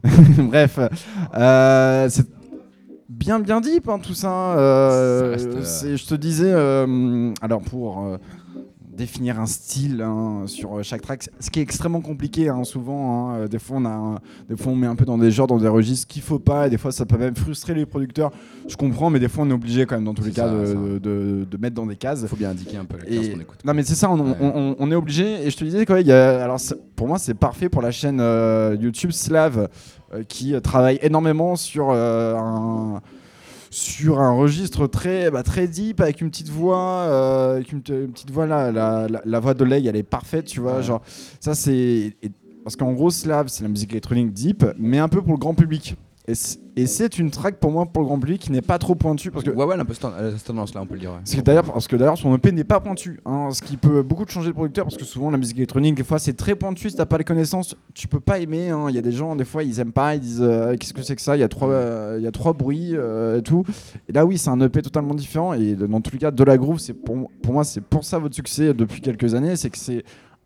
Bref, 0.38 0.78
euh, 1.34 2.06
c'est 2.08 2.26
bien 3.08 3.38
bien 3.40 3.60
deep 3.60 3.88
hein, 3.88 3.98
tout 3.98 4.14
ça. 4.14 4.30
Euh, 4.56 5.20
Ça 5.20 5.44
reste, 5.44 5.56
euh, 5.58 5.64
c'est- 5.64 5.96
Je 5.96 6.06
te 6.06 6.14
disais, 6.14 6.50
euh, 6.52 7.32
alors 7.40 7.60
pour 7.62 8.04
euh, 8.04 8.18
définir 8.96 9.40
un 9.40 9.46
style 9.46 10.02
hein, 10.02 10.42
sur 10.46 10.82
chaque 10.84 11.02
track, 11.02 11.28
ce 11.40 11.50
qui 11.50 11.60
est 11.60 11.62
extrêmement 11.62 12.00
compliqué 12.00 12.48
hein, 12.48 12.64
souvent. 12.64 13.25
Hein, 13.42 13.46
des 13.46 13.58
fois 13.58 13.76
on 13.78 13.84
a, 13.84 13.90
un- 13.90 14.18
des 14.48 14.56
fois 14.56 14.72
on 14.72 14.76
met 14.76 14.86
un 14.86 14.96
peu 14.96 15.04
dans 15.04 15.18
des 15.18 15.30
genres, 15.30 15.46
dans 15.46 15.58
des 15.58 15.68
registres 15.68 16.06
qu'il 16.06 16.22
faut 16.22 16.38
pas, 16.38 16.66
et 16.66 16.70
des 16.70 16.78
fois 16.78 16.92
ça 16.92 17.06
peut 17.06 17.18
même 17.18 17.36
frustrer 17.36 17.74
les 17.74 17.86
producteurs. 17.86 18.30
Je 18.68 18.76
comprends, 18.76 19.10
mais 19.10 19.18
des 19.20 19.28
fois 19.28 19.44
on 19.44 19.50
est 19.50 19.54
obligé 19.54 19.86
quand 19.86 19.94
même 19.96 20.04
dans 20.04 20.14
tous 20.14 20.24
les 20.24 20.32
cas 20.32 20.48
de, 20.48 20.98
de- 20.98 21.46
de 21.50 21.56
mettre 21.58 21.74
dans 21.76 21.86
des 21.86 21.96
cases. 21.96 22.20
Il 22.22 22.28
faut 22.28 22.36
bien 22.36 22.50
indiquer 22.50 22.76
un 22.78 22.84
peu 22.84 22.96
la 22.98 23.04
Et- 23.08 23.16
classe 23.18 23.28
qu'on 23.34 23.40
écoute. 23.40 23.58
Non 23.64 23.74
mais 23.74 23.82
c'est 23.82 23.94
ça, 23.94 24.10
on, 24.10 24.18
Ouais. 24.18 24.74
on- 24.78 24.90
est 24.90 24.94
obligé. 24.94 25.46
Et 25.46 25.50
je 25.50 25.56
te 25.56 25.64
disais 25.64 25.84
quoi, 25.86 26.00
il 26.00 26.06
y 26.06 26.12
a, 26.12 26.42
alors 26.42 26.58
pour 26.96 27.08
moi 27.08 27.18
c'est 27.18 27.34
parfait 27.34 27.68
pour 27.68 27.82
la 27.82 27.90
chaîne 27.90 28.18
euh, 28.20 28.76
YouTube 28.80 29.10
Slav 29.12 29.68
euh, 30.14 30.22
qui 30.26 30.54
euh, 30.54 30.60
travaille 30.60 30.98
énormément 31.02 31.56
sur 31.56 31.88
euh, 31.90 32.34
un 32.36 33.00
sur 33.68 34.20
un 34.20 34.30
registre 34.32 34.86
très 34.86 35.30
bah, 35.30 35.42
très 35.42 35.66
deep 35.66 36.00
avec 36.00 36.20
une 36.20 36.30
petite 36.30 36.48
voix 36.48 36.78
euh, 37.08 37.56
avec 37.56 37.72
une, 37.72 37.82
petite 37.82 38.30
voix 38.30 38.46
là 38.46 38.70
la, 38.72 39.08
la- 39.08 39.20
la 39.24 39.40
voix 39.40 39.54
de 39.54 39.64
Lei 39.64 39.84
elle 39.86 39.96
est 39.96 40.02
parfaite 40.04 40.46
tu 40.46 40.60
vois 40.60 40.76
Ouais. 40.76 40.82
genre 40.82 41.02
ça 41.40 41.54
c'est 41.54 42.16
parce 42.66 42.74
qu'en 42.74 42.92
gros 42.94 43.10
Slav 43.10 43.46
c'est 43.46 43.62
la 43.62 43.68
musique 43.68 43.92
électronique 43.92 44.32
deep 44.32 44.64
mais 44.76 44.98
un 44.98 45.06
peu 45.08 45.22
pour 45.22 45.30
le 45.34 45.38
grand 45.38 45.54
public 45.54 45.94
et 46.28 46.34
c'est- 46.34 47.18
une 47.20 47.30
track 47.30 47.60
pour 47.60 47.70
moi 47.70 47.86
pour 47.86 48.02
le 48.02 48.08
grand 48.08 48.18
public 48.18 48.40
qui 48.42 48.50
n'est 48.50 48.60
pas 48.60 48.78
trop 48.80 48.96
pointue 48.96 49.30
parce 49.30 49.44
que 49.44 49.50
Ouais, 49.50 49.64
ouais, 49.64 49.74
elle 49.74 49.78
a 49.78 49.82
un 49.84 49.86
peu 49.86 49.94
cette 49.94 50.04
cette 50.36 50.44
tendance-là, 50.48 50.82
on 50.82 50.86
peut 50.86 50.94
le 50.94 51.00
dire. 51.00 51.10
ouais. 51.10 51.18
parce 51.18 51.36
que 51.36 51.40
d'ailleurs, 51.40 51.62
parce 51.72 51.86
que 51.86 51.94
d'ailleurs, 51.94 52.18
son 52.18 52.34
EP 52.34 52.50
n'est 52.50 52.64
pas 52.64 52.80
pointu, 52.80 53.20
hein, 53.24 53.50
ce 53.52 53.62
qui 53.62 53.76
peut 53.76 54.02
beaucoup 54.02 54.24
changer 54.26 54.48
de 54.48 54.54
producteur, 54.54 54.84
parce 54.86 54.96
que 54.96 55.04
souvent 55.04 55.30
la 55.30 55.38
musique 55.38 55.56
électronique, 55.58 55.94
des 55.94 56.02
fois, 56.02 56.18
c'est 56.18 56.32
très 56.32 56.56
pointu. 56.56 56.90
Si 56.90 56.96
t'as 56.96 57.06
pas 57.06 57.16
les 57.18 57.22
connaissances, 57.22 57.76
tu 57.94 58.08
peux 58.08 58.18
pas 58.18 58.40
aimer. 58.40 58.70
hein. 58.70 58.86
Il 58.88 58.96
y 58.96 58.98
a 58.98 59.02
des 59.02 59.12
gens, 59.12 59.36
des 59.36 59.44
fois, 59.44 59.62
ils 59.62 59.78
aiment 59.78 59.92
pas, 59.92 60.16
ils 60.16 60.20
disent 60.20 60.42
euh, 60.42 60.74
qu'est-ce 60.76 60.92
que 60.92 61.02
c'est 61.02 61.14
que 61.14 61.22
ça? 61.22 61.36
Il 61.36 61.40
y 61.40 61.44
a 61.44 61.48
trois, 61.48 61.68
euh, 61.70 62.18
y 62.20 62.26
a 62.26 62.32
trois 62.32 62.52
bruits 62.54 62.90
euh, 62.96 63.38
et 63.38 63.42
tout. 63.42 63.62
Et 64.08 64.12
là, 64.12 64.26
oui, 64.26 64.36
c'est 64.36 64.50
un 64.50 64.60
EP 64.60 64.82
totalement 64.82 65.14
différent. 65.14 65.52
Et 65.54 65.76
dans 65.76 66.00
tous 66.00 66.10
les 66.12 66.18
cas, 66.18 66.32
de 66.32 66.42
la 66.44 66.58
groove, 66.58 66.80
c'est 66.80 66.92
pour, 66.94 67.30
pour 67.40 67.52
moi, 67.54 67.62
c'est 67.62 67.80
pour 67.80 68.02
ça 68.04 68.18
votre 68.18 68.34
succès 68.34 68.74
depuis 68.74 69.00
quelques 69.00 69.34
années, 69.36 69.54
c'est 69.54 69.70
que 69.70 69.78
c'est 69.78 70.02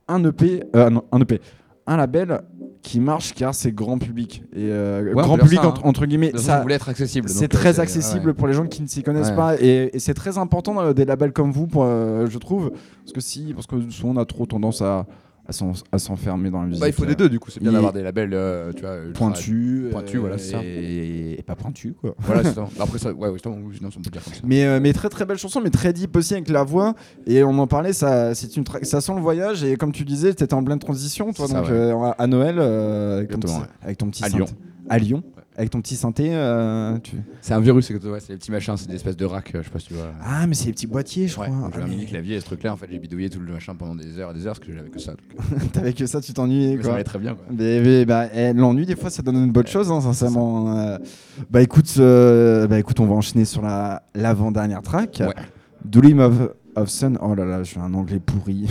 un 0.08 0.22
EP, 0.24 0.62
non, 0.74 1.04
un 1.10 1.20
EP, 1.22 1.40
un 1.86 1.96
label 1.96 2.40
qui 2.82 2.98
marche 3.00 3.34
car 3.34 3.54
c'est 3.54 3.72
grand 3.72 3.98
public 3.98 4.42
et 4.54 4.68
euh, 4.70 5.12
on 5.14 5.20
grand 5.20 5.36
public 5.36 5.60
ça, 5.60 5.68
entre, 5.68 5.80
hein. 5.84 5.88
entre 5.88 6.06
guillemets. 6.06 6.32
Ça- 6.36 6.56
vous 6.56 6.62
voulez 6.62 6.74
être 6.76 6.88
accessible. 6.88 7.28
c'est 7.28 7.44
euh, 7.44 7.58
très 7.58 7.78
accessible 7.80 8.28
ouais. 8.28 8.34
pour 8.34 8.46
les 8.46 8.54
gens 8.54 8.66
qui 8.66 8.80
ne 8.82 8.86
s'y 8.86 9.02
connaissent 9.02 9.30
Ouais. 9.30 9.36
pas 9.36 9.60
et, 9.60 9.90
et 9.92 9.98
c'est 9.98 10.14
très 10.14 10.38
important 10.38 10.74
dans 10.74 10.92
des 10.92 11.04
labels 11.04 11.32
comme 11.32 11.52
vous, 11.52 11.66
pour, 11.66 11.84
euh, 11.84 12.26
je 12.28 12.38
trouve, 12.38 12.70
parce 13.04 13.12
que 13.12 13.20
si, 13.20 13.52
parce 13.54 13.66
que 13.66 13.90
souvent 13.90 14.14
on 14.14 14.16
a 14.16 14.24
trop 14.24 14.46
tendance 14.46 14.80
à, 14.82 15.06
à 15.46 15.52
s'en- 15.52 15.72
à 15.90 15.98
s'enfermer 15.98 16.50
dans 16.50 16.60
la 16.62 16.68
musique. 16.68 16.80
Bah, 16.80 16.88
il 16.88 16.92
faut 16.92 17.04
des 17.06 17.14
deux, 17.16 17.28
du 17.28 17.40
coup, 17.40 17.50
c'est 17.50 17.60
bien 17.60 17.72
d'avoir 17.72 17.92
des 17.92 18.02
labels, 18.02 18.30
euh, 18.34 18.72
tu 18.72 18.82
vois, 18.82 18.96
pointus, 19.14 19.90
Pointus, 19.90 20.14
euh, 20.16 20.18
voilà, 20.20 20.38
c'est 20.38 20.52
ça. 20.52 20.62
et, 20.62 21.36
et 21.38 21.42
pas 21.42 21.56
pointus 21.56 21.94
quoi. 22.00 22.14
Voilà, 22.20 22.44
c'est 22.44 22.54
ça. 22.54 22.68
Après, 22.78 22.98
ça, 22.98 23.12
ouais, 23.12 23.26
ouais, 23.28 23.32
justement, 23.32 23.56
oui, 23.62 23.74
sinon, 23.76 23.90
on 23.96 24.00
peut 24.00 24.10
dire 24.10 24.22
comme 24.22 24.32
ça. 24.34 24.40
Mais, 24.44 24.64
euh, 24.64 24.78
mais 24.80 24.92
très 24.92 25.08
très 25.08 25.24
belle 25.24 25.38
chanson, 25.38 25.60
mais 25.60 25.70
très 25.70 25.92
deep 25.92 26.14
aussi 26.16 26.34
avec 26.34 26.48
la 26.48 26.62
voix. 26.62 26.94
Et 27.26 27.42
on 27.42 27.58
en 27.58 27.66
parlait, 27.66 27.92
ça, 27.92 28.34
c'est 28.34 28.56
une 28.56 28.64
ça 28.82 29.00
sent 29.00 29.14
le 29.14 29.20
voyage. 29.20 29.64
Et 29.64 29.76
comme 29.76 29.92
tu 29.92 30.04
disais, 30.04 30.34
tu 30.34 30.44
étais 30.44 30.54
en 30.54 30.62
pleine 30.62 30.78
transition, 30.78 31.32
toi, 31.32 31.48
ça, 31.48 31.54
donc 31.60 31.64
ouais. 31.68 31.72
euh, 31.72 32.10
à 32.16 32.26
Noël, 32.26 32.56
euh, 32.58 33.18
avec, 33.18 33.30
ton 33.30 33.38
petit, 33.38 33.46
Exactement, 33.52 33.74
avec 33.82 33.98
ton 33.98 34.06
petit 34.10 34.24
À 34.24 34.28
synthé. 34.28 34.38
Lyon. 34.44 34.46
À 34.88 34.98
Lyon, 34.98 35.22
avec 35.56 35.70
ton 35.70 35.80
petit 35.80 35.96
synthé. 35.96 36.30
euh, 36.32 36.96
tu... 36.98 37.16
C'est 37.40 37.52
un 37.54 37.60
virus, 37.60 37.86
c'est 37.86 37.94
ouais, 38.04 38.18
des 38.28 38.36
petits 38.36 38.50
machins, 38.50 38.76
c'est 38.76 38.88
des 38.88 38.94
espèces 38.94 39.16
de 39.16 39.24
racks, 39.26 39.54
euh, 39.54 39.58
je 39.60 39.64
sais 39.66 39.70
pas 39.72 39.78
si 39.78 39.88
tu 39.88 39.94
vois. 39.94 40.12
Ah, 40.24 40.46
mais 40.46 40.54
c'est 40.54 40.66
les 40.66 40.72
petits 40.72 40.86
boîtiers, 40.86 41.28
je 41.28 41.38
Ouais, 41.38 41.46
crois. 41.48 41.70
j'ai 41.74 41.80
Ah, 41.80 41.84
un 41.84 41.86
mais 41.88 41.90
mini 41.94 42.06
clavier 42.06 42.36
et 42.36 42.40
ce 42.40 42.46
truc-là, 42.46 42.72
en 42.72 42.76
fait, 42.76 42.86
j'ai 42.90 42.98
bidouillé 42.98 43.28
tout 43.28 43.40
le 43.40 43.52
machin 43.52 43.74
pendant 43.74 43.94
des 43.94 44.18
heures 44.18 44.30
et 44.30 44.34
des 44.34 44.46
heures 44.46 44.54
parce 44.54 44.66
que 44.66 44.72
j'avais 44.74 44.88
que 44.88 44.98
ça. 45.00 45.12
T'avais 45.72 45.92
que 45.92 46.06
ça, 46.06 46.20
tu 46.20 46.32
t'ennuyais. 46.32 46.76
mais 46.76 46.82
ça 46.82 46.88
quoi. 46.88 46.94
allait 46.94 47.04
très 47.04 47.18
bien, 47.18 47.34
quoi. 47.34 47.44
Mais, 47.50 47.80
mais, 47.80 48.04
bah, 48.04 48.26
eh, 48.34 48.52
l'ennui 48.52 48.86
des 48.86 48.96
fois 48.96 49.10
ça 49.10 49.22
donne 49.22 49.36
une 49.36 49.52
bonne 49.52 49.66
chose 49.66 49.90
hein, 49.90 50.00
sincèrement. 50.00 50.78
Euh, 50.78 50.98
bah 51.50 51.60
écoute, 51.62 51.92
euh, 51.98 52.66
bah 52.66 52.78
écoute, 52.78 53.00
on 53.00 53.06
va 53.06 53.14
enchaîner 53.14 53.44
sur 53.44 53.62
la 53.62 54.02
l'avant 54.14 54.50
dernière 54.52 54.82
track. 54.82 55.22
Ouais. 55.26 55.34
Dream 55.84 56.20
of, 56.20 56.34
of 56.76 56.88
Sun. 56.88 57.18
Oh 57.22 57.34
là 57.34 57.44
là, 57.44 57.62
je 57.62 57.70
suis 57.70 57.80
un 57.80 57.92
anglais 57.94 58.20
pourri. 58.20 58.68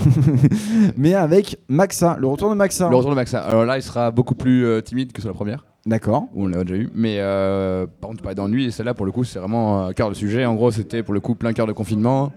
mais 0.97 1.13
avec 1.15 1.59
Maxa, 1.67 2.17
le 2.19 2.27
retour 2.27 2.49
de 2.49 2.55
Maxa. 2.55 2.89
Le 2.89 2.95
retour 2.95 3.11
de 3.11 3.15
Maxa. 3.15 3.41
Alors 3.41 3.65
là, 3.65 3.77
il 3.77 3.81
sera 3.83 4.11
beaucoup 4.11 4.35
plus 4.35 4.65
euh, 4.65 4.81
timide 4.81 5.11
que 5.11 5.21
sur 5.21 5.29
la 5.29 5.33
première, 5.35 5.65
D'accord. 5.85 6.27
où 6.33 6.43
on 6.43 6.47
l'a 6.47 6.63
déjà 6.63 6.75
eu. 6.75 6.89
Mais 6.93 7.17
euh, 7.19 7.85
par 8.01 8.09
contre, 8.09 8.21
pas 8.21 8.35
d'ennui. 8.35 8.65
Et 8.65 8.71
celle-là, 8.71 8.93
pour 8.93 9.05
le 9.05 9.11
coup, 9.11 9.23
c'est 9.23 9.39
vraiment 9.39 9.85
un 9.85 9.93
cœur 9.93 10.09
de 10.09 10.13
sujet. 10.13 10.45
En 10.45 10.55
gros, 10.55 10.71
c'était 10.71 11.03
pour 11.03 11.13
le 11.13 11.19
coup 11.19 11.35
plein 11.35 11.53
cœur 11.53 11.67
de 11.67 11.71
confinement, 11.71 12.31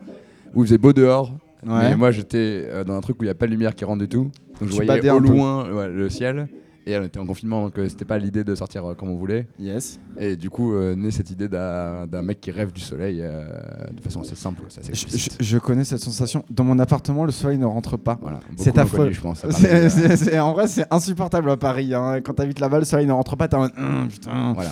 où 0.55 0.62
il 0.62 0.66
faisait 0.66 0.78
beau 0.78 0.93
dehors. 0.93 1.32
Ouais. 1.66 1.90
Mais 1.90 1.97
moi, 1.97 2.11
j'étais 2.11 2.66
euh, 2.68 2.84
dans 2.84 2.95
un 2.95 3.01
truc 3.01 3.20
où 3.20 3.24
il 3.24 3.26
n'y 3.26 3.30
a 3.30 3.34
pas 3.34 3.47
de 3.47 3.53
lumière 3.53 3.74
qui 3.74 3.84
rentre 3.84 4.01
du 4.01 4.09
tout. 4.09 4.30
Donc 4.61 4.70
je 4.70 4.74
voyais 4.74 5.11
au 5.11 5.18
loin 5.18 5.70
ouais, 5.70 5.88
le 5.88 6.09
ciel. 6.09 6.49
Et 6.87 6.99
on 6.99 7.03
était 7.05 7.20
en 7.20 7.26
confinement, 7.26 7.62
donc 7.62 7.78
euh, 7.78 7.89
c'était 7.89 8.05
pas 8.05 8.18
l'idée 8.18 8.43
de 8.43 8.55
sortir 8.57 8.85
euh, 8.85 8.95
comme 8.95 9.09
on 9.09 9.16
voulait. 9.16 9.47
Yes. 9.59 10.01
Et 10.18 10.35
du 10.37 10.51
coup, 10.51 10.74
euh, 10.74 10.97
naît 10.97 11.12
cette 11.12 11.30
idée 11.30 11.49
d'un 11.49 12.22
mec 12.22 12.41
qui 12.41 12.51
rêve 12.51 12.72
du 12.72 12.80
soleil 12.80 13.20
euh, 13.22 13.47
de 13.93 14.01
façon 14.01 14.20
assez 14.22 14.35
simple. 14.35 14.62
Assez 14.66 14.80
Je, 14.83 14.91
explicite. 14.91 15.37
je- 15.39 15.45
je 15.45 15.59
connais 15.59 15.85
cette 15.85 16.01
sensation. 16.01 16.45
Dans 16.51 16.64
mon 16.64 16.78
appartement, 16.80 17.24
le 17.24 17.30
soleil 17.30 17.59
ne 17.59 17.66
rentre 17.66 17.97
pas. 17.97 18.18
Voilà, 18.20 18.41
C'est 18.57 18.76
affreux. 18.78 19.11
en 20.41 20.53
vrai, 20.53 20.66
c'est 20.66 20.87
insupportable 20.93 21.51
à 21.51 21.57
Paris. 21.57 21.95
hein. 21.95 22.20
Quand 22.20 22.35
t'habites 22.35 22.59
là-bas, 22.59 22.80
le 22.80 22.85
soleil 22.85 23.07
ne 23.07 23.12
rentre 23.12 23.37
pas. 23.37 23.47
T'es 23.49 23.57
en 23.57 23.61
mode, 23.61 23.72
Hum, 23.78 24.09
putain. 24.09 24.53
Voilà. 24.55 24.70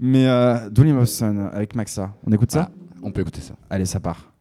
Mais 0.00 0.26
euh, 0.26 1.04
Sun 1.06 1.50
avec 1.52 1.76
Maxa. 1.76 2.12
On 2.26 2.32
écoute 2.32 2.50
ça? 2.50 2.70
Voilà. 2.72 3.06
On 3.06 3.12
peut 3.12 3.20
écouter 3.20 3.40
ça. 3.40 3.54
Allez, 3.70 3.84
ça 3.86 4.00
part. 4.00 4.33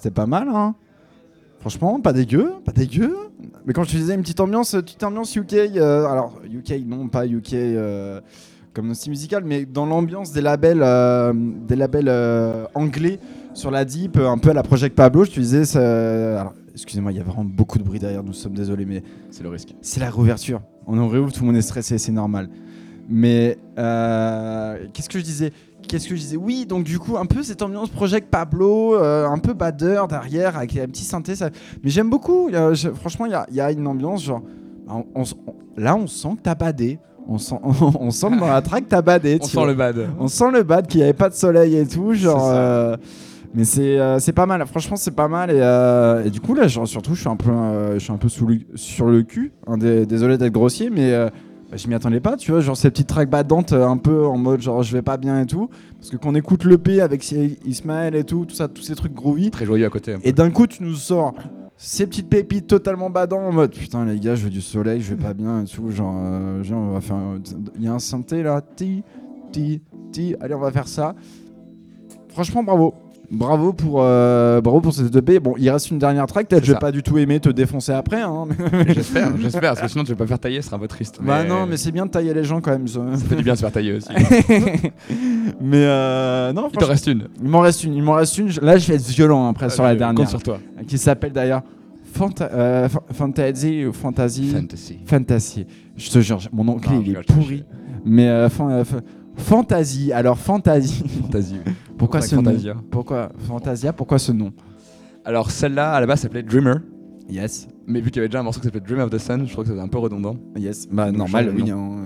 C'était 0.00 0.14
pas 0.14 0.26
mal, 0.26 0.48
hein 0.48 0.74
Franchement, 1.60 2.00
pas 2.00 2.14
dégueu, 2.14 2.52
pas 2.64 2.72
dégueu. 2.72 3.14
Mais 3.66 3.74
quand 3.74 3.84
je 3.84 3.90
te 3.92 3.96
disais 3.96 4.14
une 4.14 4.22
petite 4.22 4.40
ambiance, 4.40 4.70
petite 4.72 5.02
ambiance 5.04 5.36
UK, 5.36 5.52
euh, 5.52 6.06
alors 6.06 6.40
UK, 6.50 6.82
non 6.86 7.08
pas 7.08 7.26
UK 7.26 7.52
euh, 7.52 8.20
comme 8.72 8.94
style 8.94 9.10
musical, 9.10 9.44
mais 9.44 9.66
dans 9.66 9.84
l'ambiance 9.84 10.32
des 10.32 10.40
labels, 10.40 10.80
euh, 10.82 11.34
des 11.34 11.76
labels 11.76 12.10
anglais 12.74 13.18
sur 13.52 13.70
la 13.70 13.84
deep, 13.84 14.16
un 14.16 14.38
peu 14.38 14.50
à 14.50 14.54
la 14.54 14.62
Project 14.62 14.96
Pablo. 14.96 15.24
Je 15.24 15.32
te 15.32 15.40
disais, 15.40 15.66
ça- 15.66 16.40
alors, 16.40 16.54
excusez-moi, 16.72 17.12
il 17.12 17.18
y 17.18 17.20
a 17.20 17.24
vraiment 17.24 17.44
beaucoup 17.44 17.78
de 17.78 17.84
bruit 17.84 17.98
derrière. 17.98 18.22
Nous 18.24 18.32
sommes 18.32 18.54
désolés, 18.54 18.86
mais 18.86 19.02
C'est 19.30 19.42
le 19.42 19.50
risque. 19.50 19.74
c'est 19.82 20.00
la 20.00 20.08
réouverture. 20.08 20.62
On 20.86 20.96
en 20.98 21.08
réouvre, 21.08 21.30
tout 21.30 21.40
le 21.42 21.46
monde 21.48 21.56
est 21.56 21.62
stressé, 21.62 21.98
c'est 21.98 22.12
normal. 22.12 22.48
Mais 23.10 23.58
euh, 23.78 24.76
qu'est-ce 24.92 25.08
que 25.08 25.18
je 25.18 25.24
disais? 25.24 25.52
Qu'est-ce 25.88 26.08
que 26.08 26.14
je 26.14 26.20
disais? 26.20 26.36
Oui, 26.36 26.66
donc 26.66 26.84
du 26.84 26.98
coup, 26.98 27.16
un 27.16 27.26
peu 27.26 27.42
cette 27.42 27.62
ambiance 27.62 27.88
Project 27.88 28.28
Pablo, 28.30 28.94
euh, 28.94 29.26
un 29.26 29.38
peu 29.38 29.52
bader 29.54 30.02
derrière 30.08 30.56
avec 30.56 30.76
un 30.76 30.86
petit 30.86 31.04
synthé. 31.04 31.34
ça- 31.34 31.50
Mais 31.82 31.90
j'aime 31.90 32.08
beaucoup. 32.10 32.48
il 32.48 32.54
y 32.54 32.56
a- 32.56 32.72
je- 32.74 32.90
franchement, 32.90 33.26
il 33.26 33.32
y 33.32 33.34
a, 33.34 33.46
il 33.50 33.56
y 33.56 33.60
a 33.60 33.72
une 33.72 33.86
ambiance 33.86 34.22
genre. 34.24 34.42
on- 34.88 35.04
on 35.14 35.22
s- 35.22 35.34
on- 35.46 35.54
là, 35.80 35.96
on 35.96 36.06
sent 36.06 36.30
que 36.36 36.42
t'as 36.42 36.54
badé. 36.54 36.98
On 37.28 37.38
sent, 37.38 37.56
on 38.00 38.10
sent 38.10 38.28
que 38.30 38.40
dans 38.40 38.46
la 38.48 38.62
track, 38.62 38.84
t'as 38.88 39.02
badé. 39.02 39.38
On 39.42 39.44
sent 39.46 39.66
le 39.66 39.74
bad. 39.74 40.08
On 40.18 40.26
sent 40.28 40.50
le 40.52 40.62
bad, 40.62 40.86
qu'il 40.86 40.98
n'y 40.98 41.04
avait 41.04 41.12
pas 41.12 41.28
de 41.28 41.34
soleil 41.34 41.76
et 41.76 41.86
tout. 41.86 42.12
Genre, 42.14 42.50
euh, 42.52 42.96
mais 43.54 43.64
c'est 43.64 43.98
euh, 44.00 44.18
pas 44.34 44.46
mal. 44.46 44.64
Franchement, 44.66 44.96
c'est 44.96 45.10
pas 45.14 45.28
mal. 45.28 45.50
Et, 45.50 45.60
euh, 45.60 46.24
et 46.24 46.30
du 46.30 46.40
coup, 46.40 46.54
là, 46.54 46.66
genre, 46.66 46.88
surtout, 46.88 47.14
je 47.14 47.20
suis 47.20 47.28
un 47.28 47.36
peu, 47.36 47.50
euh, 47.50 47.94
je 47.94 47.98
suis 48.00 48.12
un 48.12 48.16
peu 48.16 48.28
sous 48.28 48.46
le- 48.46 48.58
sur 48.74 49.06
le 49.06 49.22
cul. 49.22 49.52
Hein, 49.66 49.76
dé- 49.78 50.06
désolé 50.06 50.38
d'être 50.38 50.52
grossier, 50.52 50.90
mais 50.90 51.12
bah, 51.70 51.76
je 51.76 51.86
m'y 51.88 51.94
attendais 51.94 52.20
pas. 52.20 52.36
Tu 52.36 52.50
vois, 52.50 52.60
genre 52.60 52.76
ces 52.76 52.90
petites 52.90 53.06
tracks 53.06 53.30
badantes, 53.30 53.72
euh, 53.72 53.86
un 53.86 53.96
peu 53.96 54.26
en 54.26 54.36
mode 54.36 54.60
genre 54.60 54.82
je 54.82 54.92
vais 54.92 55.02
pas 55.02 55.16
bien 55.16 55.40
et 55.40 55.46
tout. 55.46 55.70
Parce 55.98 56.10
que 56.10 56.16
quand 56.16 56.30
on 56.30 56.34
écoute 56.34 56.64
le 56.64 56.78
P 56.78 57.00
avec 57.00 57.30
Ismaël 57.64 58.16
et 58.16 58.24
tout, 58.24 58.44
tout 58.44 58.54
ça, 58.54 58.68
tous 58.68 58.82
ces 58.82 58.94
trucs 58.94 59.14
groovy. 59.14 59.50
Très 59.50 59.66
joyeux 59.66 59.86
à 59.86 59.90
côté. 59.90 60.16
Et 60.24 60.32
d'un 60.32 60.50
coup, 60.50 60.66
tu 60.66 60.82
nous 60.82 60.94
sors 60.94 61.34
ces 61.76 62.06
petites 62.06 62.28
pépites 62.28 62.66
totalement 62.66 63.08
badants 63.08 63.40
en 63.40 63.52
mode 63.52 63.72
putain, 63.72 64.04
les 64.04 64.18
gars, 64.20 64.34
je 64.34 64.44
veux 64.44 64.50
du 64.50 64.60
soleil, 64.60 65.00
je 65.00 65.14
vais 65.14 65.22
pas 65.22 65.32
bien 65.32 65.62
et 65.62 65.66
tout. 65.66 65.90
Genre, 65.90 66.14
euh, 66.16 66.62
genre, 66.62 66.80
on 66.80 66.92
va 66.92 67.00
faire. 67.00 67.16
Il 67.76 67.84
y 67.84 67.88
a 67.88 67.92
un 67.92 67.98
synthé 67.98 68.42
là, 68.42 68.60
ti, 68.60 69.04
ti, 69.52 69.80
ti. 70.12 70.34
Allez, 70.40 70.54
on 70.54 70.60
va 70.60 70.72
faire 70.72 70.88
ça. 70.88 71.14
Franchement, 72.28 72.64
bravo. 72.64 72.94
Bravo 73.30 73.72
pour, 73.72 73.98
euh, 74.02 74.60
bravo 74.60 74.80
pour 74.80 74.92
cette 74.92 75.14
EP. 75.14 75.38
Bon, 75.38 75.54
il 75.56 75.70
reste 75.70 75.90
une 75.92 75.98
dernière 76.00 76.26
track. 76.26 76.48
Peut-être 76.48 76.64
je 76.64 76.72
vais 76.72 76.78
pas 76.80 76.90
du 76.90 77.02
tout 77.04 77.16
aimer 77.16 77.38
te 77.38 77.48
défoncer 77.48 77.92
après. 77.92 78.20
Hein. 78.22 78.48
J'espère, 78.88 79.30
j'espère, 79.38 79.60
parce 79.74 79.80
que 79.82 79.88
sinon 79.88 80.02
tu 80.02 80.10
vas 80.10 80.16
pas 80.16 80.26
faire 80.26 80.38
tailler, 80.40 80.60
ce 80.60 80.66
sera 80.66 80.76
un 80.76 80.80
peu 80.80 80.88
triste. 80.88 81.20
Bah 81.22 81.44
non, 81.44 81.64
mais 81.66 81.76
c'est 81.76 81.92
bien 81.92 82.06
de 82.06 82.10
tailler 82.10 82.34
les 82.34 82.42
gens 82.42 82.60
quand 82.60 82.72
même. 82.72 82.88
ça. 82.88 83.00
ça 83.14 83.24
fait 83.24 83.36
du 83.36 83.44
bien 83.44 83.52
de 83.52 83.58
se 83.58 83.62
faire 83.62 83.70
tailler 83.72 83.92
aussi. 83.92 84.08
mais 85.60 85.84
euh, 85.84 86.52
non, 86.52 86.68
Il 86.72 86.78
t'en 86.78 86.86
reste 86.86 87.06
une. 87.06 87.28
il 87.40 87.48
m'en 87.48 87.60
reste 87.60 87.84
une. 87.84 87.94
Il 87.94 88.02
m'en 88.02 88.14
reste 88.14 88.36
une. 88.38 88.48
Là, 88.62 88.76
je 88.78 88.88
vais 88.88 88.94
être 88.96 89.06
violent 89.08 89.48
après 89.48 89.70
sur 89.70 89.84
la 89.84 89.94
dernière, 89.94 90.16
Compte 90.16 90.28
sur 90.28 90.42
toi. 90.42 90.58
qui 90.88 90.98
s'appelle 90.98 91.32
d'ailleurs 91.32 91.62
Fanta- 92.12 92.50
euh, 92.52 92.88
Fa- 92.88 93.02
Fantasy 93.12 93.84
ou 93.86 93.92
Fantasy? 93.92 94.48
Fantasy. 94.50 94.98
Fantasy. 95.06 95.66
Je 95.96 96.10
te 96.10 96.18
jure, 96.20 96.40
mon 96.52 96.66
anglais 96.66 96.90
Non, 96.96 97.02
il 97.06 97.12
est 97.16 97.22
pourri. 97.32 97.64
Mais 98.04 98.26
euh, 98.28 98.48
fan- 98.48 98.70
euh, 98.72 98.84
fa- 99.40 99.56
Fantasy. 99.56 100.12
Alors 100.12 100.38
Fantasy. 100.38 101.02
Fantasy. 101.22 101.56
Pourquoi 101.98 102.20
ce 102.20 102.36
nom 102.36 102.42
Fantasia. 102.44 102.74
Pourquoi 102.90 103.28
Fantasia 103.38 103.92
Pourquoi 103.92 104.18
ce 104.18 104.32
nom 104.32 104.52
Alors 105.24 105.50
celle-là, 105.50 105.92
à 105.92 106.00
la 106.00 106.06
base, 106.06 106.20
s'appelait 106.20 106.42
Dreamer. 106.42 106.76
Yes. 107.28 107.68
Mais 107.86 108.00
vu 108.00 108.10
qu'il 108.10 108.16
y 108.16 108.20
avait 108.20 108.28
déjà 108.28 108.40
un 108.40 108.42
morceau 108.42 108.60
qui 108.60 108.66
s'appelait 108.66 108.80
Dream 108.80 109.00
of 109.00 109.10
the 109.10 109.18
Sun, 109.18 109.46
je 109.46 109.52
crois 109.52 109.62
que 109.64 109.70
c'était 109.70 109.82
un 109.82 109.88
peu 109.88 109.98
redondant. 109.98 110.36
Yes. 110.56 110.88
Bah, 110.90 111.06
Donc, 111.08 111.16
normal, 111.18 111.52
oui. 111.54 111.70
hein, 111.70 111.96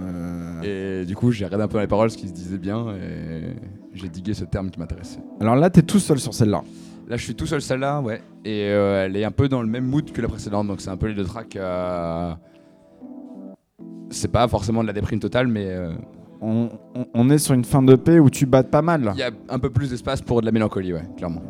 euh. 0.62 1.02
Et 1.02 1.06
du 1.06 1.14
coup, 1.16 1.30
j'ai 1.30 1.44
regardé 1.44 1.64
un 1.64 1.68
peu 1.68 1.78
les 1.80 1.86
paroles, 1.86 2.10
ce 2.10 2.16
qui 2.16 2.28
se 2.28 2.32
disait 2.32 2.58
bien, 2.58 2.88
et 2.96 3.54
j'ai 3.94 4.08
digué 4.08 4.34
ce 4.34 4.44
terme 4.44 4.70
qui 4.70 4.78
m'intéressait. 4.78 5.20
Alors 5.40 5.56
là, 5.56 5.70
t'es 5.70 5.82
tout 5.82 5.98
seul 5.98 6.18
sur 6.18 6.32
celle-là. 6.34 6.62
Là, 7.08 7.16
je 7.18 7.22
suis 7.24 7.34
tout 7.34 7.46
seul 7.46 7.60
celle-là, 7.62 8.00
ouais. 8.00 8.22
Et 8.46 8.68
euh, 8.70 9.04
elle 9.04 9.16
est 9.16 9.24
un 9.24 9.30
peu 9.30 9.48
dans 9.48 9.60
le 9.62 9.68
même 9.68 9.84
mood 9.86 10.10
que 10.10 10.20
la 10.22 10.28
précédente, 10.28 10.66
donc 10.66 10.80
c'est 10.80 10.88
un 10.90 10.96
peu 10.96 11.06
les 11.06 11.14
deux 11.14 11.24
tracks. 11.24 11.54
euh, 11.56 12.32
C'est 14.10 14.28
pas 14.30 14.46
forcément 14.48 14.82
de 14.82 14.86
la 14.86 14.92
déprime 14.92 15.20
totale, 15.20 15.48
mais 15.48 15.66
euh, 15.68 15.92
On, 16.46 16.68
on- 16.94 17.06
on 17.14 17.30
est 17.30 17.38
sur 17.38 17.54
une 17.54 17.64
fin 17.64 17.82
de 17.82 17.94
paix 17.96 18.18
où 18.18 18.28
tu 18.28 18.44
battes 18.46 18.70
pas 18.70 18.82
mal. 18.82 19.12
il 19.14 19.20
y 19.20 19.22
a 19.22 19.30
un 19.48 19.58
peu 19.58 19.70
plus 19.70 19.90
d'espace 19.90 20.20
pour 20.20 20.40
de 20.40 20.46
la 20.46 20.52
mélancolie, 20.52 20.92
ouais, 20.92 21.04
clairement. 21.16 21.40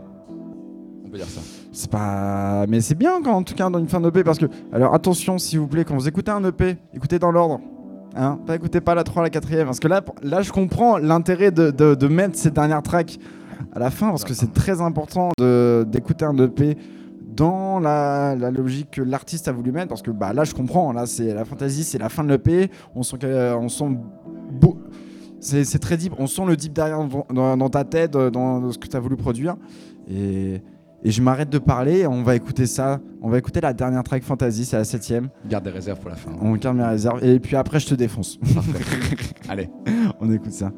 On 1.05 1.09
peut 1.09 1.17
dire 1.17 1.27
ça. 1.27 1.41
C'est 1.73 1.91
pas. 1.91 2.67
Mais 2.69 2.81
c'est 2.81 2.95
bien, 2.95 3.21
quand, 3.23 3.33
en 3.35 3.43
tout 3.43 3.55
cas, 3.55 3.69
dans 3.71 3.79
une 3.81 3.89
fin 3.89 4.01
d'EP, 4.01 4.23
parce 4.23 4.39
que. 4.39 4.47
Alors, 4.73 4.95
attention, 4.95 5.39
s'il 5.39 5.59
vous 5.59 5.67
plaît, 5.67 5.85
quand 5.85 5.95
vous 5.95 6.07
écoutez 6.09 6.31
un 6.31 6.45
EP, 6.45 6.77
écoutez 6.95 7.19
dans 7.19 7.33
l'ordre. 7.33 7.61
Hein 8.17 8.39
pas 8.47 8.55
écoutez 8.55 8.81
pas 8.81 8.95
la 8.95 9.03
3, 9.03 9.25
la 9.25 9.29
4ème. 9.31 9.65
Parce 9.65 9.81
que 9.81 9.89
là, 9.89 10.01
là 10.23 10.41
je 10.43 10.53
comprends 10.53 10.99
l'intérêt 10.99 11.51
de, 11.51 11.73
de- 11.73 11.97
de 11.97 12.07
mettre 12.09 12.37
ces 12.39 12.53
dernières 12.53 12.83
tracks 12.83 13.19
à 13.73 13.81
la 13.81 13.91
fin, 13.91 14.11
parce 14.11 14.23
que 14.25 14.35
c'est 14.35 14.53
très 14.53 14.81
important 14.81 15.31
d'écouter 15.39 16.25
un 16.25 16.37
EP 16.39 16.77
dans 17.35 17.81
la, 17.81 18.37
la 18.37 18.53
logique 18.53 18.93
que 18.93 19.03
l'artiste 19.03 19.49
a 19.49 19.53
voulu 19.53 19.73
mettre. 19.73 19.89
Parce 19.89 20.03
que 20.03 20.13
bah, 20.13 20.33
là, 20.33 20.45
je 20.45 20.55
comprends. 20.55 20.93
Là, 20.93 21.07
c'est 21.07 21.35
la 21.35 21.45
fantasy, 21.45 21.83
c'est 21.83 21.99
la 21.99 22.09
fin 22.09 22.23
de 22.23 22.29
l'EP. 22.29 22.71
On 22.95 23.03
sent, 23.03 23.17
on 23.25 23.69
sent. 23.69 23.99
C'est 25.41 25.79
très 25.79 25.97
deep. 25.97 26.15
On 26.19 26.27
sent 26.27 26.47
le 26.47 26.57
deep 26.57 26.73
derrière 26.73 27.07
dans, 27.07 27.69
ta 27.69 27.85
tête, 27.85 28.13
dans, 28.13 28.31
dans 28.31 28.73
ce 28.73 28.79
que 28.79 28.87
tu 28.87 28.97
as 28.97 29.01
voulu 29.01 29.17
produire. 29.17 29.57
Et. 30.09 30.63
Et 31.07 31.11
je 31.11 31.21
m'arrête 31.21 31.51
de 31.51 31.59
parler, 31.59 32.07
on 32.07 32.23
va 32.23 32.35
écouter 32.35 32.65
ça. 32.65 32.99
On 33.21 33.29
va 33.29 33.37
écouter 33.37 33.61
la 33.61 33.75
dernière 33.75 34.03
track 34.03 34.23
fantasy, 34.23 34.65
c'est 34.65 34.79
la 34.79 34.85
septième. 34.85 35.29
Garde 35.47 35.65
des 35.65 35.71
réserves 35.71 36.01
pour 36.01 36.09
la 36.09 36.17
fin. 36.17 36.33
On 36.41 36.55
garde 36.55 36.79
mes 36.79 36.85
réserves. 36.85 37.23
Et 37.23 37.39
puis 37.39 37.57
après, 37.57 37.79
je 37.79 37.89
te 37.89 37.95
défonce. 37.95 38.39
Allez. 39.49 39.69
on 40.19 40.33
écoute 40.33 40.53
ça. 40.53 40.73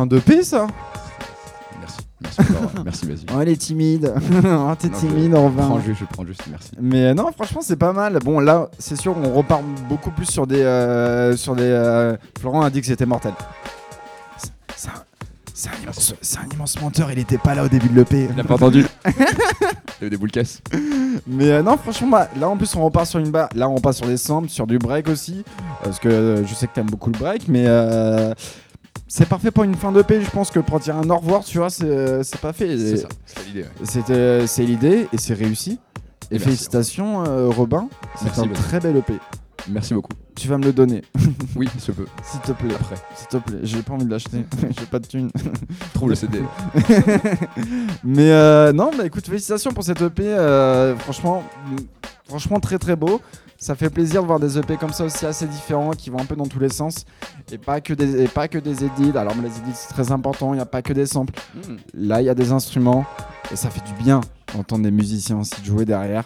Fin 0.00 0.06
de 0.06 0.18
paix, 0.18 0.42
ça. 0.42 0.66
Merci. 1.78 1.98
Merci 2.22 2.40
merci, 2.84 3.06
vas-y. 3.06 3.26
Oh, 3.34 3.40
elle 3.42 3.48
est 3.50 3.56
timide. 3.56 4.14
oh, 4.44 4.72
t'es 4.78 4.88
timide, 4.88 5.32
je 5.32 5.36
on 5.36 5.50
prends 5.50 5.74
va. 5.76 5.80
juste, 5.84 6.00
je 6.00 6.04
prends 6.06 6.24
juste, 6.24 6.42
merci. 6.50 6.70
Mais 6.80 7.06
euh, 7.06 7.14
non, 7.14 7.30
franchement, 7.32 7.60
c'est 7.62 7.76
pas 7.76 7.92
mal. 7.92 8.18
Bon, 8.24 8.40
là, 8.40 8.68
c'est 8.78 8.96
sûr, 8.96 9.14
on 9.16 9.32
repart 9.34 9.62
beaucoup 9.88 10.10
plus 10.10 10.24
sur 10.26 10.46
des. 10.46 10.62
euh, 10.62 11.36
sur 11.36 11.54
des 11.54 11.64
euh, 11.64 12.16
Florent 12.40 12.62
a 12.62 12.70
dit 12.70 12.80
que 12.80 12.86
c'était 12.86 13.04
mortel. 13.06 13.32
C'est- 14.38 14.50
C'est 14.76 14.88
un, 14.88 14.92
c'est 15.52 15.68
un 15.68 15.82
immense, 15.82 16.14
c'est 16.22 16.38
un 16.38 16.48
immense 16.54 16.80
menteur, 16.80 17.12
il 17.12 17.18
était 17.18 17.36
pas 17.36 17.54
là 17.54 17.64
au 17.64 17.68
début 17.68 17.88
de 17.88 17.96
l'EP. 17.96 18.28
Il 18.32 18.40
a 18.40 18.44
pas 18.44 18.54
entendu. 18.54 18.86
Il 20.00 20.04
y 20.04 20.04
a 20.04 20.06
eu 20.06 20.10
des 20.10 20.16
boules 20.16 20.30
caisses. 20.30 20.62
Mais 21.26 21.50
euh, 21.50 21.62
non, 21.62 21.76
franchement, 21.76 22.08
bah, 22.08 22.28
là 22.38 22.48
en 22.48 22.56
plus, 22.56 22.74
on 22.76 22.82
repart 22.82 23.04
sur 23.06 23.18
une 23.18 23.30
barre. 23.30 23.50
Là, 23.54 23.68
on 23.68 23.74
repart 23.74 23.94
sur 23.94 24.06
des 24.06 24.16
samples, 24.16 24.48
sur 24.48 24.66
du 24.66 24.78
break 24.78 25.08
aussi. 25.08 25.44
Parce 25.84 25.98
que 25.98 26.08
euh, 26.08 26.46
je 26.46 26.54
sais 26.54 26.66
que 26.66 26.72
t'aimes 26.74 26.86
beaucoup 26.90 27.10
le 27.10 27.18
break, 27.18 27.48
mais. 27.48 27.64
euh, 27.66 28.32
c'est 29.12 29.28
parfait 29.28 29.50
pour 29.50 29.64
une 29.64 29.74
fin 29.74 29.90
de 29.90 30.02
paix, 30.02 30.22
je 30.22 30.30
pense 30.30 30.52
que 30.52 30.60
pour 30.60 30.78
dire 30.78 30.94
un 30.96 31.10
au 31.10 31.16
revoir, 31.16 31.42
tu 31.42 31.58
vois, 31.58 31.68
c'est 31.68 32.22
c'est 32.22 32.40
pas 32.40 32.52
fait. 32.52 32.78
C'est 32.78 32.96
ça, 32.98 33.08
c'est 33.26 33.44
l'idée. 33.44 33.64
C'était, 33.82 34.46
c'est 34.46 34.62
l'idée 34.62 35.08
et 35.12 35.18
c'est 35.18 35.34
réussi. 35.34 35.80
Et, 36.30 36.38
félicitations, 36.38 37.24
euh, 37.26 37.48
Robin. 37.48 37.88
C'est 38.14 38.38
un 38.38 38.46
très 38.46 38.78
bel 38.78 38.96
EP. 38.96 39.14
Merci 39.68 39.94
beaucoup. 39.94 40.12
Tu 40.36 40.46
vas 40.46 40.58
me 40.58 40.64
le 40.64 40.72
donner, 40.72 41.02
Oui, 41.56 41.68
je 41.84 41.90
peux. 41.90 42.06
s'il 42.22 42.40
te 42.40 42.52
plaît. 42.52 42.72
Après, 42.72 42.94
S'il 43.16 43.26
te 43.26 43.36
plaît, 43.38 43.58
j'ai 43.64 43.82
pas 43.82 43.94
envie 43.94 44.04
de 44.06 44.10
l'acheter. 44.12 44.44
j'ai 44.78 44.86
pas 44.86 45.00
de 45.00 45.06
thune. 45.06 45.28
trouve 45.92 46.10
le 46.10 46.14
CD. 46.14 46.38
Mais 48.04 48.30
euh, 48.30 48.72
non, 48.72 48.92
bah 48.96 49.06
écoute, 49.06 49.26
félicitations 49.26 49.72
pour 49.72 49.82
cette 49.82 50.00
EP. 50.00 50.22
euh, 50.22 50.96
franchement, 50.96 51.42
franchement 52.28 52.60
très 52.60 52.78
très 52.78 52.94
beau. 52.94 53.20
Ça 53.62 53.74
fait 53.74 53.90
plaisir 53.90 54.22
de 54.22 54.26
voir 54.26 54.40
des 54.40 54.56
EP 54.56 54.76
comme 54.78 54.92
ça 54.94 55.04
aussi 55.04 55.26
assez 55.26 55.46
différents 55.46 55.90
qui 55.90 56.08
vont 56.08 56.18
un 56.18 56.24
peu 56.24 56.34
dans 56.34 56.46
tous 56.46 56.58
les 56.60 56.70
sens 56.70 57.04
et 57.52 57.58
pas 57.58 57.82
que 57.82 57.92
des 57.92 58.22
et 58.22 58.26
pas 58.28 58.48
que 58.48 58.56
des 58.56 58.84
edits. 58.84 59.12
Alors 59.16 59.36
mais 59.36 59.42
les 59.48 59.54
edits 59.58 59.74
c'est 59.74 59.92
très 59.92 60.12
important. 60.12 60.54
Il 60.54 60.56
n'y 60.56 60.62
a 60.62 60.66
pas 60.66 60.80
que 60.80 60.94
des 60.94 61.04
samples. 61.04 61.34
Hmm. 61.54 61.76
Là, 61.92 62.22
il 62.22 62.24
y 62.24 62.30
a 62.30 62.34
des 62.34 62.52
instruments 62.52 63.04
et 63.52 63.56
ça 63.56 63.68
fait 63.68 63.84
du 63.84 63.92
bien 64.02 64.22
d'entendre 64.54 64.82
des 64.84 64.90
musiciens 64.90 65.38
aussi 65.40 65.62
jouer 65.62 65.84
derrière. 65.84 66.24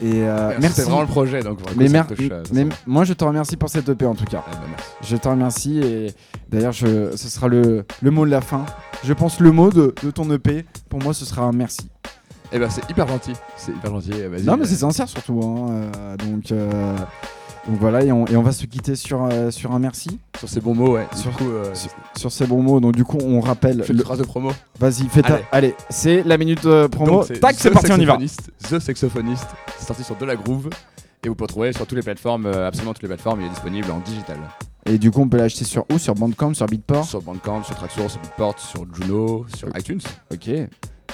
Et 0.00 0.22
euh, 0.24 0.48
merci. 0.58 0.68
C'était 0.76 0.82
vraiment 0.88 1.02
le 1.02 1.06
projet, 1.06 1.42
donc 1.42 1.58
Mais, 1.76 1.88
mer- 1.88 2.06
me 2.10 2.16
touche, 2.16 2.28
mais 2.52 2.66
moi, 2.86 3.04
je 3.04 3.12
te 3.12 3.24
remercie 3.24 3.56
pour 3.56 3.68
cette 3.68 3.88
EP 3.88 4.04
en 4.06 4.14
tout 4.14 4.24
cas. 4.24 4.42
Bah, 4.50 4.58
merci. 4.68 4.90
Je 5.02 5.16
te 5.16 5.28
remercie 5.28 5.78
et 5.80 6.14
d'ailleurs, 6.48 6.74
ce 6.74 7.14
sera 7.16 7.46
le, 7.48 7.84
le 8.02 8.10
mot 8.10 8.24
de 8.24 8.30
la 8.30 8.40
fin. 8.40 8.64
Je 9.04 9.12
pense 9.12 9.38
le 9.38 9.52
mot 9.52 9.70
de, 9.70 9.94
de 10.02 10.10
ton 10.10 10.28
EP. 10.32 10.64
Pour 10.88 11.00
moi, 11.02 11.12
ce 11.14 11.24
sera 11.26 11.42
un 11.42 11.52
merci. 11.52 11.90
Eh 12.54 12.58
ben, 12.58 12.70
c'est 12.70 12.88
hyper 12.88 13.06
gentil. 13.08 13.32
C'est 13.56 13.72
hyper 13.72 13.90
gentil. 13.90 14.12
eh. 14.14 14.42
Non, 14.42 14.56
mais 14.56 14.64
c'est 14.66 14.76
sincère 14.76 15.08
surtout. 15.08 15.40
hein, 15.44 15.90
euh, 15.96 16.16
donc, 16.16 16.52
euh, 16.52 16.96
donc 17.68 17.78
voilà, 17.80 18.04
et 18.04 18.12
on, 18.12 18.26
et 18.26 18.36
on 18.36 18.42
va 18.42 18.52
se 18.52 18.64
quitter 18.66 18.94
sur, 18.94 19.24
euh, 19.24 19.50
sur 19.50 19.72
un 19.72 19.78
merci, 19.80 20.20
Sur 20.38 20.48
ces 20.48 20.60
bons 20.60 20.74
mots, 20.74 20.92
ouais. 20.94 21.06
Sur- 21.16 21.30
Du 21.32 21.36
coup, 21.36 21.50
euh, 21.50 21.74
sur, 21.74 21.90
sur 22.16 22.30
ces 22.32 22.46
bons 22.46 22.62
mots. 22.62 22.78
Donc 22.78 22.94
du 22.94 23.04
coup, 23.04 23.18
on 23.20 23.40
rappelle. 23.40 23.82
fais 23.82 23.92
le- 23.92 24.04
phrase 24.04 24.18
de 24.20 24.24
promo. 24.24 24.52
Vas-y, 24.78 25.08
fais 25.08 25.22
ta. 25.22 25.34
Allez. 25.34 25.44
Allez, 25.50 25.74
c'est 25.90 26.22
la 26.22 26.38
minute 26.38 26.62
promo. 26.88 27.24
Donc, 27.24 27.40
Tac, 27.40 27.56
c'est 27.58 27.70
parti, 27.72 27.90
on 27.92 27.98
y 27.98 28.04
va. 28.04 28.16
The 28.18 28.78
Saxophonist. 28.78 29.46
C'est 29.78 29.86
sorti 29.86 30.04
sur 30.04 30.16
De 30.16 30.24
La 30.24 30.36
Groove. 30.36 30.70
Et 31.24 31.28
vous 31.28 31.34
pouvez 31.34 31.46
le 31.46 31.48
trouver 31.48 31.72
sur 31.72 31.86
toutes 31.86 31.96
les 31.96 32.02
plateformes, 32.02 32.46
absolument 32.46 32.92
toutes 32.92 33.02
les 33.02 33.08
plateformes. 33.08 33.40
Il 33.40 33.46
est 33.46 33.50
disponible 33.50 33.90
en 33.90 33.98
digital. 34.00 34.36
Et 34.86 34.98
du 34.98 35.10
coup, 35.10 35.22
on 35.22 35.28
peut 35.28 35.38
l'acheter 35.38 35.64
sur 35.64 35.86
où? 35.90 35.96
Sur 35.98 36.14
Bandcamp, 36.14 36.52
sur 36.54 36.66
Beatport? 36.66 37.06
Sur 37.06 37.22
Bandcamp, 37.22 37.62
sur 37.64 37.74
Traxsource, 37.74 38.12
sur 38.12 38.20
Beatport, 38.20 38.58
sur 38.58 38.84
Juno, 38.94 39.46
sur 39.56 39.68
iTunes, 39.76 40.02
Ok. 40.32 40.50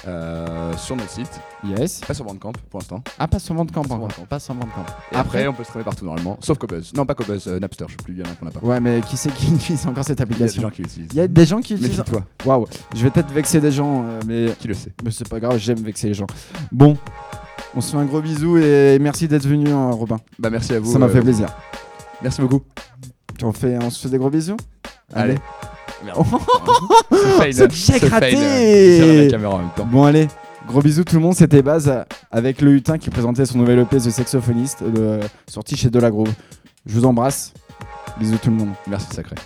Euh, 0.07 0.77
sur 0.77 0.97
notre 0.97 1.11
site. 1.11 1.41
Yes. 1.65 2.01
Pas 2.01 2.15
sur 2.15 2.25
Bandcamp 2.25 2.53
pour 2.71 2.81
l'instant. 2.81 3.03
Ah, 3.19 3.29
pas 3.29 3.39
sur 3.39 3.55
Bandcamp 3.55 3.83
encore. 3.83 4.09
Pas 4.29 4.39
sur 4.39 4.55
Bandcamp. 4.55 4.87
Et 5.13 5.17
après, 5.17 5.47
on 5.47 5.53
peut 5.53 5.65
se 5.65 5.69
trouver 5.69 5.85
partout 5.85 6.05
normalement. 6.05 6.39
Sauf 6.41 6.59
Cobuzz. 6.59 6.93
Non, 6.95 7.05
pas 7.05 7.15
Cobuzz, 7.15 7.47
euh, 7.49 7.59
Napster. 7.59 7.85
Je 7.89 7.93
sais 7.93 8.03
plus, 8.03 8.15
il 8.15 8.21
y 8.21 8.23
en 8.23 8.33
a 8.33 8.35
qu'on 8.35 8.47
n'a 8.47 8.51
pas. 8.51 8.61
Ouais, 8.61 8.81
mais 8.81 9.01
qui 9.03 9.17
c'est 9.17 9.33
qui 9.33 9.47
utilise 9.55 9.87
encore 9.87 10.05
cette 10.05 10.21
Il 10.21 10.23
y 10.23 10.23
a 10.23 10.27
des 10.27 10.33
application 10.35 10.63
gens 10.63 10.71
qui 10.71 10.83
l'utilisent. 10.83 11.09
Il 11.13 11.17
y 11.19 11.21
a 11.21 11.29
des 11.29 11.47
gens 11.47 11.61
qui 11.61 11.75
utilisent. 11.75 11.99
Méfie-toi, 11.99 12.25
Waouh, 12.47 12.67
je 12.95 13.03
vais 13.03 13.11
peut-être 13.11 13.33
vexer 13.33 13.61
des 13.61 13.73
gens, 13.73 14.05
euh, 14.05 14.21
mais, 14.27 14.55
qui 14.59 14.69
le 14.69 14.75
sait. 14.75 14.93
mais 15.05 15.11
c'est 15.11 15.29
pas 15.29 15.41
grave, 15.41 15.59
j'aime 15.59 15.81
vexer 15.81 16.09
les 16.09 16.15
gens. 16.15 16.27
Bon, 16.73 16.97
on 17.75 17.81
se 17.81 17.93
fait 17.93 17.99
un 17.99 18.05
gros 18.05 18.21
bisou 18.21 18.57
et 18.57 18.99
merci 19.01 19.29
d'être 19.29 19.47
venu, 19.47 19.71
hein, 19.71 19.91
Robin. 19.91 20.19
Bah, 20.39 20.51
merci 20.51 20.75
à 20.75 20.81
vous. 20.81 20.91
Ça 20.91 20.99
m'a 20.99 21.09
fait 21.09 21.21
plaisir. 21.21 21.49
Merci 22.23 22.41
beaucoup. 22.41 22.63
On, 23.43 23.53
fait, 23.53 23.79
on 23.83 23.91
se 23.91 24.03
fait 24.03 24.11
des 24.11 24.19
gros 24.19 24.31
bisous 24.31 24.57
Allez. 25.15 25.37
Merde. 26.05 26.25
Ce 27.53 27.69
check 27.71 28.03
raté. 28.05 28.35
euh, 28.37 28.97
il 28.97 28.97
sert 29.03 29.11
à 29.11 29.23
la 29.25 29.31
caméra 29.31 29.55
en 29.55 29.59
même 29.59 29.71
temps. 29.77 29.87
Bon, 29.87 30.05
allez, 30.05 30.29
gros 30.67 30.81
bisous 30.81 31.05
tout 31.05 31.17
le 31.17 31.23
monde. 31.23 31.35
C'était 31.35 31.63
Baz 31.63 31.89
euh, 31.89 32.03
avec 32.31 32.61
le 32.63 32.73
Hutin 32.73 32.97
qui 32.99 33.11
présentait 33.11 33.45
son 33.47 33.59
nouvel 33.59 33.81
EP 33.81 33.97
The 33.99 34.11
Saxophoniste, 34.11 34.83
euh, 34.83 35.23
sorti 35.47 35.77
chez 35.77 35.91
Delagrove. 35.91 36.31
Je 36.87 36.95
vous 36.95 37.05
embrasse. 37.05 37.53
Bisous 38.19 38.39
tout 38.39 38.51
le 38.51 38.57
monde. 38.57 38.71
Merci, 38.89 39.09
sacré. 39.15 39.37